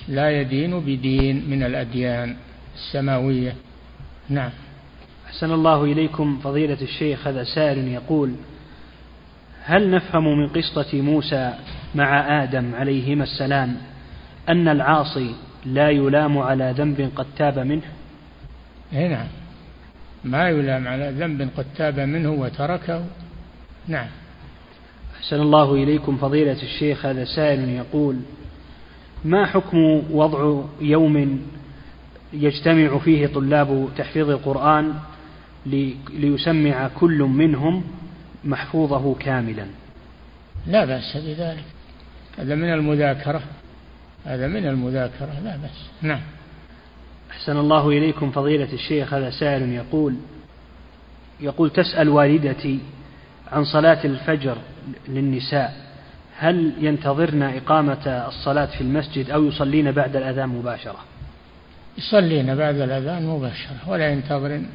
لا 0.08 0.30
يدين 0.30 0.80
بدين 0.80 1.50
من 1.50 1.62
الأديان 1.62 2.36
السماوية 2.74 3.52
نعم 4.28 4.50
أحسن 5.26 5.52
الله 5.52 5.84
إليكم 5.84 6.38
فضيلة 6.38 6.78
الشيخ 6.82 7.26
هذا 7.26 7.44
سائل 7.44 7.88
يقول 7.88 8.32
هل 9.62 9.90
نفهم 9.90 10.38
من 10.38 10.48
قصة 10.48 11.00
موسى 11.02 11.52
مع 11.94 12.42
آدم 12.44 12.74
عليهما 12.74 13.22
السلام 13.22 13.76
أن 14.48 14.68
العاصي 14.68 15.34
لا 15.66 15.90
يلام 15.90 16.38
على 16.38 16.74
ذنب 16.78 17.10
قد 17.16 17.26
تاب 17.38 17.58
منه 17.58 17.82
إيه 18.92 19.08
نعم 19.08 19.26
ما 20.24 20.48
يلام 20.48 20.88
على 20.88 21.10
ذنب 21.10 21.48
قد 21.56 21.66
تاب 21.76 22.00
منه 22.00 22.30
وتركه 22.32 23.04
نعم 23.88 24.08
أحسن 25.18 25.40
الله 25.40 25.74
إليكم 25.74 26.16
فضيلة 26.16 26.62
الشيخ 26.62 27.06
هذا 27.06 27.24
سائل 27.24 27.68
يقول 27.68 28.16
ما 29.24 29.46
حكم 29.46 30.02
وضع 30.10 30.62
يوم 30.80 31.40
يجتمع 32.32 32.98
فيه 32.98 33.26
طلاب 33.26 33.88
تحفيظ 33.96 34.30
القرآن 34.30 34.94
ليسمع 36.12 36.88
كل 36.88 37.18
منهم 37.22 37.84
محفوظه 38.44 39.14
كاملا 39.14 39.66
لا 40.66 40.84
بأس 40.84 41.16
بذلك 41.16 41.64
هذا 42.38 42.54
من 42.54 42.72
المذاكرة 42.72 43.42
هذا 44.24 44.46
من 44.46 44.66
المذاكرة 44.66 45.40
لا 45.44 45.56
بأس 45.56 45.90
نعم 46.02 46.20
أحسن 47.30 47.56
الله 47.56 47.88
إليكم 47.88 48.30
فضيلة 48.30 48.72
الشيخ 48.72 49.14
هذا 49.14 49.30
سائل 49.30 49.68
يقول 49.70 50.14
يقول 51.40 51.70
تسأل 51.70 52.08
والدتي 52.08 52.78
عن 53.52 53.64
صلاة 53.64 54.04
الفجر 54.06 54.58
للنساء 55.08 55.83
هل 56.38 56.72
ينتظرن 56.78 57.42
إقامة 57.42 58.06
الصلاة 58.28 58.66
في 58.66 58.80
المسجد 58.80 59.30
أو 59.30 59.44
يصلين 59.44 59.92
بعد 59.92 60.16
الأذان 60.16 60.48
مباشرة 60.48 60.96
يصلين 61.98 62.54
بعد 62.54 62.74
الأذان 62.76 63.26
مباشرة 63.26 63.76
ولا 63.86 64.08
ينتظرن 64.10 64.66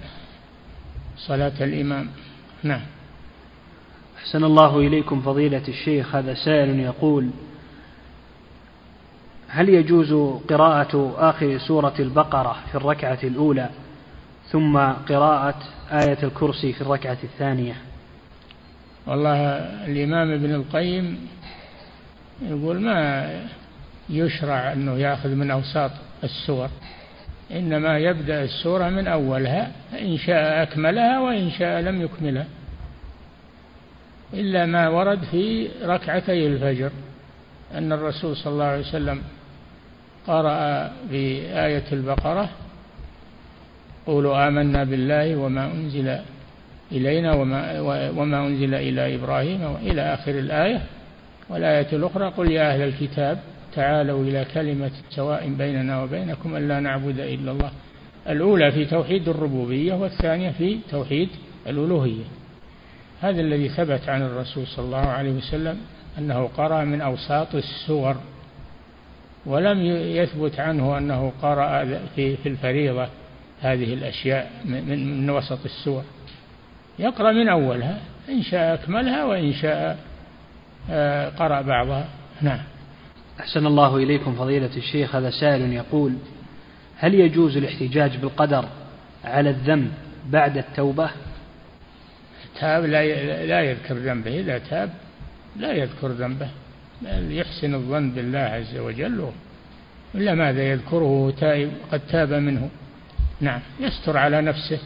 صلاة 1.18 1.52
الإمام 1.62 2.08
نعم 2.64 2.82
أحسن 4.20 4.44
الله 4.44 4.80
إليكم 4.80 5.22
فضيلة 5.22 5.64
الشيخ 5.68 6.16
هذا 6.16 6.34
سائل 6.34 6.80
يقول 6.80 7.30
هل 9.48 9.70
يجوز 9.70 10.40
قراءة 10.50 11.14
آخر 11.18 11.58
سورة 11.58 11.94
البقرة 12.00 12.56
في 12.72 12.76
الركعة 12.76 13.20
الأولى 13.24 13.70
ثم 14.52 14.78
قراءة 14.80 15.60
آية 15.92 16.18
الكرسي 16.24 16.74
في 16.74 16.82
الركعة 16.82 17.18
الثانية 17.24 17.76
والله 19.08 19.36
الإمام 19.88 20.32
ابن 20.34 20.54
القيم 20.54 21.28
يقول 22.42 22.82
ما 22.82 23.30
يشرع 24.10 24.74
أنه 24.74 24.98
يأخذ 24.98 25.30
من 25.30 25.52
أوساط 25.52 25.92
السور 26.24 26.70
إنما 27.52 27.98
يبدأ 28.00 28.44
السورة 28.44 28.90
من 28.90 29.08
أولها 29.08 29.72
إن 30.02 30.18
شاء 30.18 30.64
أكملها 30.64 31.20
وإن 31.20 31.52
شاء 31.52 31.82
لم 31.82 32.02
يكملها 32.02 32.46
إلا 34.34 34.66
ما 34.66 34.90
ورد 34.90 35.20
في 35.32 35.68
ركعتي 35.86 36.48
الفجر 36.48 36.92
أن 37.74 37.92
الرسول 37.92 38.36
صلى 38.38 38.54
الله 38.54 38.66
عليه 38.66 38.80
وسلم 38.82 39.22
قرأ 40.28 40.88
في 41.10 41.38
آية 41.66 41.84
البقرة 41.92 42.50
قولوا 44.08 44.48
آمنا 44.48 44.84
بالله 44.84 45.36
وما 45.36 45.66
أنزل 45.72 46.18
إلينا 46.92 47.34
وما, 47.34 47.80
وما 48.18 48.48
أنزل 48.48 48.74
إلى 48.74 49.16
إبراهيم 49.16 49.62
وإلى 49.64 50.02
آخر 50.14 50.32
الآية 50.32 50.82
والآية 51.50 51.88
الأخرى 51.94 52.26
قل 52.30 52.52
يا 52.52 52.74
أهل 52.74 52.82
الكتاب 52.82 53.40
تعالوا 53.76 54.24
إلى 54.24 54.46
كلمة 54.54 54.92
سواء 55.12 55.50
بيننا 55.54 56.04
وبينكم 56.04 56.56
ألا 56.56 56.80
نعبد 56.80 57.20
إلا 57.20 57.52
الله 57.52 57.72
الأولى 58.30 58.72
في 58.72 58.86
توحيد 58.86 59.30
الربوبية 59.30 59.94
والثانية 59.94 60.50
في 60.52 60.78
توحيد 60.92 61.30
الألوهية 61.68 62.24
هذا 63.22 63.42
الذي 63.42 63.70
ثبت 63.70 64.10
عن 64.10 64.22
الرسول 64.22 64.68
صلى 64.68 64.86
الله 64.86 64.98
عليه 64.98 65.32
وسلم 65.32 65.78
أنه 66.18 66.50
قرأ 66.58 66.84
من 66.84 67.02
أوساط 67.02 67.56
السور 67.56 68.16
ولم 69.46 69.80
يثبت 70.16 70.60
عنه 70.60 70.98
أنه 70.98 71.32
قرأ 71.42 71.86
في 72.16 72.36
الفريضة 72.46 73.08
هذه 73.62 73.94
الأشياء 73.94 74.52
من 74.94 75.30
وسط 75.30 75.66
السور 75.66 76.04
يقرأ 77.00 77.32
من 77.32 77.50
أولها 77.50 78.00
إن 78.30 78.44
شاء 78.44 78.74
أكملها 78.74 79.26
وإن 79.26 79.54
شاء 79.54 80.09
آه، 80.92 81.30
قرأ 81.30 81.62
بعضها 81.62 82.06
نعم 82.42 82.60
أحسن 83.40 83.66
الله 83.68 83.98
إليكم 83.98 84.36
فضيلة 84.36 84.70
الشيخ 84.78 85.16
هذا 85.16 85.30
سائل 85.30 85.74
يقول 85.74 86.14
هل 86.98 87.14
يجوز 87.16 87.58
الاحتجاج 87.58 88.18
بالقدر 88.18 88.66
على 89.24 89.50
الذنب 89.50 89.92
بعد 90.30 90.58
التوبة 90.58 91.10
تاب 92.60 92.84
لا 92.86 93.46
لا 93.46 93.62
يذكر 93.62 93.94
ذنبه 93.96 94.40
إذا 94.40 94.58
تاب 94.58 94.90
لا 95.58 95.72
يذكر 95.74 96.08
ذنبه 96.08 96.48
بل 97.02 97.26
يحسن 97.38 97.76
الظن 97.76 98.12
بالله 98.12 98.40
عز 98.40 98.78
وجل 98.78 99.32
إلا 100.16 100.34
ماذا 100.36 100.64
يذكره 100.64 101.34
تائب 101.40 101.72
قد 101.92 102.02
تاب 102.10 102.34
منه 102.34 102.70
نعم 103.42 103.60
يستر 103.80 104.18
على 104.18 104.42
نفسه 104.42 104.80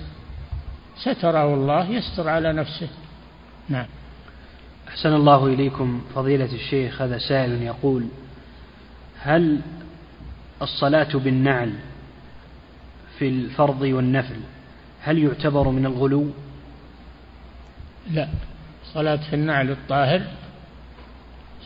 ستره 0.95 1.53
الله 1.53 1.89
يستر 1.89 2.29
على 2.29 2.53
نفسه 2.53 2.87
نعم 3.69 3.85
أحسن 4.93 5.13
الله 5.13 5.47
إليكم 5.47 6.01
فضيلة 6.15 6.53
الشيخ 6.55 7.01
هذا 7.01 7.17
سائل 7.17 7.61
يقول 7.61 8.05
هل 9.19 9.61
الصلاة 10.61 11.13
بالنعل 11.17 11.73
في 13.19 13.27
الفرض 13.29 13.81
والنفل 13.81 14.35
هل 15.01 15.19
يعتبر 15.19 15.69
من 15.69 15.85
الغلو؟ 15.85 16.27
لا 18.11 18.27
صلاة 18.93 19.15
في 19.29 19.35
النعل 19.35 19.71
الطاهر 19.71 20.21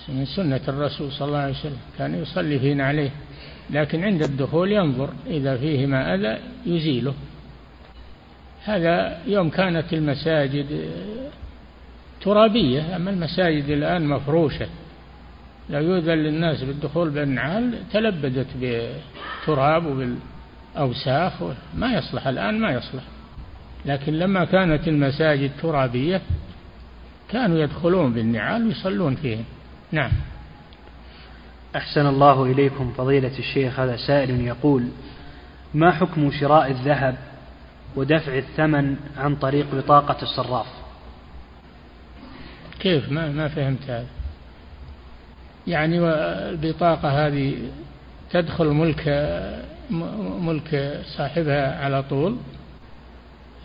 من 0.10 0.26
سنة 0.26 0.62
الرسول 0.68 1.12
صلى 1.12 1.28
الله 1.28 1.38
عليه 1.40 1.60
وسلم 1.60 1.78
كان 1.98 2.16
يصلي 2.22 2.60
في 2.60 2.74
نعليه 2.74 3.10
لكن 3.70 4.04
عند 4.04 4.22
الدخول 4.24 4.72
ينظر 4.72 5.10
إذا 5.28 5.58
فيه 5.58 5.86
ما 5.86 6.16
أذى 6.16 6.42
يزيله 6.66 7.14
هذا 8.66 9.20
يوم 9.28 9.50
كانت 9.50 9.94
المساجد 9.94 10.90
ترابية 12.28 12.96
أما 12.96 13.10
المساجد 13.10 13.70
الآن 13.70 14.08
مفروشة 14.08 14.68
لا 15.70 15.80
يؤذن 15.80 16.14
للناس 16.14 16.64
بالدخول 16.64 17.10
بالنعال 17.10 17.74
تلبدت 17.94 18.48
بالتراب 18.62 19.86
وبالأوساخ 19.86 21.44
ما 21.76 21.94
يصلح 21.94 22.28
الآن 22.28 22.60
ما 22.60 22.72
يصلح 22.72 23.04
لكن 23.86 24.14
لما 24.14 24.46
كانت 24.46 24.88
المساجد 24.88 25.52
ترابية 25.62 26.22
كانوا 27.30 27.58
يدخلون 27.58 28.14
بالنعال 28.14 28.68
ويصلون 28.68 29.16
فيه 29.16 29.38
نعم 29.92 30.12
أحسن 31.76 32.06
الله 32.08 32.46
إليكم 32.46 32.94
فضيلة 32.98 33.38
الشيخ 33.40 33.80
هذا 33.80 33.96
سائل 34.08 34.42
يقول 34.42 34.88
ما 35.74 35.92
حكم 35.92 36.32
شراء 36.32 36.72
الذهب 36.72 37.18
ودفع 37.96 38.38
الثمن 38.38 38.96
عن 39.18 39.36
طريق 39.36 39.76
بطاقة 39.76 40.22
الصراف 40.24 40.66
كيف 42.80 43.12
ما 43.12 43.30
ما 43.32 43.48
فهمت 43.48 43.84
هذا 43.90 44.06
يعني 45.68 46.00
البطاقة 46.50 47.28
هذه 47.28 47.56
تدخل 48.32 48.66
ملك 48.66 49.30
ملك 50.40 51.02
صاحبها 51.18 51.86
على 51.86 52.04
طول 52.04 52.36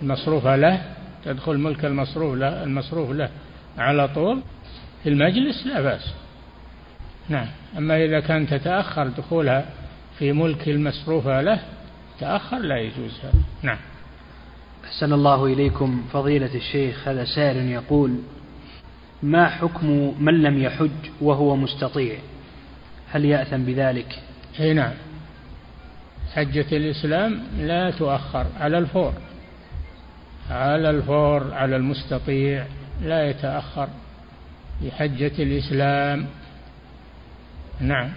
المصروف 0.03 0.47
له 0.47 0.83
تدخل 1.25 1.59
ملك 1.59 1.85
المصروف 1.85 2.35
له 2.35 2.63
المصروف 2.63 3.11
له 3.11 3.31
على 3.79 4.09
طول 4.09 4.41
في 5.03 5.09
المجلس 5.09 5.67
لا 5.67 5.81
بأس 5.81 6.13
نعم 7.29 7.47
أما 7.79 8.05
إذا 8.05 8.21
كان 8.21 8.47
تتأخر 8.49 9.09
دخولها 9.09 9.65
في 10.19 10.33
ملك 10.33 10.69
المصروفة 10.69 11.41
له 11.41 11.61
تأخر 12.21 12.59
لا 12.59 12.77
يجوز 12.79 13.19
هذا 13.23 13.43
نعم 13.63 13.79
أحسن 14.85 15.13
الله 15.13 15.47
إليكم 15.47 16.05
فضيلة 16.13 16.55
الشيخ 16.55 17.09
هذا 17.09 17.25
سائل 17.25 17.57
يقول 17.57 18.19
ما 19.23 19.49
حكم 19.49 20.13
من 20.21 20.43
لم 20.43 20.63
يحج 20.63 20.91
وهو 21.21 21.57
مستطيع 21.57 22.19
هل 23.11 23.25
يأثم 23.25 23.57
بذلك 23.57 24.23
اي 24.61 24.73
نعم 24.75 24.93
حجة 26.35 26.77
الإسلام 26.77 27.43
لا 27.59 27.91
تؤخر 27.91 28.47
على 28.61 28.79
الفور 28.79 29.13
على 30.51 30.91
الفور 30.91 31.55
على 31.55 31.77
المستطيع 31.77 32.67
لا 33.03 33.29
يتأخر 33.31 33.89
بحجة 34.83 35.43
الإسلام 35.43 36.27
نعم 37.81 38.09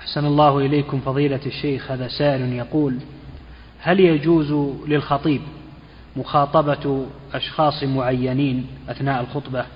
أحسن 0.00 0.24
الله 0.26 0.58
إليكم 0.58 1.00
فضيلة 1.00 1.40
الشيخ 1.46 1.90
هذا 1.90 2.08
سائل 2.08 2.52
يقول 2.52 2.96
هل 3.80 4.00
يجوز 4.00 4.52
للخطيب 4.88 5.40
مخاطبة 6.16 7.06
أشخاص 7.34 7.82
معينين 7.82 8.66
أثناء 8.88 9.20
الخطبة 9.20 9.66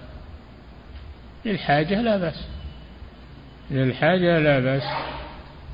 للحاجة 1.45 2.01
لا 2.01 2.17
بأس 2.17 2.45
للحاجة 3.71 4.39
لا 4.39 4.61
بأس 4.61 4.83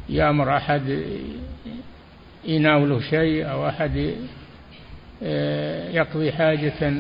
يأمر 0.08 0.56
أحد 0.56 1.00
يناوله 2.48 3.00
شيء 3.10 3.50
أو 3.50 3.68
أحد 3.68 4.10
آه، 5.22 5.90
يقضي 5.90 6.32
حاجة 6.32 6.92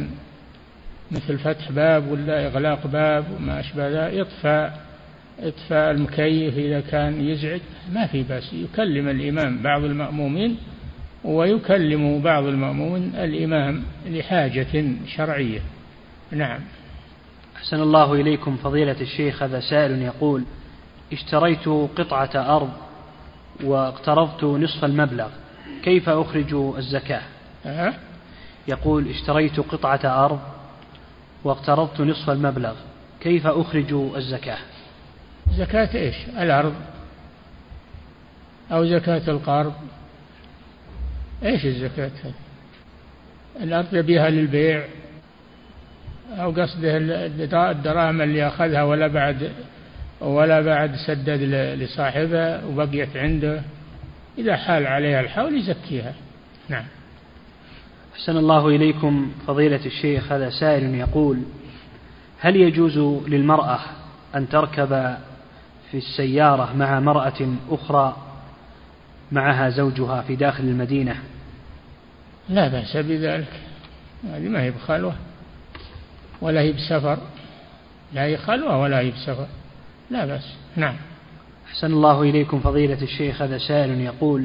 مثل 1.10 1.38
فتح 1.38 1.70
باب 1.72 2.10
ولا 2.10 2.46
إغلاق 2.46 2.86
باب 2.86 3.24
وما 3.36 3.60
أشبه 3.60 3.88
ذلك 4.06 4.14
يطفى 4.14 4.70
إطفاء 5.40 5.90
المكيف 5.90 6.58
إذا 6.58 6.80
كان 6.80 7.20
يزعج 7.28 7.60
ما 7.92 8.06
في 8.06 8.22
بأس 8.22 8.52
يكلم 8.52 9.08
الإمام 9.08 9.62
بعض 9.62 9.84
المأمومين 9.84 10.58
ويكلم 11.24 12.20
بعض 12.20 12.44
المأمومين 12.44 13.12
الإمام 13.16 13.82
لحاجة 14.06 14.84
شرعية 15.16 15.60
نعم 16.30 16.60
أحسن 17.58 17.80
الله 17.80 18.14
إليكم 18.14 18.56
فضيلة 18.56 18.96
الشيخ 19.00 19.42
هذا 19.42 19.60
سائل 19.60 20.02
يقول 20.02 20.44
اشتريت 21.12 21.68
قطعة 21.96 22.56
أرض 22.56 22.70
واقترضت 23.64 24.44
نصف 24.44 24.84
المبلغ 24.84 25.28
كيف 25.82 26.08
أخرج 26.08 26.54
الزكاة 26.76 27.22
أه. 27.66 27.94
يقول 28.68 29.08
اشتريت 29.08 29.60
قطعة 29.60 30.24
أرض 30.24 30.40
واقترضت 31.44 32.00
نصف 32.00 32.30
المبلغ 32.30 32.74
كيف 33.20 33.46
أخرج 33.46 33.92
الزكاة 34.16 34.58
زكاة 35.58 35.98
إيش 35.98 36.16
الأرض 36.28 36.74
أو 38.72 38.84
زكاة 38.86 39.30
القرض 39.30 39.74
إيش 41.42 41.66
الزكاة 41.66 42.06
هذه 42.24 42.32
الأرض 43.62 43.94
يبيها 43.94 44.30
للبيع 44.30 44.84
أو 46.32 46.50
قصده 46.50 46.96
الدراهم 47.70 48.20
اللي 48.20 48.48
أخذها 48.48 48.82
ولا 48.82 49.06
بعد 49.06 49.52
ولا 50.20 50.60
بعد 50.60 50.96
سدد 51.06 51.42
لصاحبها 51.80 52.64
وبقيت 52.64 53.16
عنده 53.16 53.62
إذا 54.38 54.56
حال 54.56 54.86
عليها 54.86 55.20
الحول 55.20 55.54
يزكيها 55.58 56.12
نعم 56.68 56.84
أحسن 58.14 58.36
الله 58.36 58.68
إليكم 58.68 59.32
فضيلة 59.46 59.86
الشيخ 59.86 60.32
هذا 60.32 60.50
سائل 60.50 60.94
يقول 60.94 61.38
هل 62.40 62.56
يجوز 62.56 62.98
للمرأة 63.28 63.78
أن 64.34 64.48
تركب 64.48 64.88
في 65.90 65.96
السيارة 65.98 66.74
مع 66.76 67.00
مرأة 67.00 67.54
أخرى 67.70 68.16
معها 69.32 69.70
زوجها 69.70 70.22
في 70.22 70.36
داخل 70.36 70.64
المدينة 70.64 71.16
لا 72.48 72.68
بأس 72.68 72.96
بذلك 72.96 73.52
هذه 74.24 74.48
ما 74.48 74.62
هي 74.62 74.70
بخلوة 74.70 75.14
ولا 76.40 76.60
هي 76.60 76.72
بسفر 76.72 77.18
لا 78.12 78.22
هي 78.22 78.36
خلوة 78.36 78.80
ولا 78.82 78.98
هي 78.98 79.10
بسفر 79.10 79.46
لا 80.10 80.26
بأس 80.26 80.54
نعم 80.76 80.94
أحسن 81.68 81.92
الله 81.92 82.22
إليكم 82.22 82.60
فضيلة 82.60 83.02
الشيخ 83.02 83.42
هذا 83.42 83.58
سائل 83.58 84.00
يقول 84.00 84.44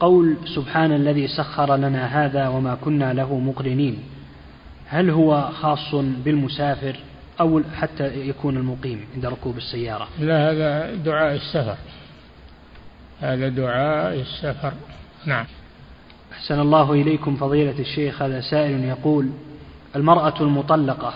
قول 0.00 0.36
سبحان 0.54 0.92
الذي 0.92 1.28
سخر 1.28 1.76
لنا 1.76 2.24
هذا 2.24 2.48
وما 2.48 2.74
كنا 2.74 3.12
له 3.12 3.38
مقرنين 3.38 3.98
هل 4.86 5.10
هو 5.10 5.48
خاص 5.60 5.94
بالمسافر 5.94 6.96
أو 7.40 7.62
حتى 7.74 8.28
يكون 8.28 8.56
المقيم 8.56 9.00
عند 9.14 9.26
ركوب 9.26 9.56
السيارة 9.56 10.08
لا 10.20 10.50
هذا 10.50 10.94
دعاء 10.94 11.34
السفر 11.34 11.76
هذا 13.20 13.48
دعاء 13.48 14.20
السفر 14.20 14.72
نعم 15.26 15.46
أحسن 16.32 16.60
الله 16.60 16.92
إليكم 16.92 17.36
فضيلة 17.36 17.78
الشيخ 17.78 18.22
هذا 18.22 18.40
سائل 18.40 18.84
يقول 18.84 19.28
المرأة 19.96 20.40
المطلقة 20.40 21.14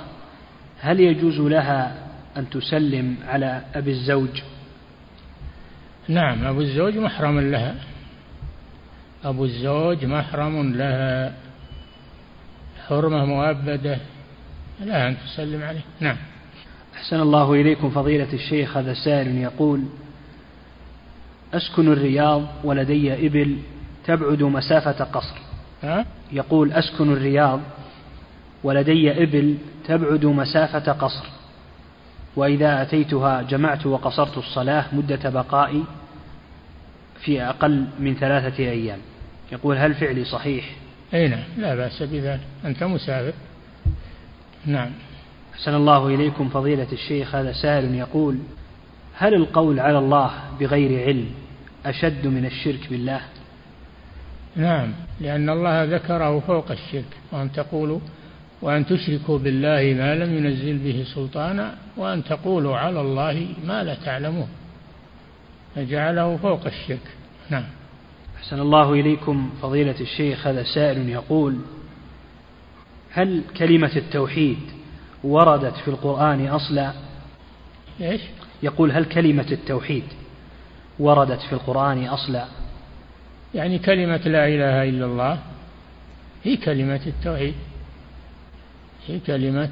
هل 0.81 1.01
يجوز 1.01 1.41
لها 1.41 2.07
أن 2.37 2.51
تسلم 2.51 3.17
على 3.27 3.63
أبي 3.75 3.91
الزوج 3.91 4.43
نعم 6.09 6.45
أبو 6.45 6.61
الزوج 6.61 6.97
محرم 6.97 7.41
لها 7.41 7.75
أبو 9.25 9.45
الزوج 9.45 10.05
محرم 10.05 10.73
لها 10.73 11.33
حرمة 12.89 13.25
مؤبدة 13.25 13.99
لها 14.81 15.09
أن 15.09 15.17
تسلم 15.27 15.63
عليه 15.63 15.81
نعم 16.01 16.17
أحسن 16.97 17.21
الله 17.21 17.53
إليكم 17.53 17.91
فضيلة 17.91 18.33
الشيخ 18.33 18.77
هذا 18.77 18.95
سائل 18.95 19.39
يقول 19.39 19.83
أسكن 21.55 21.93
الرياض 21.93 22.43
ولدي 22.65 23.27
إبل 23.27 23.57
تبعد 24.05 24.43
مسافة 24.43 25.05
قصر 25.05 25.37
ها؟ 25.83 26.07
يقول 26.33 26.73
أسكن 26.73 27.13
الرياض 27.13 27.61
ولدي 28.65 29.23
إبل 29.23 29.55
تبعد 29.89 30.25
مسافة 30.27 30.93
قصر 30.93 31.25
وإذا 32.37 32.83
أتيتها 32.83 33.43
جمعت 33.43 33.87
وقصرت 33.87 34.39
الصلاة 34.39 34.85
مدة 34.93 35.31
بقائي 35.31 35.85
في 37.21 37.43
أقل 37.43 37.85
من 37.99 38.15
ثلاثة 38.15 38.63
أيام 38.65 38.99
يقول 39.53 39.77
هل 39.79 39.95
فعلي 39.95 40.25
صحيح 40.25 40.65
أي 41.15 41.29
نعم 41.29 41.45
لا 41.59 41.75
بأس 41.75 42.03
بذلك 42.03 42.41
أنت 42.65 42.85
مسافر 42.85 43.33
نعم 44.67 44.91
أحسن 45.55 45.75
الله 45.75 46.07
إليكم 46.09 46.49
فضيلة 46.49 46.87
الشيخ 46.93 47.35
هذا 47.35 47.53
سائل 47.53 47.95
يقول 47.95 48.39
هل 49.19 49.35
القول 49.35 49.81
على 49.81 49.99
الله 49.99 50.31
بغير 50.61 51.09
علم 51.09 51.27
أشد 51.87 52.27
من 52.27 52.47
الشرك 52.47 52.81
بالله 52.91 53.21
نعم 54.57 54.93
لأن 55.21 55.51
الله 55.51 55.85
ذكره 55.85 56.41
فوق 56.41 56.71
الشرك 56.71 57.05
وأن 57.33 57.53
تقولوا 57.53 57.99
وأن 58.63 58.87
تشركوا 58.87 59.39
بالله 59.39 59.95
ما 60.03 60.15
لم 60.15 60.35
ينزل 60.37 60.79
به 60.79 61.05
سلطانا 61.15 61.75
وأن 61.97 62.25
تقولوا 62.25 62.77
على 62.77 63.01
الله 63.01 63.47
ما 63.65 63.83
لا 63.85 63.95
تعلمون 63.95 64.49
فجعله 65.77 66.37
فوق 66.37 66.67
الشرك 66.67 67.11
نعم 67.51 67.65
أحسن 68.37 68.61
الله 68.61 68.93
إليكم 68.93 69.51
فضيلة 69.63 69.95
الشيخ 70.01 70.47
هذا 70.47 70.63
سائل 70.75 71.09
يقول 71.09 71.57
هل 73.11 73.43
كلمة 73.57 73.93
التوحيد 73.97 74.59
وردت 75.25 75.75
في 75.77 75.89
القرآن 75.89 76.47
أصلا 76.47 76.93
إيش 78.01 78.21
يقول 78.63 78.93
هل 78.93 79.05
كلمة 79.05 79.47
التوحيد 79.51 80.05
وردت 80.99 81.41
في 81.41 81.53
القرآن 81.53 82.05
أصلا 82.05 82.45
يعني 83.55 83.79
كلمة 83.79 84.17
لا 84.27 84.49
إله 84.49 84.83
إلا 84.89 85.07
الله 85.07 85.39
هي 86.45 86.57
كلمة 86.57 87.01
التوحيد 87.07 87.55
في 89.07 89.19
كلمة 89.27 89.71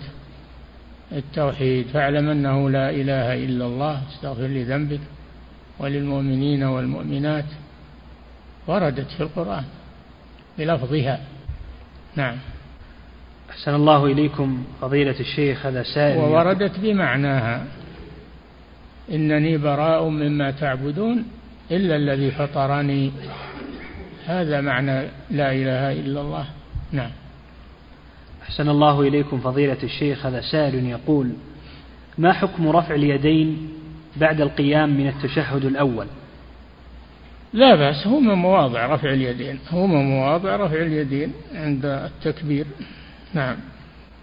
التوحيد 1.12 1.86
فاعلم 1.86 2.28
أنه 2.28 2.70
لا 2.70 2.90
إله 2.90 3.34
إلا 3.44 3.64
الله 3.66 4.02
استغفر 4.16 4.42
لذنبك 4.46 5.00
وللمؤمنين 5.78 6.62
والمؤمنات 6.62 7.44
وردت 8.66 9.10
في 9.10 9.20
القرآن 9.22 9.64
بلفظها 10.58 11.20
نعم 12.16 12.36
أحسن 13.50 13.74
الله 13.74 14.06
إليكم 14.06 14.64
فضيلة 14.80 15.20
الشيخ 15.20 15.66
هذا 15.66 15.82
سائل 15.94 16.18
ووردت 16.18 16.80
بمعناها 16.80 17.64
إنني 19.12 19.58
براء 19.58 20.08
مما 20.08 20.50
تعبدون 20.50 21.24
إلا 21.70 21.96
الذي 21.96 22.30
فطرني 22.30 23.12
هذا 24.26 24.60
معنى 24.60 25.02
لا 25.30 25.52
إله 25.52 25.92
إلا 25.92 26.20
الله 26.20 26.46
نعم 26.92 27.10
أحسن 28.50 28.68
الله 28.68 29.00
إليكم 29.00 29.38
فضيلة 29.40 29.76
الشيخ 29.82 30.26
هذا 30.26 30.40
سائل 30.40 30.86
يقول 30.86 31.32
ما 32.18 32.32
حكم 32.32 32.68
رفع 32.68 32.94
اليدين 32.94 33.68
بعد 34.16 34.40
القيام 34.40 34.96
من 34.98 35.06
التشهد 35.08 35.64
الأول 35.64 36.06
لا 37.52 37.74
بأس 37.76 38.06
هما 38.06 38.34
مواضع 38.34 38.86
رفع 38.86 39.12
اليدين 39.12 39.58
هما 39.72 40.02
مواضع 40.02 40.56
رفع 40.56 40.76
اليدين 40.82 41.32
عند 41.54 41.84
التكبير 41.84 42.66
نعم 43.34 43.56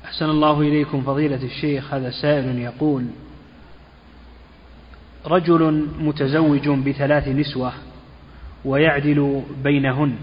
أحسن 0.05 0.25
الله 0.25 0.61
إليكم 0.61 1.01
فضيلة 1.01 1.43
الشيخ 1.43 1.93
هذا 1.93 2.09
سائل 2.21 2.59
يقول 2.59 3.05
رجل 5.25 5.87
متزوج 5.99 6.69
بثلاث 6.69 7.27
نسوة 7.27 7.73
ويعدل 8.65 9.43
بينهن 9.63 10.15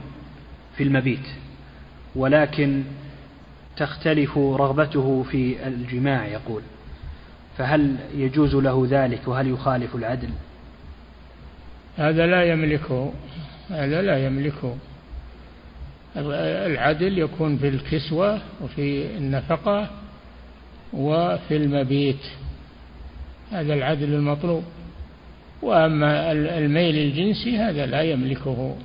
في 0.77 0.83
المبيت 0.83 1.27
ولكن 2.17 2.83
تختلف 3.77 4.39
رغبته 4.39 5.23
في 5.23 5.67
الجماع 5.67 6.27
يقول 6.27 6.63
فهل 7.59 7.97
يجوز 8.15 8.55
له 8.55 8.87
ذلك 8.91 9.21
وهل 9.29 9.47
يخالف 9.49 9.95
العدل 9.95 10.31
هذا 11.97 12.27
لا 12.27 12.45
يملكه 12.45 13.13
هذا 13.71 14.03
لا 14.03 14.27
يملكه 14.27 14.77
العدل 16.67 17.19
يكون 17.19 17.57
في 17.59 17.69
الكسوة 17.69 18.41
وفي 18.63 19.17
النفقة 19.17 19.91
وفي 20.93 21.57
المبيت 21.57 22.27
هذا 23.53 23.75
العدل 23.75 24.15
المطلوب 24.15 24.65
وأما 25.63 26.33
الميل 26.33 26.97
الجنسي 26.99 27.59
هذا 27.59 27.87
لا 27.87 28.03
يملكه 28.03 28.77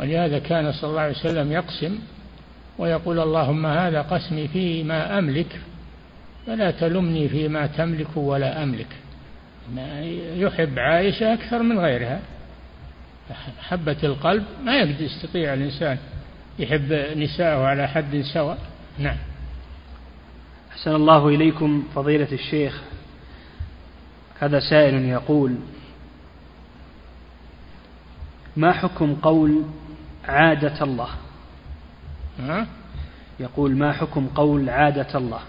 ولهذا 0.00 0.38
كان 0.38 0.72
صلى 0.72 0.90
الله 0.90 1.00
عليه 1.00 1.12
وسلم 1.24 1.52
يقسم 1.52 1.98
ويقول 2.80 3.20
اللهم 3.20 3.66
هذا 3.66 4.02
قسمي 4.02 4.48
فيما 4.48 5.18
أملك 5.18 5.60
فلا 6.46 6.70
تلمني 6.70 7.28
فيما 7.28 7.66
تملك 7.66 8.16
ولا 8.16 8.62
أملك 8.62 8.96
يحب 10.34 10.78
عائشة 10.78 11.34
أكثر 11.34 11.62
من 11.62 11.78
غيرها 11.78 12.20
حبة 13.60 13.96
القلب 14.04 14.44
ما 14.64 14.76
يستطيع 14.78 15.54
الإنسان 15.54 15.98
يحب 16.58 16.92
نساءه 17.16 17.64
على 17.66 17.88
حد 17.88 18.22
سواء 18.34 18.58
نعم 18.98 19.16
أحسن 20.72 20.94
الله 20.94 21.28
إليكم 21.28 21.84
فضيلة 21.94 22.32
الشيخ 22.32 22.82
هذا 24.40 24.60
سائل 24.70 24.94
يقول 24.94 25.54
ما 28.56 28.72
حكم 28.72 29.14
قول 29.14 29.64
عادة 30.28 30.82
الله 30.84 31.08
ها؟ 32.48 32.66
يقول 33.40 33.76
ما 33.76 33.92
حكم 33.92 34.26
قول 34.26 34.70
عادة 34.70 35.18
الله 35.18 35.40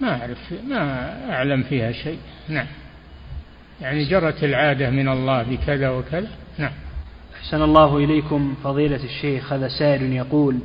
ما 0.00 0.20
أعرف 0.20 0.38
ما 0.68 0.80
أعلم 1.32 1.62
فيها 1.62 1.92
شيء 1.92 2.18
نعم 2.48 2.66
يعني 3.80 4.04
جرت 4.04 4.44
العادة 4.44 4.90
من 4.90 5.08
الله 5.08 5.42
بكذا 5.42 5.90
وكذا 5.90 6.28
نعم 6.58 6.72
أحسن 7.42 7.62
الله 7.62 7.96
إليكم 7.96 8.54
فضيلة 8.64 9.04
الشيخ 9.04 9.52
هذا 9.52 9.68
سائل 9.68 10.02
يقول 10.12 10.58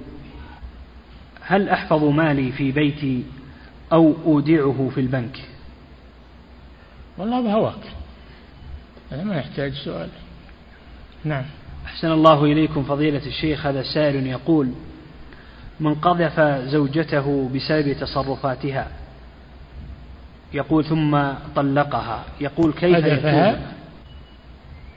هل 1.42 1.70
أحفظ 1.70 2.04
مالي 2.04 2.52
في 2.52 2.72
بيتي 2.72 3.24
أو 3.94 4.14
أودعه 4.26 4.90
في 4.96 5.02
البنك 5.02 5.38
والله 7.18 7.42
بهواك 7.44 7.92
هذا 9.12 9.24
ما 9.24 9.36
يحتاج 9.38 9.74
سؤال 9.74 10.10
نعم 11.24 11.46
أحسن 11.86 12.12
الله 12.12 12.44
إليكم 12.46 12.84
فضيلة 12.84 13.26
الشيخ 13.28 13.66
هذا 13.66 13.84
سائل 13.94 14.28
يقول 14.28 14.72
من 15.80 15.94
قذف 15.96 16.40
زوجته 16.70 17.50
بسبب 17.56 17.94
تصرفاتها 17.94 18.88
يقول 20.54 20.86
ثم 20.86 21.34
طلقها 21.56 22.24
يقول 22.42 22.74
كيف 22.74 23.06
يتوب 23.06 23.56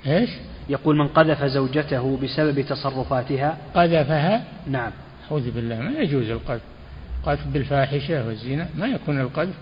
ايش 0.07 0.31
يقول 0.69 0.97
من 0.97 1.09
قذف 1.09 1.45
زوجته 1.45 2.19
بسبب 2.23 2.61
تصرفاتها 2.61 3.59
قذفها 3.75 4.45
نعم 4.67 4.91
أعوذ 5.31 5.51
بالله 5.51 5.81
ما 5.81 5.99
يجوز 5.99 6.31
القذف 6.31 6.61
قذف 7.27 7.47
بالفاحشة 7.47 8.27
والزنا 8.27 8.69
ما 8.77 8.87
يكون 8.87 9.21
القذف 9.21 9.55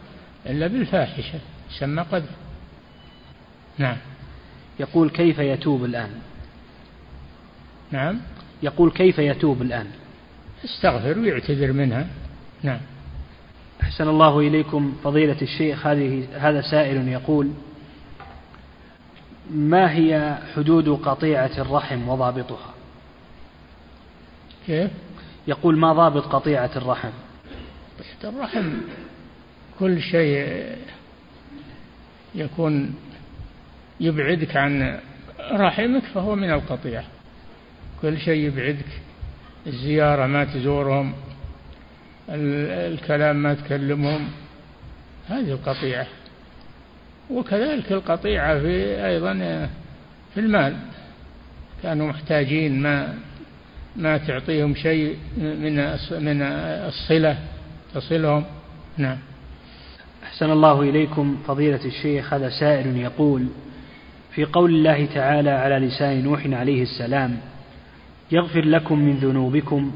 إلا 0.46 0.66
بالفاحشة 0.66 1.38
يسمى 1.76 2.02
قذف 2.02 2.28
نعم 3.78 3.96
يقول 4.80 5.10
كيف 5.10 5.38
يتوب 5.38 5.84
الآن 5.84 6.10
نعم 7.90 8.20
يقول 8.62 8.90
كيف 8.90 9.18
يتوب 9.18 9.62
الآن 9.62 9.86
يستغفر 10.64 11.18
ويعتذر 11.18 11.72
منها 11.72 12.06
نعم 12.62 12.80
أحسن 13.82 14.08
الله 14.08 14.40
إليكم 14.40 14.96
فضيلة 15.04 15.36
الشيخ 15.42 15.86
هذه 15.86 16.26
هذا 16.32 16.60
سائل 16.60 17.08
يقول 17.08 17.50
ما 19.50 19.92
هي 19.96 20.38
حدود 20.56 20.88
قطيعة 20.88 21.50
الرحم 21.58 22.08
وضابطها 22.08 22.74
كيف 24.66 24.90
يقول 25.48 25.78
ما 25.78 25.92
ضابط 25.92 26.26
قطيعة 26.26 26.70
الرحم 26.76 27.10
قطيعة 27.98 28.28
الرحم 28.32 28.68
كل 29.78 30.00
شيء 30.02 30.66
يكون 32.34 32.94
يبعدك 34.00 34.56
عن 34.56 35.00
رحمك 35.50 36.02
فهو 36.04 36.34
من 36.34 36.50
القطيعة 36.52 37.04
كل 38.02 38.18
شيء 38.18 38.46
يبعدك 38.46 39.00
الزيارة 39.68 40.26
ما 40.26 40.44
تزورهم 40.44 41.12
الكلام 42.30 43.42
ما 43.42 43.54
تكلمهم 43.54 44.28
هذه 45.28 45.50
القطيعة 45.50 46.06
وكذلك 47.30 47.92
القطيعة 47.92 48.58
في 48.60 49.06
أيضا 49.06 49.32
في 50.34 50.40
المال 50.40 50.76
كانوا 51.82 52.08
محتاجين 52.08 52.82
ما 52.82 53.14
ما 53.96 54.18
تعطيهم 54.18 54.74
شيء 54.74 55.16
من 55.36 55.82
من 56.20 56.42
الصلة 56.88 57.38
تصلهم 57.94 58.44
نعم 58.96 59.18
أحسن 60.24 60.50
الله 60.50 60.82
إليكم 60.82 61.36
فضيلة 61.46 61.84
الشيخ 61.84 62.34
هذا 62.34 62.50
سائل 62.60 62.96
يقول 62.96 63.48
في 64.32 64.44
قول 64.44 64.74
الله 64.74 65.06
تعالى 65.14 65.50
على 65.50 65.86
لسان 65.86 66.22
نوح 66.24 66.46
عليه 66.46 66.82
السلام 66.82 67.36
يغفر 68.32 68.64
لكم 68.64 68.98
من 68.98 69.16
ذنوبكم 69.18 69.90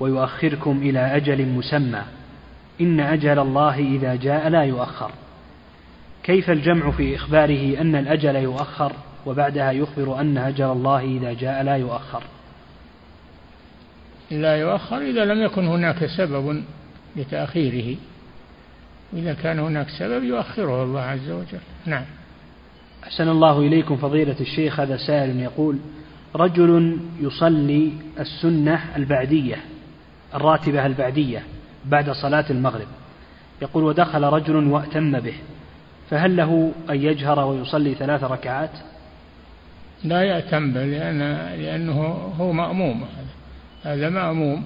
ويؤخركم 0.00 0.78
إلى 0.82 1.16
أجل 1.16 1.46
مسمى 1.46 2.02
إن 2.80 3.00
أجل 3.00 3.38
الله 3.38 3.74
إذا 3.78 4.14
جاء 4.14 4.48
لا 4.48 4.62
يؤخر 4.64 5.10
كيف 6.22 6.50
الجمع 6.50 6.90
في 6.90 7.16
إخباره 7.16 7.80
أن 7.80 7.94
الأجل 7.94 8.36
يؤخر 8.36 8.92
وبعدها 9.26 9.72
يخبر 9.72 10.20
أن 10.20 10.38
أجل 10.38 10.64
الله 10.64 11.00
إذا 11.00 11.32
جاء 11.32 11.62
لا 11.62 11.76
يؤخر 11.76 12.22
لا 14.30 14.56
يؤخر 14.56 14.96
إذا 14.98 15.24
لم 15.24 15.42
يكن 15.42 15.66
هناك 15.66 16.06
سبب 16.16 16.62
لتأخيره 17.16 17.96
إذا 19.12 19.34
كان 19.34 19.58
هناك 19.58 19.86
سبب 19.98 20.24
يؤخره 20.24 20.82
الله 20.84 21.00
عز 21.00 21.30
وجل 21.30 21.58
نعم 21.86 22.04
أحسن 23.04 23.28
الله 23.28 23.60
إليكم 23.60 23.96
فضيلة 23.96 24.36
الشيخ 24.40 24.80
هذا 24.80 24.96
سائل 24.96 25.40
يقول 25.40 25.78
رجل 26.34 26.98
يصلي 27.20 27.92
السنة 28.20 28.96
البعدية 28.96 29.56
الراتبة 30.34 30.86
البعدية 30.86 31.42
بعد 31.84 32.10
صلاة 32.10 32.44
المغرب 32.50 32.86
يقول 33.62 33.84
ودخل 33.84 34.22
رجل 34.24 34.56
وأتم 34.66 35.20
به 35.20 35.34
فهل 36.10 36.36
له 36.36 36.72
أن 36.90 37.02
يجهر 37.02 37.44
ويصلي 37.46 37.94
ثلاث 37.94 38.24
ركعات 38.24 38.70
لا 40.04 40.22
يأتم 40.22 40.72
به 40.72 40.84
لأن 40.84 41.18
لأنه 41.60 41.98
هو 42.38 42.52
مأموم 42.52 43.04
هذا 43.82 44.08
مأموم 44.08 44.64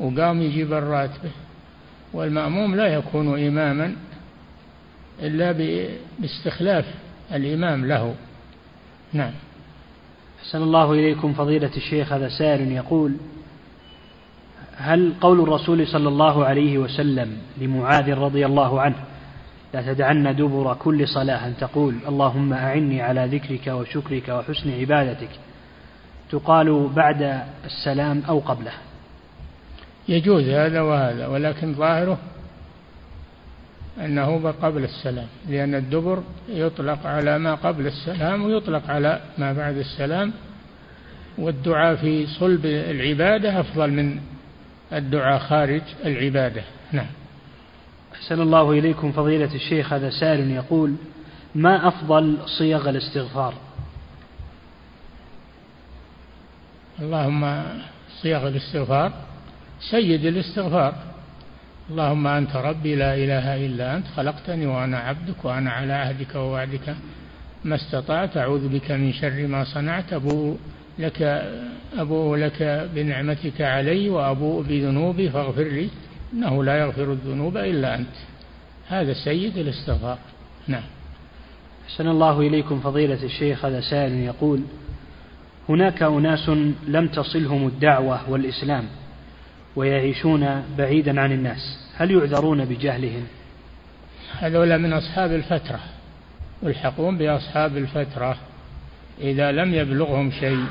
وقام 0.00 0.42
يجيب 0.42 0.72
الراتبة 0.72 1.30
والمأموم 2.12 2.74
لا 2.74 2.86
يكون 2.86 3.46
إماما 3.46 3.94
إلا 5.22 5.52
باستخلاف 6.18 6.84
الإمام 7.32 7.86
له 7.86 8.14
نعم 9.12 9.32
أحسن 10.44 10.62
الله 10.62 10.92
إليكم 10.92 11.32
فضيلة 11.32 11.70
الشيخ 11.76 12.12
هذا 12.12 12.28
سائل 12.28 12.72
يقول 12.72 13.12
هل 14.76 15.12
قول 15.20 15.40
الرسول 15.40 15.86
صلى 15.88 16.08
الله 16.08 16.44
عليه 16.44 16.78
وسلم 16.78 17.36
لمعاذ 17.60 18.14
رضي 18.14 18.46
الله 18.46 18.80
عنه 18.80 18.94
لا 19.74 19.82
تدعن 19.82 20.36
دبر 20.36 20.74
كل 20.74 21.08
صلاة 21.08 21.46
أن 21.46 21.56
تقول 21.60 21.94
اللهم 22.08 22.52
أعني 22.52 23.02
على 23.02 23.26
ذكرك 23.26 23.66
وشكرك 23.74 24.28
وحسن 24.28 24.70
عبادتك 24.80 25.30
تقال 26.30 26.88
بعد 26.96 27.40
السلام 27.64 28.22
أو 28.28 28.38
قبله 28.38 28.72
يجوز 30.08 30.48
هذا 30.48 30.80
وهذا 30.80 31.26
ولكن 31.26 31.74
ظاهره 31.74 32.18
أنه 34.00 34.52
قبل 34.62 34.84
السلام 34.84 35.26
لأن 35.48 35.74
الدبر 35.74 36.22
يطلق 36.48 37.06
على 37.06 37.38
ما 37.38 37.54
قبل 37.54 37.86
السلام 37.86 38.42
ويطلق 38.42 38.90
على 38.90 39.20
ما 39.38 39.52
بعد 39.52 39.76
السلام 39.76 40.32
والدعاء 41.38 41.96
في 41.96 42.26
صلب 42.26 42.66
العبادة 42.66 43.60
أفضل 43.60 43.90
من 43.90 44.20
الدعاء 44.92 45.38
خارج 45.38 45.82
العبادة 46.04 46.62
نعم 46.92 47.06
أحسن 48.14 48.40
الله 48.40 48.70
إليكم 48.72 49.12
فضيلة 49.12 49.54
الشيخ 49.54 49.92
هذا 49.92 50.10
سائل 50.10 50.50
يقول 50.50 50.94
ما 51.54 51.88
أفضل 51.88 52.38
صيغ 52.58 52.90
الاستغفار 52.90 53.54
اللهم 57.00 57.64
صيغ 58.22 58.48
الاستغفار 58.48 59.12
سيد 59.90 60.24
الاستغفار 60.24 60.94
اللهم 61.90 62.26
أنت 62.26 62.56
ربي 62.56 62.94
لا 62.94 63.14
إله 63.14 63.66
إلا 63.66 63.96
أنت 63.96 64.06
خلقتني 64.16 64.66
وأنا 64.66 64.98
عبدك 64.98 65.44
وأنا 65.44 65.70
على 65.70 65.92
عهدك 65.92 66.34
ووعدك 66.34 66.94
ما 67.64 67.74
استطعت 67.74 68.36
أعوذ 68.36 68.68
بك 68.68 68.90
من 68.90 69.12
شر 69.12 69.46
ما 69.46 69.64
صنعت 69.64 70.12
أبوء 70.12 70.58
لك 70.98 71.22
أبوء 71.98 72.36
لك 72.38 72.88
بنعمتك 72.94 73.60
علي 73.60 74.08
وأبوء 74.10 74.62
بذنوبي 74.62 75.30
فاغفر 75.30 75.62
لي 75.64 75.88
إنه 76.32 76.64
لا 76.64 76.76
يغفر 76.78 77.12
الذنوب 77.12 77.56
إلا 77.56 77.94
أنت 77.94 78.08
هذا 78.88 79.12
سيد 79.12 79.58
الاستغفار 79.58 80.18
نعم 80.68 80.82
أحسن 81.84 82.08
الله 82.08 82.40
إليكم 82.40 82.80
فضيلة 82.80 83.24
الشيخ 83.24 83.64
هذا 83.64 83.80
سائل 83.80 84.12
يقول 84.12 84.60
هناك 85.68 86.02
أناس 86.02 86.48
لم 86.88 87.06
تصلهم 87.08 87.66
الدعوة 87.66 88.30
والإسلام 88.30 88.84
ويعيشون 89.76 90.62
بعيدا 90.78 91.20
عن 91.20 91.32
الناس 91.32 91.78
هل 91.96 92.10
يعذرون 92.10 92.64
بجهلهم 92.64 93.24
هذول 94.38 94.78
من 94.78 94.92
أصحاب 94.92 95.32
الفترة 95.32 95.80
والحقون 96.62 97.18
بأصحاب 97.18 97.76
الفترة 97.76 98.36
إذا 99.20 99.52
لم 99.52 99.74
يبلغهم 99.74 100.30
شيء 100.30 100.64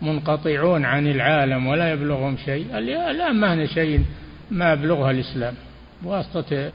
منقطعون 0.00 0.84
عن 0.84 1.06
العالم 1.06 1.66
ولا 1.66 1.92
يبلغهم 1.92 2.36
شيء 2.36 2.78
الآن 2.78 3.36
ما 3.40 3.54
هنا 3.54 3.66
شيء 3.66 4.04
ما 4.50 4.72
يبلغها 4.72 5.10
الإسلام 5.10 5.54
بواسطة 6.02 6.70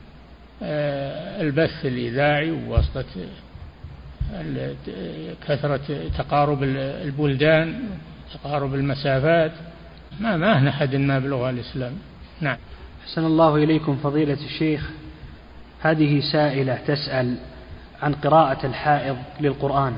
آه، 0.63 1.41
البث 1.41 1.85
الإذاعي 1.85 2.51
وواسطة 2.51 3.05
آه، 4.33 4.73
كثرة 5.47 5.99
تقارب 6.17 6.63
البلدان 6.63 7.81
تقارب 8.33 8.75
المسافات 8.75 9.51
ما 10.19 10.37
ما 10.37 10.69
أحد 10.69 10.95
ما 10.95 11.19
بلغ 11.19 11.49
الإسلام 11.49 11.93
نعم 12.41 12.57
أحسن 13.03 13.25
الله 13.25 13.55
إليكم 13.55 13.95
فضيلة 14.03 14.37
الشيخ 14.45 14.89
هذه 15.81 16.21
سائلة 16.31 16.75
تسأل 16.87 17.35
عن 18.01 18.13
قراءة 18.13 18.65
الحائض 18.65 19.17
للقرآن 19.41 19.95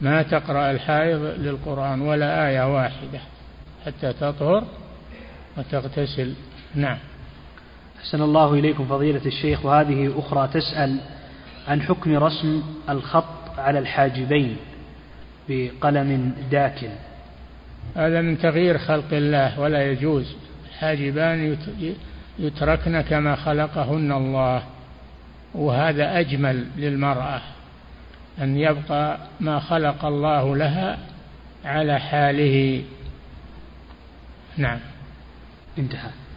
ما 0.00 0.22
تقرأ 0.22 0.70
الحائض 0.70 1.18
للقرآن 1.22 2.00
ولا 2.00 2.48
آية 2.48 2.74
واحدة 2.74 3.20
حتى 3.86 4.12
تطهر 4.12 4.64
وتغتسل 5.58 6.34
نعم 6.74 6.98
أحسن 8.00 8.22
الله 8.22 8.54
إليكم 8.54 8.84
فضيلة 8.86 9.26
الشيخ 9.26 9.64
وهذه 9.64 10.18
أخرى 10.18 10.48
تسأل 10.52 10.96
عن 11.68 11.82
حكم 11.82 12.16
رسم 12.16 12.62
الخط 12.88 13.58
على 13.58 13.78
الحاجبين 13.78 14.56
بقلم 15.48 16.32
داكن 16.50 16.90
هذا 17.96 18.20
من 18.20 18.38
تغيير 18.38 18.78
خلق 18.78 19.04
الله 19.12 19.60
ولا 19.60 19.90
يجوز 19.90 20.36
حاجبان 20.78 21.56
يتركن 22.38 23.00
كما 23.00 23.36
خلقهن 23.36 24.12
الله 24.12 24.62
وهذا 25.54 26.20
أجمل 26.20 26.64
للمرأة 26.76 27.40
أن 28.40 28.56
يبقى 28.58 29.18
ما 29.40 29.60
خلق 29.60 30.04
الله 30.04 30.56
لها 30.56 30.98
على 31.64 31.98
حاله 32.00 32.82
نعم 34.56 34.78
انتهى 35.78 36.27